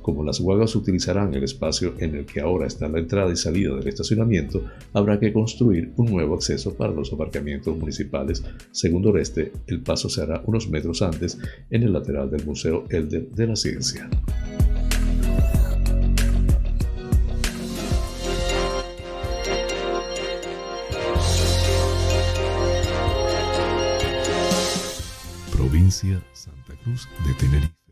Como 0.05 0.23
las 0.23 0.39
guaguas 0.39 0.77
utilizarán 0.77 1.33
el 1.33 1.45
espacio 1.45 1.95
en 1.99 2.15
el 2.15 2.27
que 2.27 2.43
ahora 2.43 2.67
está 2.67 2.89
la 2.89 2.99
entrada 2.99 3.33
y 3.33 3.37
salida 3.37 3.75
del 3.75 3.89
estacionamiento, 3.89 4.63
habrá 4.93 5.19
que 5.19 5.33
construir 5.33 5.93
un 5.97 6.11
nuevo 6.11 6.35
acceso 6.35 6.75
para 6.75 6.93
los 6.93 7.11
aparcamientos 7.11 7.75
municipales. 7.79 8.45
Según 8.71 9.01
Doreste, 9.01 9.51
el 9.67 9.81
paso 9.81 10.11
se 10.11 10.21
hará 10.21 10.43
unos 10.45 10.69
metros 10.69 11.01
antes 11.01 11.39
en 11.71 11.85
el 11.85 11.95
lateral 11.95 12.31
del 12.31 12.45
Museo 12.45 12.85
Elder 12.91 13.31
de 13.31 13.47
la 13.47 13.57
Ciencia. 13.57 14.11
Santa 26.33 26.77
Cruz 26.85 27.09
de 27.27 27.35
Tenerife. 27.35 27.84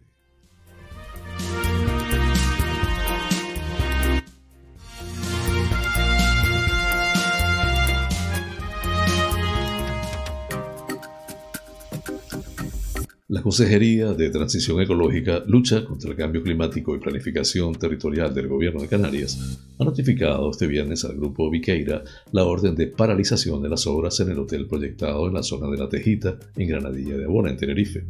La 13.33 13.41
Consejería 13.41 14.13
de 14.13 14.29
Transición 14.29 14.79
Ecológica, 14.83 15.43
Lucha 15.47 15.87
contra 15.87 16.11
el 16.11 16.17
Cambio 16.19 16.43
Climático 16.43 16.95
y 16.95 16.99
Planificación 16.99 17.75
Territorial 17.75 18.35
del 18.35 18.47
Gobierno 18.47 18.83
de 18.83 18.89
Canarias 18.89 19.59
ha 19.79 19.85
notificado 19.85 20.51
este 20.51 20.67
viernes 20.67 21.03
al 21.07 21.17
Grupo 21.17 21.49
Viqueira 21.49 22.05
la 22.31 22.45
orden 22.45 22.75
de 22.75 22.89
paralización 22.89 23.63
de 23.63 23.71
las 23.71 23.87
obras 23.87 24.21
en 24.21 24.33
el 24.33 24.39
hotel 24.39 24.67
proyectado 24.67 25.27
en 25.29 25.33
la 25.33 25.43
zona 25.43 25.71
de 25.71 25.79
La 25.79 25.89
Tejita, 25.89 26.37
en 26.57 26.69
Granadilla 26.69 27.17
de 27.17 27.25
Abona, 27.25 27.49
en 27.49 27.57
Tenerife. 27.57 28.05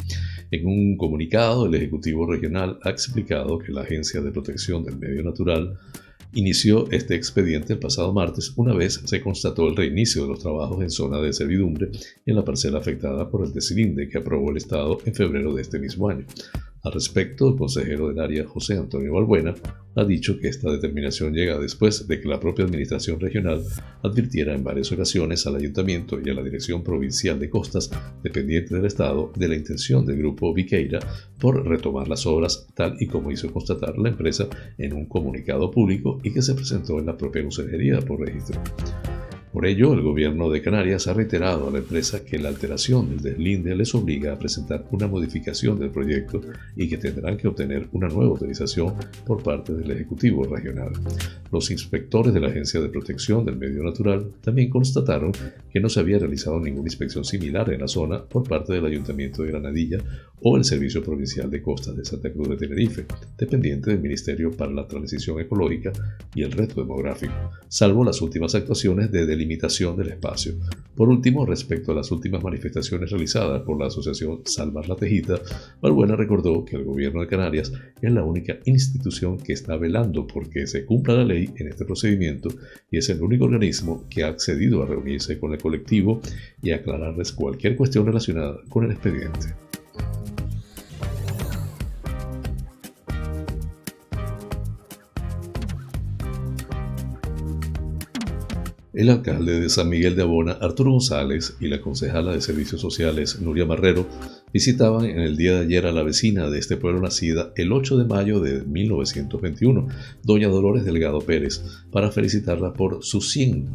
En 0.51 0.67
un 0.67 0.97
comunicado, 0.97 1.67
el 1.67 1.75
Ejecutivo 1.77 2.27
Regional 2.27 2.81
ha 2.83 2.91
explicado 2.91 3.61
que 3.61 3.71
la 3.71 3.83
Agencia 3.83 4.21
de 4.23 4.33
Protección 4.33 4.83
del 4.83 4.99
Medio 4.99 5.23
Natural 5.23 5.79
inició 6.35 6.91
este 6.91 7.15
expediente 7.15 7.75
el 7.75 7.79
pasado 7.79 8.13
martes 8.13 8.53
una 8.57 8.75
vez 8.75 9.01
se 9.05 9.21
constató 9.21 9.69
el 9.69 9.77
reinicio 9.77 10.23
de 10.23 10.29
los 10.29 10.41
trabajos 10.41 10.83
en 10.83 10.91
zona 10.91 11.21
de 11.21 11.33
servidumbre 11.33 11.91
en 12.25 12.37
la 12.37 12.45
parcela 12.45 12.79
afectada 12.79 13.29
por 13.29 13.45
el 13.45 13.53
desilinde 13.53 14.09
que 14.09 14.19
aprobó 14.19 14.51
el 14.51 14.57
Estado 14.57 14.99
en 15.05 15.15
febrero 15.15 15.55
de 15.55 15.63
este 15.63 15.79
mismo 15.79 16.09
año. 16.09 16.25
Al 16.83 16.93
respecto, 16.93 17.49
el 17.49 17.57
consejero 17.57 18.09
del 18.09 18.19
área 18.19 18.45
José 18.45 18.77
Antonio 18.77 19.15
Balbuena 19.15 19.55
ha 19.95 20.05
dicho 20.05 20.41
que 20.41 20.49
esta 20.49 20.69
determinación 20.69 21.33
llega 21.33 21.57
después 21.57 22.09
de 22.09 22.21
que 22.21 22.29
la 22.29 22.41
propia 22.41 22.65
Administración 22.65 23.21
Regional 23.21 23.63
advirtiera 24.03 24.53
en 24.53 24.65
varias 24.65 24.91
ocasiones 24.91 25.47
al 25.47 25.57
Ayuntamiento 25.57 26.19
y 26.21 26.29
a 26.29 26.35
la 26.35 26.43
Dirección 26.43 26.83
Provincial 26.83 27.39
de 27.39 27.49
Costas, 27.49 27.89
dependiente 28.25 28.75
del 28.75 28.87
Estado, 28.87 29.31
de 29.37 29.47
la 29.47 29.55
intención 29.55 30.05
del 30.05 30.19
Grupo 30.19 30.53
Viqueira 30.53 30.99
por 31.39 31.65
retomar 31.65 32.09
las 32.09 32.27
obras 32.27 32.67
tal 32.75 32.97
y 32.99 33.07
como 33.07 33.31
hizo 33.31 33.53
constatar 33.53 33.97
la 33.97 34.09
empresa 34.09 34.49
en 34.77 34.93
un 34.93 35.07
comunicado 35.07 35.71
público 35.71 36.21
y 36.25 36.33
que 36.33 36.43
se 36.43 36.55
presentó 36.55 36.99
en 36.99 37.07
la 37.07 37.17
propia 37.17 37.43
consejería 37.43 38.01
por 38.01 38.19
registro. 38.19 38.61
Por 39.53 39.67
ello, 39.67 39.93
el 39.93 40.01
gobierno 40.01 40.49
de 40.49 40.63
Canarias 40.63 41.07
ha 41.09 41.13
reiterado 41.13 41.69
a 41.69 41.71
la 41.71 41.79
empresa 41.79 42.25
que 42.25 42.39
la 42.39 42.49
alteración 42.49 43.11
del 43.11 43.21
deslinde 43.21 43.77
les 43.77 43.95
obliga 43.95 44.33
a 44.33 44.39
presentar 44.39 44.87
una 44.91 45.07
modificación 45.07 45.79
del 45.79 45.91
proyecto 45.91 46.41
y 46.75 46.89
que 46.89 46.97
tendrán 46.97 47.37
que 47.37 47.49
obtener 47.49 47.87
una 47.93 48.09
nueva 48.09 48.31
autorización 48.31 48.95
por 49.27 49.43
parte 49.43 49.75
del 49.75 49.91
Ejecutivo 49.91 50.45
Regional. 50.45 50.93
Los 51.51 51.71
inspectores 51.71 52.33
de 52.33 52.41
la 52.41 52.49
Agencia 52.49 52.81
de 52.81 52.89
Protección 52.89 53.45
del 53.45 53.57
Medio 53.57 53.83
Natural 53.83 54.27
también 54.41 54.71
constataron 54.71 55.33
que 55.71 55.81
no 55.81 55.91
se 55.91 56.01
había 56.01 56.19
realizado 56.19 56.59
ninguna 56.59 56.87
inspección 56.87 57.25
similar 57.25 57.71
en 57.71 57.81
la 57.81 57.89
zona 57.89 58.25
por 58.25 58.49
parte 58.49 58.73
del 58.73 58.87
Ayuntamiento 58.87 59.43
de 59.43 59.51
Granadilla 59.51 59.99
o 60.41 60.57
el 60.57 60.65
Servicio 60.65 61.05
Provincial 61.05 61.51
de 61.51 61.63
Costas 61.63 61.97
de 61.97 62.05
Santa 62.05 62.33
Cruz 62.33 62.49
de 62.49 62.57
Tenerife, 62.57 63.07
dependiente 63.39 63.91
del 63.91 64.01
Ministerio 64.01 64.51
para 64.51 64.73
la 64.73 64.89
Transición 64.89 65.39
Ecológica 65.41 65.93
y 66.35 66.43
el 66.43 66.53
Reto 66.53 66.81
Demográfico, 66.81 67.35
salvo 67.69 68.05
las 68.05 68.21
últimas 68.23 68.55
actuaciones 68.55 69.13
de 69.13 69.27
limitación 69.43 69.97
del 69.97 70.09
espacio. 70.09 70.55
Por 70.95 71.09
último, 71.09 71.45
respecto 71.45 71.93
a 71.93 71.95
las 71.95 72.11
últimas 72.11 72.43
manifestaciones 72.43 73.11
realizadas 73.11 73.63
por 73.63 73.79
la 73.79 73.87
Asociación 73.87 74.43
Salvar 74.45 74.89
la 74.89 74.97
Tejita, 74.97 75.41
Balbuena 75.81 76.17
recordó 76.17 76.65
que 76.65 76.77
el 76.77 76.85
Gobierno 76.85 77.21
de 77.21 77.27
Canarias 77.27 77.73
es 78.01 78.13
la 78.13 78.25
única 78.25 78.59
institución 78.67 79.39
que 79.39 79.53
está 79.53 79.77
velando 79.77 80.27
porque 80.27 80.67
se 80.67 80.85
cumpla 80.85 81.15
la 81.15 81.25
ley 81.25 81.51
en 81.57 81.69
este 81.69 81.85
procedimiento 81.85 82.51
y 82.91 82.99
es 82.99 83.09
el 83.09 83.23
único 83.23 83.47
organismo 83.47 84.05
que 84.09 84.23
ha 84.23 84.29
accedido 84.29 84.83
a 84.83 84.87
reunirse 84.87 85.39
con 85.39 85.53
el 85.53 85.61
colectivo 85.61 86.21
y 86.63 86.71
aclararles 86.71 87.33
cualquier 87.33 87.77
cuestión 87.77 88.07
relacionada 88.07 88.59
con 88.69 88.85
el 88.85 88.93
expediente. 88.93 89.55
El 98.93 99.09
alcalde 99.09 99.59
de 99.59 99.71
San 99.71 99.89
Miguel 99.89 100.17
de 100.17 100.23
Abona, 100.23 100.53
Arturo 100.53 100.91
González, 100.91 101.57
y 101.61 101.69
la 101.69 101.81
concejala 101.81 102.33
de 102.33 102.43
Servicios 102.43 102.83
Sociales, 102.83 103.41
Nuria 103.41 103.65
Marrero, 103.65 104.07
visitaban 104.53 105.07
en 105.07 105.21
el 105.21 105.39
día 105.39 105.55
de 105.55 105.61
ayer 105.61 105.87
a 105.87 105.93
la 105.93 106.03
vecina 106.03 106.51
de 106.51 106.59
este 106.59 106.77
pueblo 106.77 107.01
nacida 107.01 107.55
el 107.57 107.73
8 107.73 107.97
de 107.97 108.05
mayo 108.05 108.41
de 108.41 108.61
1921, 108.65 109.89
doña 110.23 110.49
Dolores 110.49 110.85
Delgado 110.85 111.23
Pérez, 111.23 111.63
para 111.91 112.13
felicitarla 112.13 112.75
por 112.75 113.03
sus 113.03 113.31
100 113.31 113.67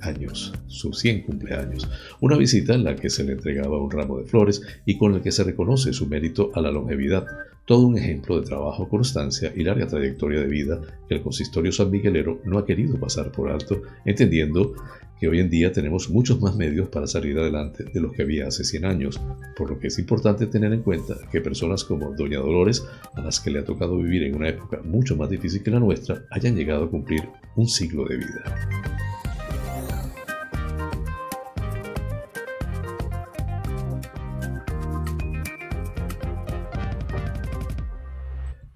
años, 0.00 0.54
sus 0.66 0.98
100 0.98 1.24
cumpleaños. 1.24 1.86
Una 2.22 2.38
visita 2.38 2.74
en 2.74 2.84
la 2.84 2.96
que 2.96 3.10
se 3.10 3.22
le 3.22 3.32
entregaba 3.32 3.78
un 3.78 3.90
ramo 3.90 4.18
de 4.18 4.24
flores 4.24 4.62
y 4.86 4.96
con 4.96 5.14
el 5.14 5.20
que 5.20 5.32
se 5.32 5.44
reconoce 5.44 5.92
su 5.92 6.06
mérito 6.06 6.52
a 6.54 6.62
la 6.62 6.70
longevidad, 6.70 7.26
todo 7.66 7.86
un 7.86 7.96
ejemplo 7.96 8.40
de 8.40 8.46
trabajo, 8.46 8.88
constancia 8.88 9.52
y 9.54 9.62
larga 9.62 9.86
trayectoria 9.86 10.40
de 10.40 10.46
vida 10.46 10.80
que 11.08 11.14
el 11.14 11.22
consistorio 11.22 11.72
san 11.72 11.90
miguelero 11.90 12.40
no 12.44 12.58
ha 12.58 12.66
querido 12.66 12.98
pasar 12.98 13.32
por 13.32 13.50
alto, 13.50 13.82
entendiendo 14.04 14.74
que 15.18 15.28
hoy 15.28 15.40
en 15.40 15.48
día 15.48 15.72
tenemos 15.72 16.10
muchos 16.10 16.40
más 16.40 16.56
medios 16.56 16.88
para 16.88 17.06
salir 17.06 17.38
adelante 17.38 17.84
de 17.84 18.00
los 18.00 18.12
que 18.12 18.22
había 18.22 18.48
hace 18.48 18.64
100 18.64 18.84
años, 18.84 19.20
por 19.56 19.70
lo 19.70 19.78
que 19.78 19.86
es 19.86 19.98
importante 19.98 20.46
tener 20.46 20.72
en 20.72 20.82
cuenta 20.82 21.16
que 21.30 21.40
personas 21.40 21.84
como 21.84 22.14
Doña 22.14 22.38
Dolores, 22.38 22.84
a 23.14 23.22
las 23.22 23.40
que 23.40 23.50
le 23.50 23.60
ha 23.60 23.64
tocado 23.64 23.96
vivir 23.96 24.24
en 24.24 24.34
una 24.34 24.48
época 24.48 24.80
mucho 24.84 25.16
más 25.16 25.30
difícil 25.30 25.62
que 25.62 25.70
la 25.70 25.80
nuestra, 25.80 26.24
hayan 26.30 26.56
llegado 26.56 26.84
a 26.84 26.90
cumplir 26.90 27.28
un 27.56 27.68
siglo 27.68 28.04
de 28.04 28.16
vida. 28.16 29.03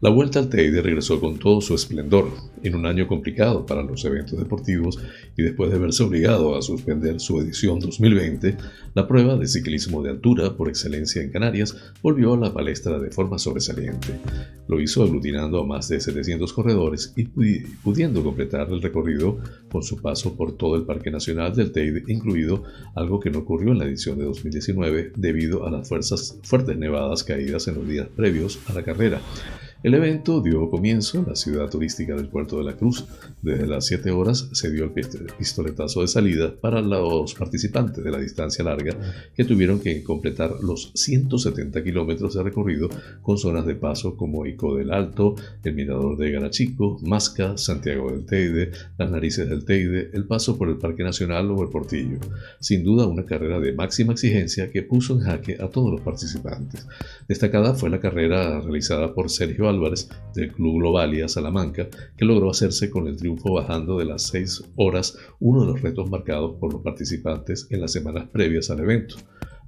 La 0.01 0.11
vuelta 0.11 0.38
al 0.38 0.49
Teide 0.49 0.80
regresó 0.80 1.18
con 1.18 1.40
todo 1.40 1.61
su 1.61 1.74
esplendor, 1.74 2.30
en 2.62 2.76
un 2.76 2.86
año 2.86 3.09
complicado 3.09 3.66
para 3.66 3.82
los 3.82 4.05
eventos 4.05 4.38
deportivos 4.38 4.96
y 5.36 5.42
después 5.42 5.72
de 5.72 5.78
verse 5.80 6.05
obligado 6.05 6.57
a 6.57 6.62
suspender 6.62 7.18
su 7.18 7.40
edición 7.40 7.80
2020, 7.80 8.57
la 8.94 9.09
prueba 9.09 9.34
de 9.34 9.49
ciclismo 9.49 10.01
de 10.01 10.11
altura 10.11 10.57
por 10.57 10.68
excelencia 10.68 11.20
en 11.20 11.32
Canarias 11.32 11.76
volvió 12.01 12.34
a 12.34 12.36
la 12.38 12.55
palestra 12.55 13.01
de 13.01 13.11
forma 13.11 13.40
sobresaliente. 13.40 14.20
Lo 14.68 14.80
hizo 14.80 15.03
aglutinando 15.03 15.61
a 15.61 15.66
más 15.66 15.88
de 15.88 15.99
700 15.99 16.53
corredores 16.53 17.12
y 17.16 17.24
pudiendo 17.24 18.22
completar 18.22 18.68
el 18.70 18.80
recorrido 18.80 19.38
con 19.68 19.82
su 19.82 20.01
paso 20.01 20.36
por 20.36 20.57
todo 20.57 20.76
el 20.76 20.82
Parque 20.82 21.11
Nacional 21.11 21.57
del 21.57 21.72
Teide, 21.72 22.05
incluido 22.07 22.62
algo 22.94 23.18
que 23.18 23.30
no 23.30 23.40
ocurrió 23.40 23.72
en 23.72 23.78
la 23.78 23.86
edición 23.86 24.16
de 24.16 24.26
2019 24.26 25.12
debido 25.16 25.66
a 25.66 25.72
las 25.72 25.88
fuertes 25.88 26.78
nevadas 26.78 27.24
caídas 27.24 27.66
en 27.66 27.74
los 27.74 27.88
días 27.88 28.07
previos 28.14 28.61
a 28.68 28.74
la 28.74 28.84
carrera. 28.84 29.20
El 29.81 29.95
evento 29.95 30.41
dio 30.41 30.68
comienzo 30.70 31.20
en 31.20 31.26
la 31.26 31.37
ciudad 31.37 31.70
turística 31.70 32.16
del 32.16 32.26
Puerto 32.26 32.59
de 32.59 32.64
la 32.64 32.76
Cruz. 32.76 33.05
Desde 33.43 33.64
las 33.64 33.87
7 33.87 34.11
horas 34.11 34.49
se 34.51 34.72
dio 34.72 34.83
el 34.83 34.91
pistoletazo 34.91 36.01
de 36.01 36.09
salida 36.09 36.53
para 36.53 36.81
los 36.81 37.35
participantes 37.35 38.03
de 38.03 38.11
la 38.11 38.18
distancia 38.18 38.64
larga 38.64 38.97
que 39.37 39.45
tuvieron 39.45 39.79
que 39.79 40.03
completar 40.03 40.51
los 40.62 40.91
170 40.97 41.85
kilómetros 41.85 42.35
de 42.35 42.43
recorrido 42.43 42.89
con 43.22 43.39
zonas 43.39 43.66
de 43.66 43.76
paso 43.76 44.16
como 44.16 44.45
Ico 44.47 44.74
del 44.74 44.91
Alto, 44.91 45.37
el 45.62 45.74
Mirador 45.74 46.16
de 46.16 46.33
Garachico, 46.33 46.99
Masca, 47.03 47.57
Santiago 47.57 48.11
del 48.11 48.26
Teide, 48.26 48.72
las 48.99 49.09
Narices 49.12 49.49
del 49.49 49.64
Teide, 49.64 50.11
el 50.12 50.24
paso 50.24 50.59
por 50.59 50.70
el 50.70 50.79
Parque 50.79 51.05
Nacional 51.05 51.53
o 51.53 51.62
el 51.62 51.68
Portillo. 51.68 52.18
Sin 52.59 52.83
duda 52.83 53.07
una 53.07 53.24
carrera 53.24 53.61
de 53.61 53.72
máxima 53.72 54.14
exigencia 54.14 54.72
que 54.72 54.83
puso 54.83 55.14
en 55.14 55.20
jaque 55.20 55.57
a 55.61 55.68
todos 55.68 55.93
los 55.93 56.01
participantes. 56.01 56.85
Destacada 57.29 57.74
fue 57.74 57.91
la 57.91 58.01
carrera 58.01 58.61
realizada 58.61 59.14
por 59.14 59.31
Sergio 59.31 59.67
Álvarez 59.68 60.08
del 60.34 60.52
Club 60.52 60.78
Globalia 60.78 61.28
Salamanca, 61.28 61.88
que 62.16 62.24
logró 62.24 62.50
hacerse 62.50 62.90
con 62.90 63.06
el 63.06 63.16
triunfo 63.16 63.52
bajando 63.52 63.98
de 63.98 64.04
las 64.04 64.22
6 64.28 64.64
horas 64.76 65.16
uno 65.40 65.60
de 65.60 65.66
los 65.72 65.82
retos 65.82 66.10
marcados 66.10 66.56
por 66.58 66.72
los 66.72 66.82
participantes 66.82 67.66
en 67.70 67.80
las 67.80 67.92
semanas 67.92 68.28
previas 68.32 68.70
al 68.70 68.80
evento. 68.80 69.16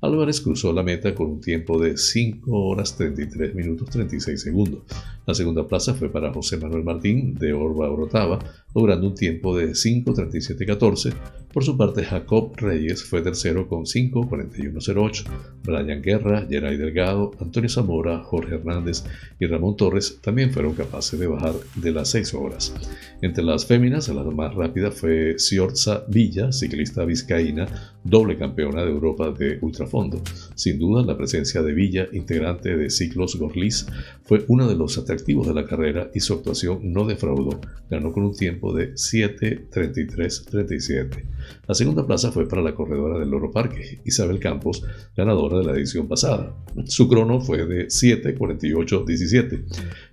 Álvarez 0.03 0.41
cruzó 0.41 0.73
la 0.73 0.83
meta 0.83 1.15
con 1.15 1.27
un 1.27 1.41
tiempo 1.41 1.79
de 1.79 1.97
5 1.99 2.51
horas 2.51 2.97
33 2.97 3.55
minutos 3.55 3.91
36 3.91 4.41
segundos. 4.41 4.83
La 5.27 5.35
segunda 5.35 5.67
plaza 5.67 5.93
fue 5.95 6.11
para 6.11 6.33
José 6.33 6.57
Manuel 6.57 6.85
Martín 6.85 7.35
de 7.35 7.53
Orba 7.53 7.91
Orotava, 7.91 8.39
logrando 8.75 9.09
un 9.09 9.15
tiempo 9.15 9.57
de 9.57 9.71
5.37.14. 9.71 11.13
Por 11.53 11.65
su 11.65 11.77
parte, 11.77 12.05
Jacob 12.05 12.53
Reyes 12.57 13.03
fue 13.03 13.23
tercero 13.23 13.67
con 13.67 13.85
5.41.08. 13.85 15.25
Brian 15.65 16.01
Guerra, 16.01 16.47
Geray 16.49 16.77
Delgado, 16.77 17.33
Antonio 17.41 17.69
Zamora, 17.69 18.23
Jorge 18.23 18.55
Hernández 18.55 19.03
y 19.41 19.47
Ramón 19.47 19.77
Torres 19.77 20.19
también 20.21 20.53
fueron 20.53 20.75
capaces 20.75 21.19
de 21.19 21.27
bajar 21.27 21.55
de 21.75 21.91
las 21.91 22.11
6 22.11 22.35
horas. 22.35 22.73
Entre 23.21 23.43
las 23.43 23.67
féminas, 23.67 24.09
la 24.09 24.23
más 24.23 24.55
rápida 24.55 24.93
fue 24.93 25.39
Siorza 25.39 26.05
Villa, 26.07 26.53
ciclista 26.53 27.05
vizcaína, 27.05 27.67
doble 28.05 28.39
campeona 28.39 28.83
de 28.85 28.91
Europa 28.91 29.31
de 29.31 29.59
ultrafondo. 29.61 30.23
Sin 30.55 30.79
duda, 30.79 31.03
la 31.05 31.17
presencia 31.17 31.63
de 31.63 31.73
Villa, 31.73 32.09
integrante 32.13 32.77
de 32.77 32.91
Ciclos 32.91 33.37
Gorlis, 33.37 33.87
fue 34.23 34.45
uno 34.49 34.69
de 34.69 34.77
los 34.77 34.97
atractivos 34.99 35.49
de 35.49 35.55
la 35.55 35.67
carrera 35.67 36.11
y 36.15 36.21
su 36.21 36.35
actuación 36.35 36.93
no 36.93 37.05
defraudó. 37.07 37.61
Ganó 37.91 38.13
con 38.13 38.23
un 38.23 38.35
tiempo 38.35 38.60
de 38.61 38.93
7.33.37. 38.93 41.25
La 41.67 41.75
segunda 41.75 42.07
plaza 42.07 42.31
fue 42.31 42.47
para 42.47 42.63
la 42.63 42.75
corredora 42.75 43.19
del 43.19 43.31
Loro 43.31 43.51
Parque, 43.51 44.03
Isabel 44.05 44.39
Campos, 44.39 44.85
ganadora 45.17 45.57
de 45.59 45.65
la 45.65 45.73
edición 45.73 46.07
pasada. 46.07 46.55
Su 46.85 47.09
crono 47.09 47.41
fue 47.41 47.67
de 47.67 47.87
7.48.17. 47.87 49.65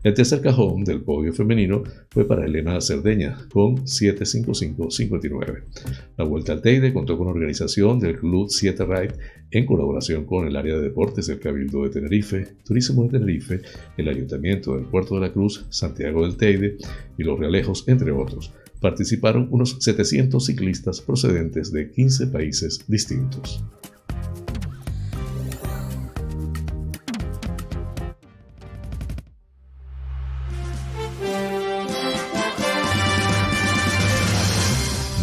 El 0.03 0.13
tercer 0.13 0.39
cajón 0.41 0.85
del 0.85 1.01
podio 1.01 1.33
femenino 1.33 1.83
fue 2.09 2.25
para 2.25 2.45
Elena 2.45 2.79
Cerdeña, 2.79 3.37
con 3.51 3.83
7.55.59. 3.85 5.63
La 6.17 6.25
Vuelta 6.25 6.53
al 6.53 6.61
Teide 6.61 6.93
contó 6.93 7.17
con 7.17 7.27
organización 7.27 7.99
del 7.99 8.17
Club 8.17 8.47
7 8.49 8.85
Ride 8.85 9.15
en 9.51 9.65
colaboración 9.65 10.25
con 10.25 10.47
el 10.47 10.55
área 10.55 10.75
de 10.75 10.83
deportes 10.83 11.27
del 11.27 11.39
Cabildo 11.39 11.83
de 11.83 11.89
Tenerife, 11.89 12.47
Turismo 12.65 13.03
de 13.03 13.09
Tenerife, 13.09 13.61
el 13.97 14.09
Ayuntamiento 14.09 14.75
del 14.75 14.85
Puerto 14.85 15.15
de 15.15 15.21
la 15.21 15.33
Cruz, 15.33 15.65
Santiago 15.69 16.23
del 16.23 16.37
Teide 16.37 16.77
y 17.17 17.23
Los 17.23 17.39
Realejos, 17.39 17.87
entre 17.87 18.11
otros. 18.11 18.36
Participaron 18.81 19.47
unos 19.51 19.77
700 19.79 20.45
ciclistas 20.45 21.01
procedentes 21.01 21.71
de 21.71 21.91
15 21.91 22.27
países 22.27 22.79
distintos. 22.87 23.63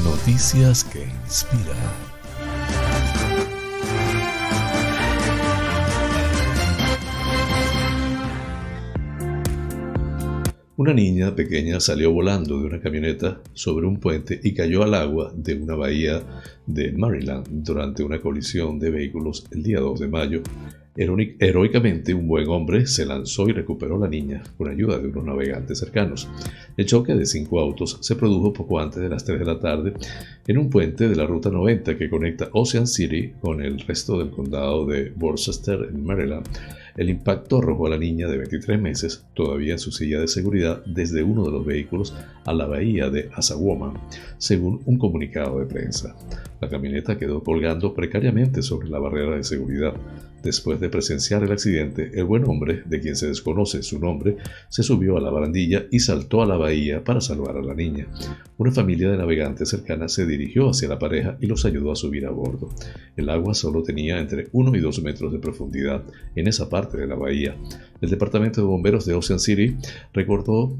Noticias 0.02 0.84
que 0.84 1.04
inspiran. 1.24 2.13
Una 10.76 10.92
niña 10.92 11.36
pequeña 11.36 11.78
salió 11.78 12.10
volando 12.10 12.58
de 12.58 12.66
una 12.66 12.80
camioneta 12.80 13.40
sobre 13.52 13.86
un 13.86 14.00
puente 14.00 14.40
y 14.42 14.54
cayó 14.54 14.82
al 14.82 14.94
agua 14.94 15.32
de 15.36 15.54
una 15.54 15.76
bahía 15.76 16.20
de 16.66 16.90
Maryland 16.90 17.46
durante 17.48 18.02
una 18.02 18.20
colisión 18.20 18.80
de 18.80 18.90
vehículos 18.90 19.46
el 19.52 19.62
día 19.62 19.78
2 19.78 20.00
de 20.00 20.08
mayo. 20.08 20.42
Heroicamente, 20.96 22.12
un 22.12 22.26
buen 22.26 22.48
hombre 22.48 22.86
se 22.86 23.06
lanzó 23.06 23.48
y 23.48 23.52
recuperó 23.52 23.96
a 23.96 24.00
la 24.00 24.08
niña 24.08 24.42
con 24.58 24.68
ayuda 24.68 24.98
de 24.98 25.06
unos 25.06 25.24
navegantes 25.24 25.78
cercanos. 25.78 26.28
El 26.76 26.86
choque 26.86 27.14
de 27.14 27.26
cinco 27.26 27.60
autos 27.60 27.98
se 28.00 28.16
produjo 28.16 28.52
poco 28.52 28.80
antes 28.80 29.00
de 29.00 29.08
las 29.08 29.24
3 29.24 29.38
de 29.38 29.44
la 29.44 29.60
tarde 29.60 29.92
en 30.44 30.58
un 30.58 30.70
puente 30.70 31.08
de 31.08 31.14
la 31.14 31.26
Ruta 31.26 31.50
90 31.50 31.96
que 31.96 32.10
conecta 32.10 32.48
Ocean 32.52 32.88
City 32.88 33.32
con 33.40 33.62
el 33.62 33.78
resto 33.78 34.18
del 34.18 34.30
condado 34.30 34.86
de 34.86 35.12
Worcester, 35.20 35.88
en 35.88 36.04
Maryland. 36.04 36.48
El 36.96 37.10
impacto 37.10 37.58
arrojó 37.58 37.86
a 37.86 37.90
la 37.90 37.98
niña 37.98 38.28
de 38.28 38.38
23 38.38 38.80
meses, 38.80 39.24
todavía 39.34 39.72
en 39.72 39.78
su 39.80 39.90
silla 39.90 40.20
de 40.20 40.28
seguridad, 40.28 40.84
desde 40.86 41.24
uno 41.24 41.44
de 41.44 41.50
los 41.50 41.66
vehículos 41.66 42.14
a 42.44 42.52
la 42.52 42.66
bahía 42.66 43.10
de 43.10 43.30
Asawoma, 43.34 43.94
según 44.38 44.80
un 44.86 44.96
comunicado 44.96 45.58
de 45.58 45.66
prensa. 45.66 46.14
La 46.60 46.68
camioneta 46.68 47.18
quedó 47.18 47.42
colgando 47.42 47.94
precariamente 47.94 48.62
sobre 48.62 48.88
la 48.88 49.00
barrera 49.00 49.36
de 49.36 49.42
seguridad. 49.42 49.94
Después 50.44 50.78
de 50.78 50.90
presenciar 50.90 51.42
el 51.42 51.52
accidente, 51.52 52.10
el 52.12 52.24
buen 52.24 52.44
hombre, 52.44 52.82
de 52.84 53.00
quien 53.00 53.16
se 53.16 53.28
desconoce 53.28 53.82
su 53.82 53.98
nombre, 53.98 54.36
se 54.68 54.82
subió 54.82 55.16
a 55.16 55.20
la 55.22 55.30
barandilla 55.30 55.86
y 55.90 56.00
saltó 56.00 56.42
a 56.42 56.46
la 56.46 56.58
bahía 56.58 57.02
para 57.02 57.22
salvar 57.22 57.56
a 57.56 57.62
la 57.62 57.74
niña. 57.74 58.08
Una 58.58 58.70
familia 58.70 59.10
de 59.10 59.16
navegantes 59.16 59.70
cercana 59.70 60.06
se 60.06 60.26
dirigió 60.26 60.68
hacia 60.68 60.88
la 60.88 60.98
pareja 60.98 61.38
y 61.40 61.46
los 61.46 61.64
ayudó 61.64 61.92
a 61.92 61.96
subir 61.96 62.26
a 62.26 62.30
bordo. 62.30 62.68
El 63.16 63.30
agua 63.30 63.54
solo 63.54 63.82
tenía 63.82 64.20
entre 64.20 64.48
1 64.52 64.76
y 64.76 64.80
2 64.80 65.02
metros 65.02 65.32
de 65.32 65.38
profundidad 65.38 66.04
en 66.36 66.46
esa 66.46 66.68
parte 66.68 66.98
de 66.98 67.06
la 67.06 67.14
bahía. 67.14 67.56
El 68.02 68.10
Departamento 68.10 68.60
de 68.60 68.66
Bomberos 68.66 69.06
de 69.06 69.14
Ocean 69.14 69.40
City 69.40 69.76
reportó 70.12 70.76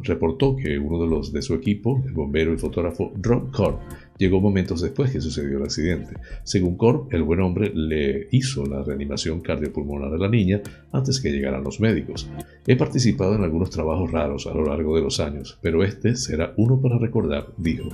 que 0.63 0.79
uno 0.79 1.03
de 1.03 1.09
los 1.09 1.33
de 1.33 1.41
su 1.41 1.55
equipo, 1.55 2.03
el 2.05 2.13
bombero 2.13 2.53
y 2.53 2.59
fotógrafo 2.59 3.13
Ron 3.19 3.51
Corp, 3.51 3.81
llegó 4.19 4.41
momentos 4.41 4.81
después 4.81 5.11
que 5.11 5.21
sucedió 5.21 5.59
el 5.59 5.65
accidente. 5.65 6.15
Según 6.43 6.77
Corp, 6.77 7.13
el 7.13 7.23
buen 7.23 7.41
hombre 7.41 7.73
le 7.75 8.29
hizo 8.31 8.65
la 8.67 8.83
reanimación 8.83 9.41
cardiopulmonar 9.41 10.13
a 10.13 10.19
la 10.19 10.29
niña 10.29 10.63
antes 10.93 11.21
que 11.21 11.31
llegaran 11.31 11.65
los 11.65 11.81
médicos. 11.81 12.29
He 12.67 12.77
participado 12.77 13.35
en 13.35 13.45
algunos 13.45 13.71
trabajos 13.71 14.11
raros 14.11 14.47
a 14.47 14.55
lo 14.55 14.65
largo 14.65 14.97
de 14.97 15.03
los 15.03 15.21
años, 15.21 15.59
pero 15.61 15.85
este 15.85 16.17
será 16.17 16.55
uno 16.57 16.81
para 16.81 16.99
recordar, 16.99 17.49
dijo. 17.57 17.89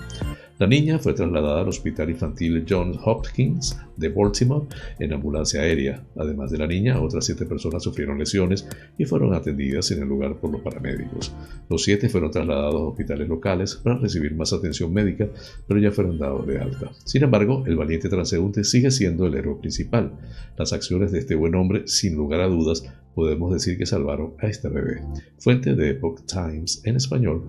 La 0.61 0.67
niña 0.67 0.99
fue 0.99 1.15
trasladada 1.15 1.63
al 1.63 1.69
Hospital 1.69 2.11
Infantil 2.11 2.67
John 2.69 2.95
Hopkins 3.03 3.79
de 3.97 4.11
Baltimore 4.11 4.67
en 4.99 5.15
ambulancia 5.15 5.63
aérea. 5.63 6.05
Además 6.17 6.51
de 6.51 6.59
la 6.59 6.67
niña, 6.67 7.01
otras 7.01 7.25
siete 7.25 7.47
personas 7.47 7.83
sufrieron 7.83 8.19
lesiones 8.19 8.69
y 8.99 9.07
fueron 9.07 9.33
atendidas 9.33 9.91
en 9.91 10.03
el 10.03 10.09
lugar 10.11 10.37
por 10.37 10.51
los 10.51 10.61
paramédicos. 10.61 11.35
Los 11.71 11.83
siete 11.83 12.11
fueron 12.11 12.31
trasladados 12.31 12.75
a 12.75 12.85
hospitales 12.85 13.27
locales 13.27 13.77
para 13.77 13.97
recibir 13.97 14.35
más 14.35 14.53
atención 14.53 14.93
médica, 14.93 15.31
pero 15.67 15.81
ya 15.81 15.93
fueron 15.93 16.19
dados 16.19 16.47
de 16.47 16.59
alta. 16.59 16.93
Sin 17.07 17.23
embargo, 17.23 17.65
el 17.67 17.77
valiente 17.77 18.11
transeúnte 18.11 18.63
sigue 18.63 18.91
siendo 18.91 19.25
el 19.25 19.37
héroe 19.37 19.59
principal. 19.59 20.13
Las 20.59 20.75
acciones 20.75 21.11
de 21.11 21.21
este 21.21 21.37
buen 21.37 21.55
hombre, 21.55 21.85
sin 21.89 22.17
lugar 22.17 22.43
a 22.43 22.49
dudas, 22.49 22.85
podemos 23.15 23.51
decir 23.51 23.79
que 23.79 23.87
salvaron 23.87 24.35
a 24.39 24.49
esta 24.49 24.69
bebé. 24.69 25.01
Fuente 25.39 25.75
de 25.75 25.93
Epoch 25.93 26.21
Times 26.27 26.83
en 26.85 26.97
español. 26.97 27.45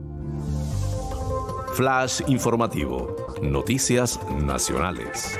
Flash 1.73 2.21
informativo. 2.27 3.15
Noticias 3.41 4.19
nacionales. 4.43 5.37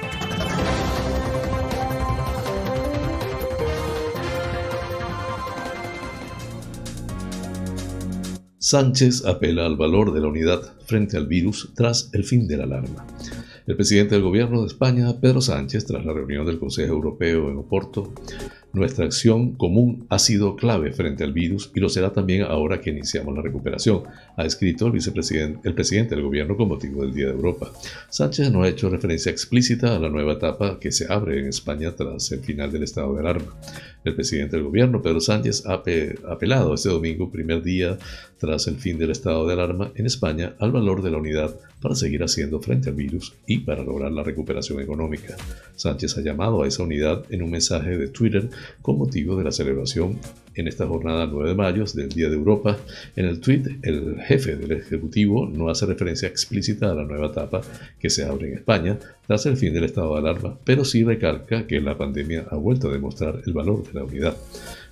Sánchez 8.59 9.25
apela 9.25 9.65
al 9.65 9.75
valor 9.75 10.13
de 10.13 10.21
la 10.21 10.27
unidad 10.27 10.61
frente 10.85 11.17
al 11.17 11.27
virus 11.27 11.73
tras 11.75 12.09
el 12.13 12.23
fin 12.23 12.47
de 12.47 12.55
la 12.55 12.63
alarma. 12.63 13.05
El 13.67 13.75
presidente 13.75 14.15
del 14.15 14.23
gobierno 14.23 14.61
de 14.61 14.67
España, 14.67 15.19
Pedro 15.19 15.41
Sánchez, 15.41 15.85
tras 15.85 16.05
la 16.05 16.13
reunión 16.13 16.45
del 16.45 16.59
Consejo 16.59 16.93
Europeo 16.93 17.49
en 17.49 17.57
Oporto, 17.57 18.11
nuestra 18.73 19.05
acción 19.05 19.53
común 19.53 20.05
ha 20.09 20.17
sido 20.17 20.55
clave 20.55 20.93
frente 20.93 21.23
al 21.23 21.33
virus 21.33 21.71
y 21.75 21.79
lo 21.79 21.89
será 21.89 22.13
también 22.13 22.43
ahora 22.43 22.79
que 22.79 22.89
iniciamos 22.89 23.35
la 23.35 23.41
recuperación, 23.41 24.03
ha 24.41 24.45
escrito 24.45 24.87
el, 24.87 24.91
vicepresidente, 24.91 25.67
el 25.67 25.75
presidente 25.75 26.15
del 26.15 26.23
gobierno 26.23 26.57
con 26.57 26.67
motivo 26.67 27.03
del 27.03 27.13
Día 27.13 27.27
de 27.27 27.33
Europa. 27.33 27.71
Sánchez 28.09 28.51
no 28.51 28.63
ha 28.63 28.67
hecho 28.67 28.89
referencia 28.89 29.31
explícita 29.31 29.95
a 29.95 29.99
la 29.99 30.09
nueva 30.09 30.33
etapa 30.33 30.79
que 30.79 30.91
se 30.91 31.11
abre 31.11 31.39
en 31.39 31.47
España 31.47 31.95
tras 31.95 32.31
el 32.31 32.39
final 32.39 32.71
del 32.71 32.83
estado 32.83 33.13
de 33.13 33.19
alarma. 33.19 33.55
El 34.03 34.15
presidente 34.15 34.55
del 34.55 34.65
gobierno, 34.65 35.01
Pedro 35.01 35.21
Sánchez, 35.21 35.65
ha 35.67 35.83
apelado 36.27 36.73
este 36.73 36.89
domingo, 36.89 37.31
primer 37.31 37.61
día 37.61 37.97
tras 38.39 38.65
el 38.67 38.77
fin 38.77 38.97
del 38.97 39.11
estado 39.11 39.45
de 39.45 39.53
alarma 39.53 39.91
en 39.93 40.07
España, 40.07 40.55
al 40.57 40.71
valor 40.71 41.03
de 41.03 41.11
la 41.11 41.17
unidad 41.17 41.55
para 41.79 41.93
seguir 41.93 42.23
haciendo 42.23 42.59
frente 42.59 42.89
al 42.89 42.95
virus 42.95 43.33
y 43.45 43.59
para 43.59 43.83
lograr 43.83 44.11
la 44.11 44.23
recuperación 44.23 44.81
económica. 44.81 45.35
Sánchez 45.75 46.17
ha 46.17 46.21
llamado 46.21 46.63
a 46.63 46.67
esa 46.67 46.81
unidad 46.81 47.23
en 47.29 47.43
un 47.43 47.51
mensaje 47.51 47.97
de 47.97 48.07
Twitter 48.07 48.49
con 48.81 48.97
motivo 48.97 49.37
de 49.37 49.43
la 49.43 49.51
celebración 49.51 50.19
en 50.55 50.67
esta 50.67 50.87
jornada 50.87 51.27
9 51.27 51.49
de 51.49 51.55
mayo 51.55 51.85
del 51.93 52.09
Día 52.09 52.29
de 52.29 52.35
Europa. 52.35 52.77
En 53.15 53.25
el 53.25 53.39
tweet, 53.39 53.63
el 53.83 54.19
jefe 54.21 54.55
del 54.55 54.71
Ejecutivo 54.71 55.47
no 55.47 55.69
hace 55.69 55.85
referencia 55.85 56.27
explícita 56.27 56.91
a 56.91 56.95
la 56.95 57.03
nueva 57.03 57.27
etapa 57.27 57.61
que 57.99 58.09
se 58.09 58.23
abre 58.23 58.49
en 58.49 58.57
España 58.57 58.97
tras 59.27 59.45
el 59.45 59.57
fin 59.57 59.73
del 59.73 59.85
estado 59.85 60.13
de 60.13 60.19
alarma, 60.19 60.57
pero 60.63 60.83
sí 60.85 61.03
recalca 61.03 61.67
que 61.67 61.79
la 61.79 61.97
pandemia 61.97 62.45
ha 62.49 62.55
vuelto 62.55 62.89
a 62.89 62.93
demostrar 62.93 63.41
el 63.45 63.53
valor 63.53 63.83
de 63.83 63.93
la 63.93 64.03
unidad. 64.03 64.37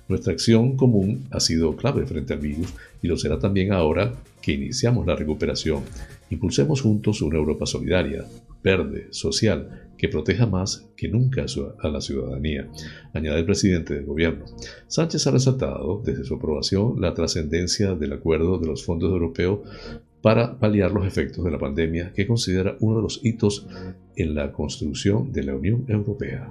Nuestra 0.08 0.32
acción 0.32 0.76
común 0.76 1.26
ha 1.30 1.38
sido 1.38 1.76
clave 1.76 2.04
frente 2.06 2.32
al 2.32 2.40
virus 2.40 2.74
y 3.00 3.06
lo 3.06 3.16
será 3.16 3.38
también 3.38 3.72
ahora 3.72 4.12
que 4.42 4.52
iniciamos 4.52 5.06
la 5.06 5.14
recuperación. 5.14 5.82
Impulsemos 6.30 6.82
juntos 6.82 7.22
una 7.22 7.38
Europa 7.38 7.66
solidaria, 7.66 8.24
verde, 8.62 9.06
social, 9.10 9.89
que 10.00 10.08
proteja 10.08 10.46
más 10.46 10.88
que 10.96 11.08
nunca 11.08 11.44
a 11.78 11.88
la 11.88 12.00
ciudadanía, 12.00 12.66
añade 13.12 13.40
el 13.40 13.44
presidente 13.44 13.92
del 13.92 14.06
gobierno. 14.06 14.46
Sánchez 14.86 15.26
ha 15.26 15.30
resaltado 15.30 16.00
desde 16.02 16.24
su 16.24 16.36
aprobación 16.36 16.98
la 17.02 17.12
trascendencia 17.12 17.94
del 17.94 18.14
acuerdo 18.14 18.56
de 18.56 18.66
los 18.66 18.82
fondos 18.82 19.12
europeos 19.12 19.60
para 20.22 20.58
paliar 20.58 20.90
los 20.90 21.06
efectos 21.06 21.44
de 21.44 21.50
la 21.50 21.58
pandemia 21.58 22.14
que 22.14 22.26
considera 22.26 22.78
uno 22.80 22.96
de 22.96 23.02
los 23.02 23.20
hitos 23.22 23.66
en 24.16 24.34
la 24.34 24.52
construcción 24.52 25.32
de 25.32 25.42
la 25.42 25.54
Unión 25.54 25.84
Europea. 25.86 26.50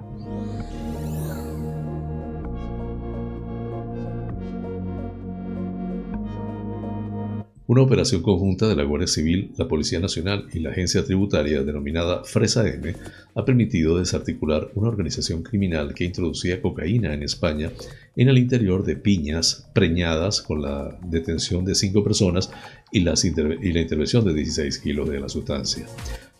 Una 7.70 7.82
operación 7.82 8.22
conjunta 8.22 8.66
de 8.66 8.74
la 8.74 8.82
Guardia 8.82 9.06
Civil, 9.06 9.52
la 9.56 9.68
Policía 9.68 10.00
Nacional 10.00 10.48
y 10.52 10.58
la 10.58 10.70
Agencia 10.70 11.04
Tributaria 11.04 11.62
denominada 11.62 12.24
Fresa 12.24 12.68
M 12.68 12.96
ha 13.36 13.44
permitido 13.44 13.96
desarticular 13.96 14.72
una 14.74 14.88
organización 14.88 15.44
criminal 15.44 15.94
que 15.94 16.02
introducía 16.02 16.60
cocaína 16.60 17.14
en 17.14 17.22
España 17.22 17.70
en 18.16 18.28
el 18.28 18.38
interior 18.38 18.82
de 18.82 18.96
piñas 18.96 19.70
preñadas 19.72 20.42
con 20.42 20.62
la 20.62 20.98
detención 21.06 21.64
de 21.64 21.76
cinco 21.76 22.02
personas 22.02 22.50
y, 22.90 23.02
la 23.02 23.14
intervención 23.80 24.24
de 24.24 24.34
16 24.34 24.78
kilos 24.80 25.08
de 25.08 25.20
la 25.20 25.28
sustancia. 25.28 25.86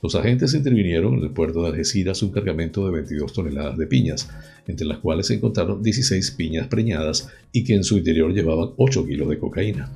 Los 0.03 0.17
agentes 0.17 0.55
intervinieron 0.55 1.15
en 1.15 1.23
el 1.23 1.31
puerto 1.31 1.63
de 1.63 1.69
Algeciras 1.69 2.25
un 2.25 2.33
cargamento 2.33 2.85
de 2.87 2.91
22 2.91 3.33
toneladas 3.33 3.79
de 3.79 3.87
piñas, 3.87 4.29
entre 4.67 4.85
las 4.85 4.99
cuales 4.99 5.29
se 5.29 5.35
encontraron 5.35 5.81
16 5.81 6.29
piñas 6.33 6.67
preñadas 6.67 7.29
y 7.53 7.63
que 7.63 7.77
en 7.77 7.85
su 7.85 7.99
interior 7.99 8.35
llevaban 8.35 8.71
8 8.77 9.07
kilos 9.07 9.29
de 9.29 9.39
cocaína. 9.39 9.93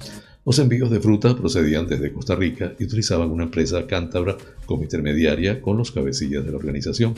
Los 0.47 0.59
envíos 0.59 0.90
de 0.90 1.01
fruta 1.01 1.34
procedían 1.34 1.86
desde 1.86 2.12
Costa 2.12 2.36
Rica 2.36 2.74
y 2.78 2.84
utilizaban 2.84 3.30
una 3.30 3.45
empresa 3.45 3.86
cántabra 3.86 4.36
como 4.66 4.82
intermediaria 4.82 5.62
con 5.62 5.78
los 5.78 5.90
cabecillas 5.90 6.45
de 6.45 6.51
la 6.51 6.59
organización. 6.59 7.14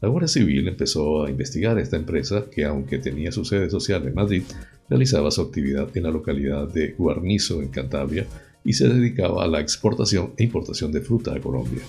La 0.00 0.08
Guardia 0.08 0.28
Civil 0.28 0.68
empezó 0.68 1.24
a 1.24 1.30
investigar 1.30 1.78
esta 1.80 1.96
empresa 1.96 2.44
que, 2.48 2.64
aunque 2.64 2.98
tenía 2.98 3.32
su 3.32 3.44
sede 3.44 3.68
social 3.68 4.06
en 4.06 4.14
Madrid, 4.14 4.44
realizaba 4.88 5.32
su 5.32 5.42
actividad 5.42 5.88
en 5.96 6.04
la 6.04 6.12
localidad 6.12 6.68
de 6.68 6.92
Guarnizo, 6.92 7.60
en 7.60 7.70
Cantabria, 7.70 8.26
y 8.64 8.72
se 8.74 8.88
dedicaba 8.88 9.42
a 9.42 9.48
la 9.48 9.60
exportación 9.60 10.34
e 10.36 10.44
importación 10.44 10.92
de 10.92 11.00
fruta 11.00 11.34
a 11.34 11.40
Colombia. 11.40 11.82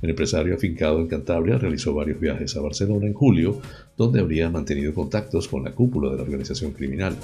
El 0.00 0.10
empresario 0.10 0.54
afincado 0.54 1.00
en 1.00 1.08
Cantabria 1.08 1.58
realizó 1.58 1.92
varios 1.92 2.20
viajes 2.20 2.56
a 2.56 2.60
Barcelona 2.60 3.06
en 3.06 3.14
julio, 3.14 3.60
donde 3.96 4.20
habría 4.20 4.48
mantenido 4.48 4.94
contactos 4.94 5.48
con 5.48 5.64
la 5.64 5.72
cúpula 5.72 6.10
de 6.10 6.18
la 6.18 6.22
organización 6.22 6.70
criminal. 6.72 7.16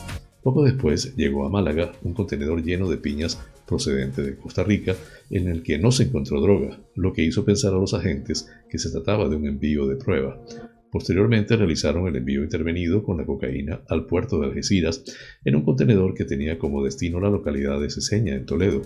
Poco 0.46 0.62
después 0.62 1.16
llegó 1.16 1.44
a 1.44 1.48
Málaga 1.48 1.90
un 2.04 2.14
contenedor 2.14 2.62
lleno 2.62 2.88
de 2.88 2.98
piñas 2.98 3.36
procedente 3.66 4.22
de 4.22 4.36
Costa 4.36 4.62
Rica 4.62 4.94
en 5.28 5.48
el 5.48 5.64
que 5.64 5.76
no 5.76 5.90
se 5.90 6.04
encontró 6.04 6.40
droga, 6.40 6.78
lo 6.94 7.12
que 7.12 7.24
hizo 7.24 7.44
pensar 7.44 7.74
a 7.74 7.78
los 7.78 7.94
agentes 7.94 8.48
que 8.70 8.78
se 8.78 8.92
trataba 8.92 9.28
de 9.28 9.34
un 9.34 9.48
envío 9.48 9.88
de 9.88 9.96
prueba. 9.96 10.40
Posteriormente 10.92 11.56
realizaron 11.56 12.06
el 12.06 12.14
envío 12.14 12.44
intervenido 12.44 13.02
con 13.02 13.16
la 13.16 13.26
cocaína 13.26 13.80
al 13.88 14.06
puerto 14.06 14.38
de 14.38 14.46
Algeciras 14.46 15.02
en 15.44 15.56
un 15.56 15.64
contenedor 15.64 16.14
que 16.14 16.24
tenía 16.24 16.60
como 16.60 16.84
destino 16.84 17.18
la 17.18 17.28
localidad 17.28 17.80
de 17.80 17.90
Ceseña, 17.90 18.36
en 18.36 18.46
Toledo. 18.46 18.82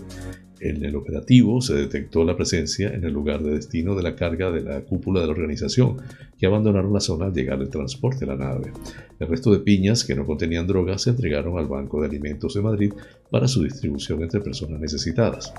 En 0.61 0.85
el 0.85 0.95
operativo 0.95 1.59
se 1.59 1.73
detectó 1.73 2.23
la 2.23 2.37
presencia 2.37 2.93
en 2.93 3.03
el 3.03 3.11
lugar 3.11 3.41
de 3.41 3.55
destino 3.55 3.95
de 3.95 4.03
la 4.03 4.15
carga 4.15 4.51
de 4.51 4.61
la 4.61 4.81
cúpula 4.81 5.19
de 5.19 5.25
la 5.25 5.31
organización, 5.33 5.97
que 6.37 6.45
abandonaron 6.45 6.93
la 6.93 6.99
zona 6.99 7.25
al 7.25 7.33
llegar 7.33 7.59
el 7.59 7.69
transporte 7.69 8.25
a 8.25 8.27
la 8.27 8.35
nave. 8.35 8.71
El 9.19 9.27
resto 9.27 9.51
de 9.51 9.59
piñas 9.59 10.05
que 10.05 10.13
no 10.13 10.23
contenían 10.23 10.67
drogas 10.67 11.01
se 11.01 11.09
entregaron 11.09 11.57
al 11.57 11.65
Banco 11.65 11.99
de 11.99 12.07
Alimentos 12.09 12.53
de 12.53 12.61
Madrid 12.61 12.93
para 13.31 13.47
su 13.47 13.63
distribución 13.63 14.21
entre 14.21 14.39
personas 14.39 14.79
necesitadas. 14.79 15.51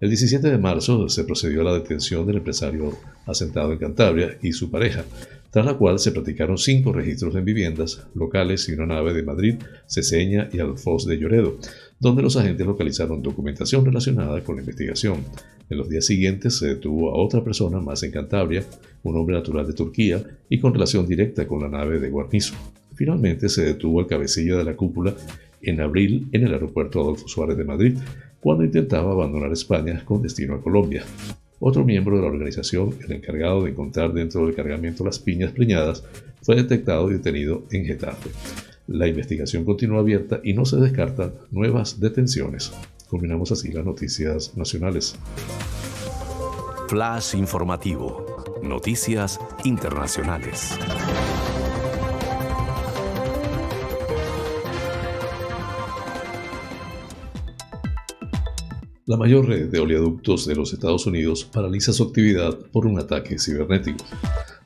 El 0.00 0.08
17 0.08 0.50
de 0.50 0.58
marzo 0.58 1.08
se 1.08 1.22
procedió 1.22 1.60
a 1.60 1.64
la 1.64 1.74
detención 1.74 2.26
del 2.26 2.38
empresario 2.38 2.92
asentado 3.26 3.72
en 3.72 3.78
Cantabria 3.78 4.36
y 4.42 4.50
su 4.50 4.68
pareja, 4.68 5.04
tras 5.50 5.66
la 5.66 5.74
cual 5.74 5.98
se 5.98 6.10
practicaron 6.10 6.58
cinco 6.58 6.92
registros 6.92 7.34
en 7.36 7.44
viviendas 7.44 8.06
locales 8.14 8.68
y 8.68 8.72
una 8.72 8.86
nave 8.86 9.12
de 9.12 9.22
Madrid, 9.22 9.56
Ceseña 9.86 10.48
y 10.52 10.58
Alfoz 10.58 11.06
de 11.06 11.18
Lloredo, 11.18 11.58
donde 12.00 12.22
los 12.22 12.36
agentes 12.36 12.66
localizaron 12.66 13.22
documentación 13.22 13.84
relacionada 13.84 14.42
con 14.42 14.56
la 14.56 14.62
investigación. 14.62 15.18
En 15.68 15.76
los 15.76 15.88
días 15.88 16.06
siguientes 16.06 16.56
se 16.56 16.68
detuvo 16.68 17.10
a 17.10 17.22
otra 17.22 17.44
persona 17.44 17.78
más 17.78 18.02
en 18.02 18.10
Cantabria, 18.10 18.64
un 19.02 19.16
hombre 19.16 19.36
natural 19.36 19.66
de 19.66 19.74
Turquía 19.74 20.24
y 20.48 20.58
con 20.58 20.72
relación 20.72 21.06
directa 21.06 21.46
con 21.46 21.60
la 21.60 21.68
nave 21.68 22.00
de 22.00 22.08
Guarnizo. 22.08 22.54
Finalmente 22.94 23.50
se 23.50 23.64
detuvo 23.64 24.00
al 24.00 24.06
cabecilla 24.06 24.56
de 24.56 24.64
la 24.64 24.76
cúpula 24.76 25.14
en 25.62 25.80
abril 25.80 26.26
en 26.32 26.44
el 26.44 26.54
aeropuerto 26.54 27.00
Adolfo 27.00 27.28
Suárez 27.28 27.58
de 27.58 27.64
Madrid, 27.64 27.98
cuando 28.40 28.64
intentaba 28.64 29.12
abandonar 29.12 29.52
España 29.52 30.02
con 30.04 30.22
destino 30.22 30.54
a 30.54 30.62
Colombia. 30.62 31.04
Otro 31.58 31.84
miembro 31.84 32.16
de 32.16 32.22
la 32.22 32.28
organización, 32.28 32.94
el 33.04 33.12
encargado 33.12 33.62
de 33.62 33.72
encontrar 33.72 34.14
dentro 34.14 34.46
del 34.46 34.54
cargamento 34.54 35.04
las 35.04 35.18
piñas 35.18 35.52
preñadas, 35.52 36.02
fue 36.40 36.56
detectado 36.56 37.10
y 37.10 37.14
detenido 37.14 37.64
en 37.70 37.84
Getafe. 37.84 38.30
La 38.90 39.06
investigación 39.06 39.64
continúa 39.64 40.00
abierta 40.00 40.40
y 40.42 40.52
no 40.52 40.64
se 40.64 40.76
descartan 40.76 41.34
nuevas 41.52 42.00
detenciones. 42.00 42.72
Combinamos 43.08 43.52
así 43.52 43.70
las 43.70 43.84
noticias 43.84 44.56
nacionales. 44.56 45.14
Flash 46.88 47.36
informativo. 47.36 48.58
Noticias 48.64 49.38
internacionales. 49.62 50.76
La 59.10 59.16
mayor 59.16 59.48
red 59.48 59.70
de 59.70 59.80
oleoductos 59.80 60.46
de 60.46 60.54
los 60.54 60.72
Estados 60.72 61.04
Unidos 61.04 61.44
paraliza 61.44 61.92
su 61.92 62.04
actividad 62.04 62.56
por 62.70 62.86
un 62.86 62.96
ataque 62.96 63.40
cibernético. 63.40 64.04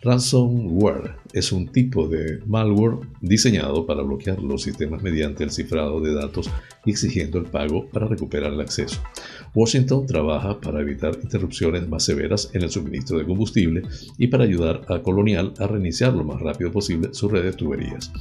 Ransomware 0.03 1.13
es 1.33 1.51
un 1.51 1.69
tipo 1.69 2.07
de 2.09 2.41
malware 2.45 2.99
diseñado 3.23 3.87
para 3.87 4.03
bloquear 4.03 4.43
los 4.43 4.61
sistemas 4.61 5.03
mediante 5.03 5.45
el 5.45 5.51
cifrado 5.51 5.99
de 5.99 6.13
datos 6.13 6.51
y 6.85 6.91
exigiendo 6.91 7.39
el 7.39 7.47
pago 7.47 7.89
para 7.89 8.07
recuperar 8.07 8.53
el 8.53 8.61
acceso. 8.61 9.01
Washington 9.55 10.05
trabaja 10.05 10.61
para 10.61 10.81
evitar 10.81 11.17
interrupciones 11.23 11.89
más 11.89 12.05
severas 12.05 12.51
en 12.55 12.63
el 12.63 12.71
suministro 12.71 13.19
de 13.19 13.25
combustible 13.25 13.83
y 14.19 14.27
para 14.27 14.43
ayudar 14.43 14.81
a 14.89 15.01
Colonial 15.01 15.55
a 15.59 15.69
reiniciar 15.69 16.13
lo 16.13 16.25
más 16.25 16.41
rápido 16.41 16.73
posible 16.73 17.11
su 17.13 17.29
red 17.29 17.45
de 17.45 17.53
tuberías. 17.53 18.13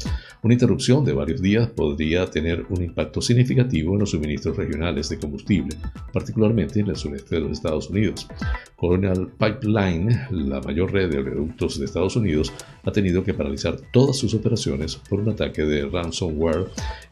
Una 0.43 0.53
interrupción 0.53 1.03
de 1.03 1.13
varios 1.13 1.41
días 1.41 1.69
podría 1.69 2.27
tener 2.27 2.65
un 2.69 2.83
impacto 2.83 3.19
significativo 3.19 3.93
en 3.93 4.01
los 4.01 4.11
suministros 4.11 4.57
regionales 4.57 5.09
de 5.09 5.17
combustible, 5.17 5.75
particularmente 6.11 6.81
en 6.81 6.89
el 6.89 6.97
sureste 6.97 7.35
de 7.35 7.41
los 7.41 7.53
Estados 7.53 7.89
Unidos. 7.89 8.27
Colonial 8.75 9.31
Pipeline, 9.39 10.27
la 10.29 10.61
mayor 10.61 10.91
red 10.91 11.09
de 11.09 11.17
oleoductos 11.17 11.79
de 11.79 11.85
Estados 11.85 12.15
Unidos, 12.15 12.53
ha 12.83 12.91
tenido 12.91 13.23
que 13.23 13.33
paralizar 13.33 13.77
todas 13.91 14.17
sus 14.17 14.35
operaciones 14.35 14.97
por 15.09 15.21
un 15.21 15.29
ataque 15.29 15.63
de 15.63 15.85
ransomware 15.87 16.67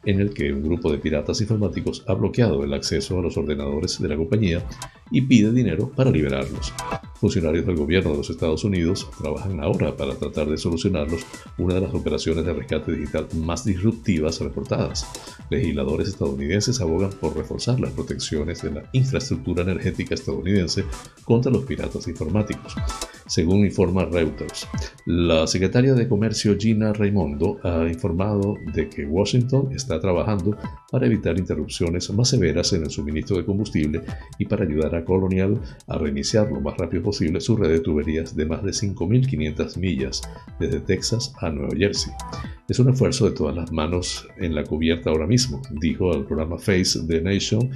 en 0.05 0.19
el 0.19 0.33
que 0.33 0.51
un 0.51 0.63
grupo 0.63 0.91
de 0.91 0.97
piratas 0.97 1.39
informáticos 1.41 2.03
ha 2.07 2.13
bloqueado 2.13 2.63
el 2.63 2.73
acceso 2.73 3.17
a 3.17 3.21
los 3.21 3.37
ordenadores 3.37 4.01
de 4.01 4.10
la 4.11 4.17
compañía 4.17 4.63
y 5.11 5.21
pide 5.21 5.51
dinero 5.51 5.89
para 5.89 6.09
liberarlos. 6.09 6.73
Funcionarios 7.15 7.65
del 7.65 7.75
gobierno 7.75 8.11
de 8.11 8.17
los 8.17 8.29
Estados 8.29 8.63
Unidos 8.63 9.07
trabajan 9.21 9.59
ahora 9.59 9.95
para 9.95 10.15
tratar 10.15 10.47
de 10.47 10.57
solucionarlos, 10.57 11.25
una 11.57 11.75
de 11.75 11.81
las 11.81 11.93
operaciones 11.93 12.45
de 12.45 12.53
rescate 12.53 12.93
digital 12.93 13.27
más 13.35 13.65
disruptivas 13.65 14.39
reportadas. 14.39 15.05
Legisladores 15.49 16.07
estadounidenses 16.07 16.81
abogan 16.81 17.11
por 17.11 17.35
reforzar 17.35 17.79
las 17.79 17.91
protecciones 17.91 18.61
de 18.61 18.71
la 18.71 18.89
infraestructura 18.93 19.63
energética 19.63 20.15
estadounidense 20.15 20.85
contra 21.25 21.51
los 21.51 21.65
piratas 21.65 22.07
informáticos 22.07 22.75
según 23.31 23.65
informa 23.65 24.03
Reuters. 24.03 24.67
La 25.05 25.47
secretaria 25.47 25.93
de 25.93 26.05
Comercio 26.05 26.57
Gina 26.59 26.91
Raimondo 26.91 27.59
ha 27.63 27.87
informado 27.87 28.57
de 28.73 28.89
que 28.89 29.05
Washington 29.05 29.69
está 29.73 30.01
trabajando 30.01 30.57
para 30.91 31.05
evitar 31.05 31.39
interrupciones 31.39 32.09
más 32.11 32.27
severas 32.27 32.73
en 32.73 32.83
el 32.83 32.91
suministro 32.91 33.37
de 33.37 33.45
combustible 33.45 34.01
y 34.37 34.45
para 34.45 34.65
ayudar 34.65 34.93
a 34.95 35.05
Colonial 35.05 35.61
a 35.87 35.97
reiniciar 35.97 36.51
lo 36.51 36.59
más 36.59 36.75
rápido 36.77 37.03
posible 37.03 37.39
su 37.39 37.55
red 37.55 37.69
de 37.69 37.79
tuberías 37.79 38.35
de 38.35 38.45
más 38.45 38.63
de 38.63 38.71
5.500 38.71 39.77
millas 39.77 40.21
desde 40.59 40.81
Texas 40.81 41.33
a 41.39 41.49
Nueva 41.49 41.73
Jersey. 41.77 42.11
Es 42.67 42.79
un 42.79 42.89
esfuerzo 42.89 43.29
de 43.29 43.35
todas 43.35 43.55
las 43.55 43.71
manos 43.71 44.27
en 44.39 44.53
la 44.55 44.65
cubierta 44.65 45.09
ahora 45.09 45.25
mismo, 45.25 45.61
dijo 45.79 46.11
al 46.11 46.25
programa 46.25 46.57
Face 46.57 46.99
the 47.07 47.21
Nation 47.21 47.69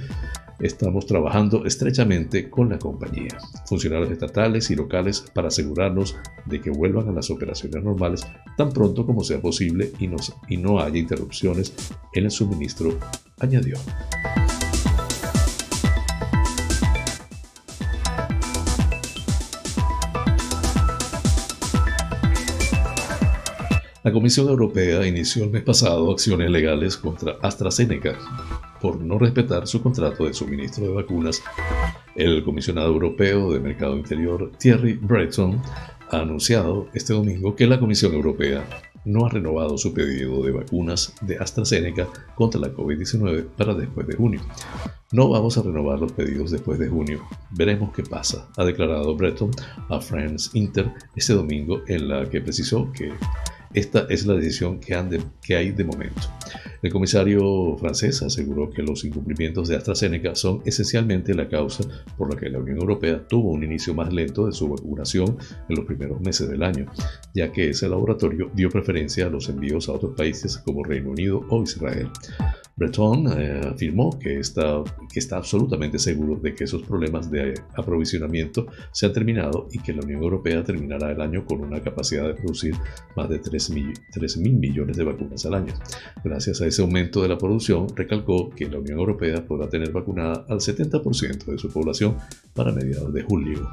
estamos 0.58 1.06
trabajando 1.06 1.66
estrechamente 1.66 2.48
con 2.48 2.68
la 2.70 2.78
compañía, 2.78 3.38
funcionarios 3.66 4.10
estatales 4.10 4.70
y 4.70 4.74
locales 4.74 5.24
para 5.34 5.48
asegurarnos 5.48 6.16
de 6.46 6.60
que 6.60 6.70
vuelvan 6.70 7.08
a 7.08 7.12
las 7.12 7.30
operaciones 7.30 7.82
normales 7.82 8.26
tan 8.56 8.70
pronto 8.70 9.04
como 9.04 9.22
sea 9.22 9.40
posible 9.40 9.92
y, 9.98 10.08
y 10.48 10.56
no 10.56 10.80
haya 10.80 10.98
interrupciones 10.98 11.74
en 12.14 12.24
el 12.24 12.30
suministro, 12.30 12.98
añadió. 13.38 13.76
La 24.02 24.12
Comisión 24.12 24.48
Europea 24.48 25.04
inició 25.04 25.42
el 25.42 25.50
mes 25.50 25.64
pasado 25.64 26.12
acciones 26.12 26.48
legales 26.48 26.96
contra 26.96 27.38
AstraZeneca 27.42 28.16
por 28.86 29.00
no 29.00 29.18
respetar 29.18 29.66
su 29.66 29.82
contrato 29.82 30.26
de 30.26 30.32
suministro 30.32 30.84
de 30.84 30.92
vacunas. 30.92 31.42
El 32.14 32.44
comisionado 32.44 32.86
europeo 32.86 33.52
de 33.52 33.58
Mercado 33.58 33.96
Interior, 33.96 34.52
Thierry 34.60 34.92
Breton, 34.92 35.60
ha 36.12 36.18
anunciado 36.20 36.86
este 36.94 37.12
domingo 37.12 37.56
que 37.56 37.66
la 37.66 37.80
Comisión 37.80 38.14
Europea 38.14 38.64
no 39.04 39.26
ha 39.26 39.28
renovado 39.28 39.76
su 39.76 39.92
pedido 39.92 40.40
de 40.44 40.52
vacunas 40.52 41.12
de 41.20 41.36
AstraZeneca 41.36 42.06
contra 42.36 42.60
la 42.60 42.72
COVID-19 42.72 43.46
para 43.56 43.74
después 43.74 44.06
de 44.06 44.14
junio. 44.14 44.40
No 45.10 45.28
vamos 45.30 45.58
a 45.58 45.62
renovar 45.62 45.98
los 45.98 46.12
pedidos 46.12 46.52
después 46.52 46.78
de 46.78 46.88
junio. 46.88 47.24
Veremos 47.50 47.92
qué 47.92 48.04
pasa, 48.04 48.48
ha 48.56 48.64
declarado 48.64 49.16
Breton 49.16 49.50
a 49.88 50.00
France 50.00 50.50
Inter 50.54 50.92
este 51.16 51.32
domingo 51.32 51.82
en 51.88 52.08
la 52.08 52.30
que 52.30 52.40
precisó 52.40 52.92
que 52.92 53.12
esta 53.76 54.06
es 54.08 54.24
la 54.24 54.34
decisión 54.34 54.80
que, 54.80 55.54
hay 55.54 55.70
de 55.70 55.84
momento. 55.84 56.22
El 56.82 56.90
comisario 56.90 57.76
francés 57.78 58.22
aseguró 58.22 58.70
que 58.70 58.82
los 58.82 59.04
incumplimientos 59.04 59.68
de 59.68 59.76
AstraZeneca 59.76 60.34
son 60.34 60.62
esencialmente 60.64 61.34
la 61.34 61.46
causa 61.46 61.84
por 62.16 62.32
la 62.32 62.40
que 62.40 62.48
la 62.48 62.58
Unión 62.58 62.78
Europea 62.78 63.28
tuvo 63.28 63.50
un 63.50 63.62
inicio 63.62 63.92
más 63.92 64.10
lento 64.10 64.46
de 64.46 64.52
su 64.52 64.66
vacunación 64.68 65.36
en 65.68 65.76
los 65.76 65.84
primeros 65.84 66.22
meses 66.22 66.48
del 66.48 66.62
año, 66.62 66.86
ya 67.34 67.52
que 67.52 67.68
ese 67.68 67.86
laboratorio 67.86 68.50
dio 68.54 68.70
preferencia 68.70 69.26
a 69.26 69.30
los 69.30 69.50
envíos 69.50 69.90
a 69.90 69.92
otros 69.92 70.16
países 70.16 70.56
como 70.56 70.82
Reino 70.82 71.10
Unido 71.10 71.44
o 71.50 71.62
Israel. 71.62 72.08
Breton 72.76 73.26
eh, 73.40 73.60
afirmó 73.72 74.18
que 74.18 74.38
está, 74.38 74.84
que 75.10 75.18
está 75.18 75.38
absolutamente 75.38 75.98
seguro 75.98 76.36
de 76.36 76.54
que 76.54 76.64
esos 76.64 76.82
problemas 76.82 77.30
de 77.30 77.54
aprovisionamiento 77.74 78.66
se 78.92 79.06
han 79.06 79.14
terminado 79.14 79.66
y 79.72 79.78
que 79.78 79.94
la 79.94 80.02
Unión 80.02 80.22
Europea 80.22 80.62
terminará 80.62 81.10
el 81.10 81.20
año 81.22 81.46
con 81.46 81.62
una 81.62 81.80
capacidad 81.80 82.26
de 82.26 82.34
producir 82.34 82.74
más 83.16 83.30
de 83.30 83.38
3 83.38 83.65
mil 83.70 84.54
millones 84.54 84.96
de 84.96 85.04
vacunas 85.04 85.44
al 85.46 85.54
año. 85.54 85.74
Gracias 86.24 86.60
a 86.60 86.66
ese 86.66 86.82
aumento 86.82 87.22
de 87.22 87.28
la 87.28 87.38
producción, 87.38 87.88
recalcó 87.94 88.50
que 88.50 88.68
la 88.68 88.78
Unión 88.78 88.98
Europea 88.98 89.46
podrá 89.46 89.68
tener 89.68 89.92
vacunada 89.92 90.44
al 90.48 90.58
70% 90.58 91.44
de 91.44 91.58
su 91.58 91.70
población 91.70 92.16
para 92.54 92.72
mediados 92.72 93.12
de 93.12 93.22
julio. 93.22 93.68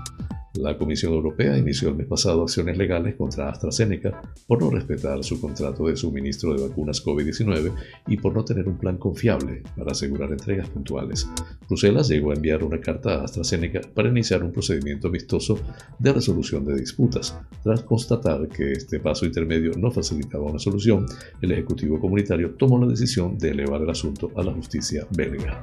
La 0.55 0.77
Comisión 0.77 1.13
Europea 1.13 1.57
inició 1.57 1.89
el 1.89 1.95
mes 1.95 2.05
pasado 2.05 2.43
acciones 2.43 2.77
legales 2.77 3.15
contra 3.15 3.49
AstraZeneca 3.49 4.21
por 4.45 4.61
no 4.61 4.69
respetar 4.69 5.23
su 5.23 5.41
contrato 5.41 5.87
de 5.87 5.97
suministro 5.97 6.53
de 6.53 6.67
vacunas 6.67 7.03
COVID-19 7.03 7.73
y 8.07 8.17
por 8.17 8.35
no 8.35 8.45
tener 8.45 8.67
un 8.67 8.77
plan 8.77 8.97
confiable 8.97 9.63
para 9.75 9.93
asegurar 9.93 10.31
entregas 10.31 10.69
puntuales. 10.69 11.27
Bruselas 11.67 12.07
llegó 12.07 12.29
a 12.29 12.35
enviar 12.35 12.63
una 12.63 12.79
carta 12.79 13.15
a 13.15 13.23
AstraZeneca 13.23 13.81
para 13.95 14.09
iniciar 14.09 14.43
un 14.43 14.51
procedimiento 14.51 15.07
amistoso 15.07 15.57
de 15.97 16.13
resolución 16.13 16.63
de 16.65 16.75
disputas. 16.75 17.35
Tras 17.63 17.81
constatar 17.81 18.47
que 18.47 18.73
este 18.73 18.99
paso 18.99 19.25
intermedio 19.25 19.71
no 19.75 19.89
facilitaba 19.89 20.43
una 20.43 20.59
solución, 20.59 21.07
el 21.41 21.51
Ejecutivo 21.51 21.99
Comunitario 21.99 22.51
tomó 22.51 22.77
la 22.77 22.91
decisión 22.91 23.39
de 23.39 23.49
elevar 23.49 23.81
el 23.81 23.89
asunto 23.89 24.29
a 24.35 24.43
la 24.43 24.53
justicia 24.53 25.07
belga. 25.09 25.59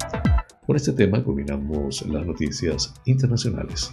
Con 0.70 0.76
este 0.76 0.92
tema 0.92 1.20
culminamos 1.24 2.06
las 2.06 2.24
noticias 2.24 2.94
internacionales. 3.04 3.90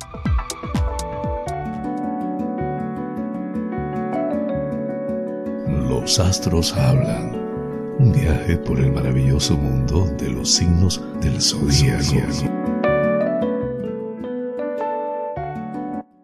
Los 5.89 6.19
astros 6.19 6.77
hablan. 6.77 7.95
Un 7.97 8.11
viaje 8.11 8.57
por 8.57 8.79
el 8.79 8.91
maravilloso 8.91 9.57
mundo 9.57 10.05
de 10.19 10.29
los 10.29 10.51
signos 10.51 11.03
del 11.19 11.41
zodíaco. 11.41 12.45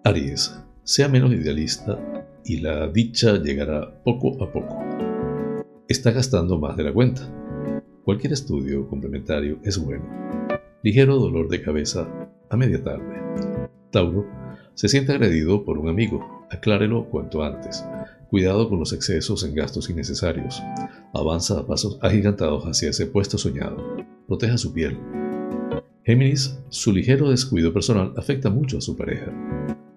Aries, 0.03 0.55
sea 0.83 1.07
menos 1.07 1.33
idealista 1.33 1.97
y 2.45 2.59
la 2.59 2.87
dicha 2.89 3.37
llegará 3.37 4.03
poco 4.03 4.35
a 4.43 4.51
poco. 4.53 4.77
Está 5.87 6.11
gastando 6.11 6.59
más 6.59 6.77
de 6.77 6.83
la 6.83 6.93
cuenta. 6.93 7.42
Cualquier 8.03 8.33
estudio 8.33 8.85
complementario 8.89 9.59
es 9.63 9.77
bueno. 9.77 10.03
Ligero 10.83 11.15
dolor 11.15 11.47
de 11.47 11.61
cabeza 11.61 12.05
a 12.49 12.57
media 12.57 12.83
tarde. 12.83 13.15
Tauro, 13.91 14.25
se 14.73 14.89
siente 14.89 15.13
agredido 15.13 15.63
por 15.63 15.77
un 15.77 15.87
amigo. 15.87 16.45
Aclárelo 16.51 17.05
cuanto 17.09 17.43
antes. 17.43 17.85
Cuidado 18.29 18.67
con 18.67 18.79
los 18.79 18.91
excesos 18.91 19.45
en 19.45 19.55
gastos 19.55 19.89
innecesarios. 19.89 20.61
Avanza 21.13 21.59
a 21.59 21.65
pasos 21.65 21.97
agigantados 22.01 22.65
hacia 22.65 22.89
ese 22.89 23.05
puesto 23.05 23.37
soñado. 23.37 23.77
Proteja 24.27 24.57
su 24.57 24.73
piel. 24.73 24.97
Géminis, 26.03 26.59
su 26.67 26.91
ligero 26.91 27.29
descuido 27.29 27.71
personal 27.71 28.13
afecta 28.17 28.49
mucho 28.49 28.79
a 28.79 28.81
su 28.81 28.97
pareja. 28.97 29.31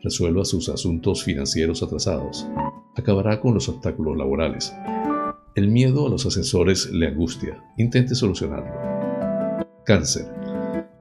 Resuelva 0.00 0.44
sus 0.44 0.68
asuntos 0.68 1.24
financieros 1.24 1.82
atrasados. 1.82 2.46
Acabará 2.94 3.40
con 3.40 3.54
los 3.54 3.68
obstáculos 3.68 4.16
laborales. 4.16 4.72
El 5.56 5.70
miedo 5.70 6.06
a 6.06 6.10
los 6.10 6.26
ascensores 6.26 6.90
le 6.92 7.06
angustia. 7.06 7.64
Intente 7.78 8.14
solucionarlo. 8.14 9.66
Cáncer. 9.86 10.26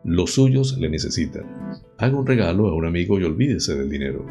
Los 0.06 0.36
suyos 0.36 0.78
le 0.78 0.90
necesitan. 0.90 1.44
Haga 1.98 2.18
un 2.18 2.26
regalo 2.26 2.70
a 2.70 2.74
un 2.74 2.86
amigo 2.86 3.20
y 3.20 3.26
olvídese 3.26 3.76
del 3.76 3.90
dinero. 3.90 4.26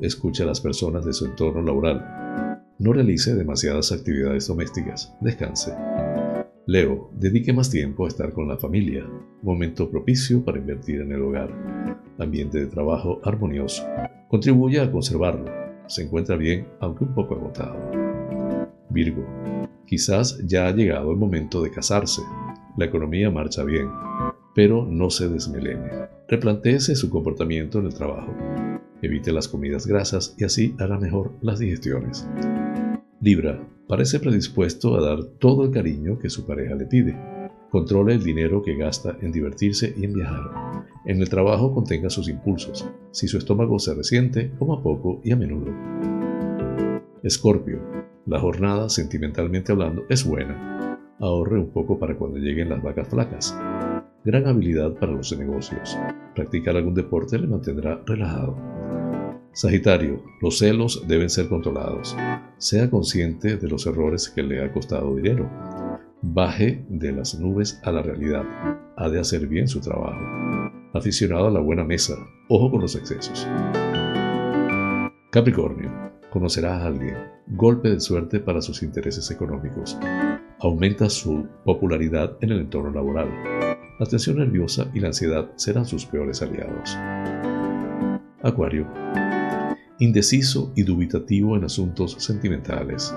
Escuche 0.00 0.44
a 0.44 0.46
las 0.46 0.62
personas 0.62 1.04
de 1.04 1.12
su 1.12 1.26
entorno 1.26 1.60
laboral. 1.60 2.62
No 2.78 2.94
realice 2.94 3.34
demasiadas 3.34 3.92
actividades 3.92 4.46
domésticas. 4.46 5.14
Descanse. 5.20 5.74
Leo, 6.64 7.10
dedique 7.18 7.52
más 7.52 7.68
tiempo 7.68 8.06
a 8.06 8.08
estar 8.08 8.32
con 8.32 8.48
la 8.48 8.56
familia. 8.56 9.06
Momento 9.42 9.90
propicio 9.90 10.42
para 10.42 10.56
invertir 10.56 11.02
en 11.02 11.12
el 11.12 11.20
hogar. 11.20 11.50
Ambiente 12.18 12.60
de 12.60 12.66
trabajo 12.66 13.20
armonioso. 13.24 13.84
Contribuye 14.28 14.80
a 14.80 14.90
conservarlo. 14.90 15.52
Se 15.86 16.04
encuentra 16.04 16.36
bien, 16.36 16.66
aunque 16.80 17.04
un 17.04 17.14
poco 17.14 17.34
agotado. 17.34 17.99
Virgo, 18.90 19.24
quizás 19.86 20.38
ya 20.46 20.66
ha 20.66 20.72
llegado 20.72 21.10
el 21.10 21.16
momento 21.16 21.62
de 21.62 21.70
casarse. 21.70 22.22
La 22.76 22.84
economía 22.84 23.30
marcha 23.30 23.64
bien, 23.64 23.88
pero 24.54 24.84
no 24.84 25.10
se 25.10 25.28
desmelene. 25.28 26.08
Replantéese 26.28 26.94
su 26.94 27.10
comportamiento 27.10 27.78
en 27.78 27.86
el 27.86 27.94
trabajo. 27.94 28.32
Evite 29.02 29.32
las 29.32 29.48
comidas 29.48 29.86
grasas 29.86 30.34
y 30.38 30.44
así 30.44 30.74
hará 30.78 30.98
mejor 30.98 31.32
las 31.40 31.58
digestiones. 31.58 32.28
Libra 33.20 33.66
parece 33.86 34.20
predispuesto 34.20 34.96
a 34.96 35.00
dar 35.00 35.24
todo 35.38 35.64
el 35.64 35.70
cariño 35.72 36.18
que 36.18 36.30
su 36.30 36.46
pareja 36.46 36.74
le 36.74 36.86
pide. 36.86 37.16
Controle 37.70 38.14
el 38.14 38.22
dinero 38.22 38.62
que 38.62 38.76
gasta 38.76 39.16
en 39.20 39.32
divertirse 39.32 39.94
y 39.96 40.04
en 40.04 40.14
viajar. 40.14 40.84
En 41.04 41.20
el 41.20 41.28
trabajo 41.28 41.74
contenga 41.74 42.10
sus 42.10 42.28
impulsos. 42.28 42.88
Si 43.10 43.28
su 43.28 43.38
estómago 43.38 43.78
se 43.78 43.94
resiente, 43.94 44.52
coma 44.58 44.82
poco 44.82 45.20
y 45.24 45.32
a 45.32 45.36
menudo. 45.36 45.72
Escorpio. 47.22 47.80
La 48.30 48.38
jornada, 48.38 48.88
sentimentalmente 48.88 49.72
hablando, 49.72 50.04
es 50.08 50.24
buena. 50.24 50.96
Ahorre 51.18 51.58
un 51.58 51.70
poco 51.72 51.98
para 51.98 52.16
cuando 52.16 52.38
lleguen 52.38 52.68
las 52.68 52.80
vacas 52.80 53.08
flacas. 53.08 53.58
Gran 54.24 54.46
habilidad 54.46 54.92
para 54.92 55.10
los 55.10 55.36
negocios. 55.36 55.98
Practicar 56.36 56.76
algún 56.76 56.94
deporte 56.94 57.36
le 57.40 57.48
mantendrá 57.48 58.00
relajado. 58.06 58.56
Sagitario, 59.52 60.22
los 60.40 60.58
celos 60.58 61.08
deben 61.08 61.28
ser 61.28 61.48
controlados. 61.48 62.16
Sea 62.56 62.88
consciente 62.88 63.56
de 63.56 63.68
los 63.68 63.84
errores 63.88 64.28
que 64.28 64.44
le 64.44 64.62
ha 64.62 64.72
costado 64.72 65.16
dinero 65.16 65.50
Baje 66.22 66.84
de 66.88 67.10
las 67.10 67.34
nubes 67.34 67.80
a 67.82 67.90
la 67.90 68.02
realidad. 68.02 68.44
Ha 68.96 69.08
de 69.08 69.18
hacer 69.18 69.48
bien 69.48 69.66
su 69.66 69.80
trabajo. 69.80 70.20
Aficionado 70.94 71.48
a 71.48 71.50
la 71.50 71.60
buena 71.60 71.82
mesa. 71.82 72.14
Ojo 72.48 72.70
con 72.70 72.82
los 72.82 72.94
excesos. 72.94 73.44
Capricornio. 75.32 76.09
Conocerá 76.30 76.76
a 76.76 76.86
alguien. 76.86 77.16
Golpe 77.48 77.90
de 77.90 78.00
suerte 78.00 78.40
para 78.40 78.62
sus 78.62 78.82
intereses 78.82 79.30
económicos. 79.30 79.98
Aumenta 80.60 81.10
su 81.10 81.46
popularidad 81.64 82.36
en 82.40 82.50
el 82.52 82.60
entorno 82.60 82.90
laboral. 82.90 83.28
La 83.98 84.06
tensión 84.06 84.38
nerviosa 84.38 84.90
y 84.94 85.00
la 85.00 85.08
ansiedad 85.08 85.50
serán 85.56 85.84
sus 85.84 86.06
peores 86.06 86.42
aliados. 86.42 86.96
Acuario. 88.42 88.86
Indeciso 89.98 90.72
y 90.76 90.82
dubitativo 90.82 91.56
en 91.56 91.64
asuntos 91.64 92.12
sentimentales 92.18 93.12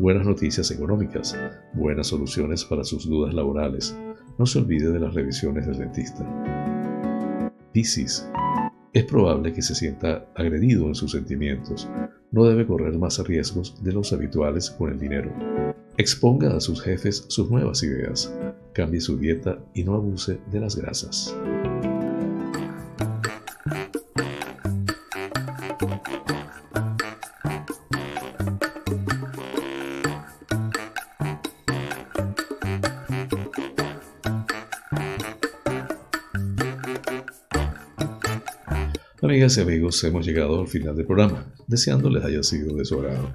buenas 0.00 0.26
noticias 0.26 0.70
económicas, 0.70 1.36
buenas 1.74 2.06
soluciones 2.06 2.64
para 2.64 2.84
sus 2.84 3.06
dudas 3.06 3.34
laborales. 3.34 3.94
No 4.38 4.46
se 4.46 4.58
olvide 4.58 4.90
de 4.90 4.98
las 4.98 5.12
revisiones 5.12 5.66
del 5.66 5.76
dentista. 5.76 6.24
Piscis. 7.72 8.26
Es 8.92 9.04
probable 9.04 9.52
que 9.52 9.62
se 9.62 9.76
sienta 9.76 10.26
agredido 10.34 10.88
en 10.88 10.96
sus 10.96 11.12
sentimientos. 11.12 11.88
No 12.32 12.44
debe 12.44 12.66
correr 12.66 12.98
más 12.98 13.24
riesgos 13.24 13.82
de 13.84 13.92
los 13.92 14.12
habituales 14.12 14.68
con 14.70 14.90
el 14.90 14.98
dinero. 14.98 15.32
Exponga 15.96 16.56
a 16.56 16.60
sus 16.60 16.82
jefes 16.82 17.24
sus 17.28 17.48
nuevas 17.50 17.84
ideas. 17.84 18.34
Cambie 18.72 19.00
su 19.00 19.16
dieta 19.16 19.60
y 19.74 19.84
no 19.84 19.94
abuse 19.94 20.40
de 20.50 20.60
las 20.60 20.74
grasas. 20.74 21.36
Amigas 39.50 39.58
y 39.58 39.68
amigos, 39.68 40.04
hemos 40.04 40.24
llegado 40.24 40.60
al 40.60 40.68
final 40.68 40.94
del 40.94 41.06
programa, 41.06 41.52
deseándoles 41.66 42.22
haya 42.24 42.40
sido 42.44 42.76
de 42.76 42.84
su 42.84 43.00
agrado. 43.00 43.32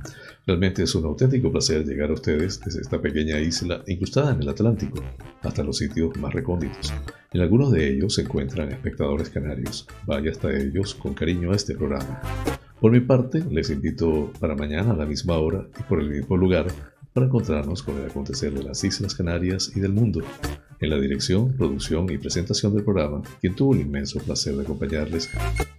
Realmente 0.48 0.84
es 0.84 0.96
un 0.96 1.04
auténtico 1.04 1.52
placer 1.52 1.86
llegar 1.86 2.10
a 2.10 2.14
ustedes 2.14 2.62
desde 2.64 2.80
esta 2.80 3.02
pequeña 3.02 3.38
isla 3.42 3.84
incrustada 3.86 4.32
en 4.32 4.42
el 4.42 4.48
Atlántico 4.48 5.04
hasta 5.42 5.62
los 5.62 5.78
sitios 5.78 6.16
más 6.16 6.34
recónditos. 6.34 6.94
En 7.34 7.42
algunos 7.42 7.70
de 7.74 7.90
ellos 7.90 8.14
se 8.14 8.22
encuentran 8.22 8.72
espectadores 8.72 9.30
canarios. 9.30 9.90
Vaya 10.06 10.32
hasta 10.32 10.56
ellos 10.56 10.96
con 10.96 11.14
cariño 11.14 11.52
a 11.52 11.56
este 11.58 11.76
programa. 11.76 12.22
Por 12.80 12.94
mi 12.94 13.02
parte, 13.02 13.44
les 13.52 13.70
invito 13.70 14.32
para 14.40 14.56
mañana 14.56 14.92
a 14.92 14.96
la 14.96 15.06
misma 15.06 15.38
hora 15.38 15.68
y 15.78 15.84
por 15.84 16.00
el 16.00 16.12
mismo 16.12 16.38
lugar 16.38 16.68
para 17.12 17.26
encontrarnos 17.26 17.84
con 17.84 17.98
el 17.98 18.06
acontecer 18.06 18.54
de 18.54 18.64
las 18.64 18.82
Islas 18.86 19.16
Canarias 19.16 19.70
y 19.76 19.82
del 19.82 19.92
mundo. 19.92 20.22
En 20.86 20.92
la 20.92 21.00
dirección, 21.00 21.52
producción 21.58 22.08
y 22.12 22.20
presentación 22.20 22.76
del 22.76 22.84
programa, 22.84 23.24
quien 23.42 23.56
tuvo 23.56 23.74
el 23.74 23.82
inmenso 23.82 24.20
placer 24.20 24.56
de 24.56 24.62
acompañarles, 24.62 25.32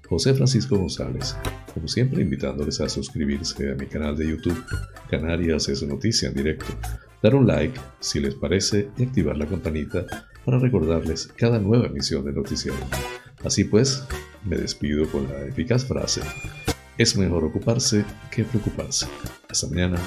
José 0.08 0.34
Francisco 0.34 0.76
González. 0.76 1.36
Como 1.72 1.86
siempre, 1.86 2.22
invitándoles 2.22 2.80
a 2.80 2.88
suscribirse 2.88 3.70
a 3.70 3.76
mi 3.76 3.86
canal 3.86 4.16
de 4.16 4.28
YouTube, 4.28 4.60
Canarias 5.08 5.68
es 5.68 5.80
noticia 5.84 6.28
en 6.28 6.34
directo, 6.34 6.66
dar 7.22 7.36
un 7.36 7.46
like 7.46 7.78
si 8.00 8.18
les 8.18 8.34
parece 8.34 8.88
y 8.98 9.04
activar 9.04 9.36
la 9.36 9.46
campanita 9.46 10.04
para 10.44 10.58
recordarles 10.58 11.28
cada 11.36 11.60
nueva 11.60 11.86
emisión 11.86 12.24
de 12.24 12.32
noticiero. 12.32 12.76
Así 13.44 13.62
pues, 13.62 14.02
me 14.44 14.56
despido 14.56 15.08
con 15.08 15.28
la 15.28 15.46
eficaz 15.46 15.84
frase, 15.84 16.22
es 16.98 17.16
mejor 17.16 17.44
ocuparse 17.44 18.04
que 18.32 18.42
preocuparse. 18.42 19.06
Hasta 19.48 19.68
mañana. 19.68 20.00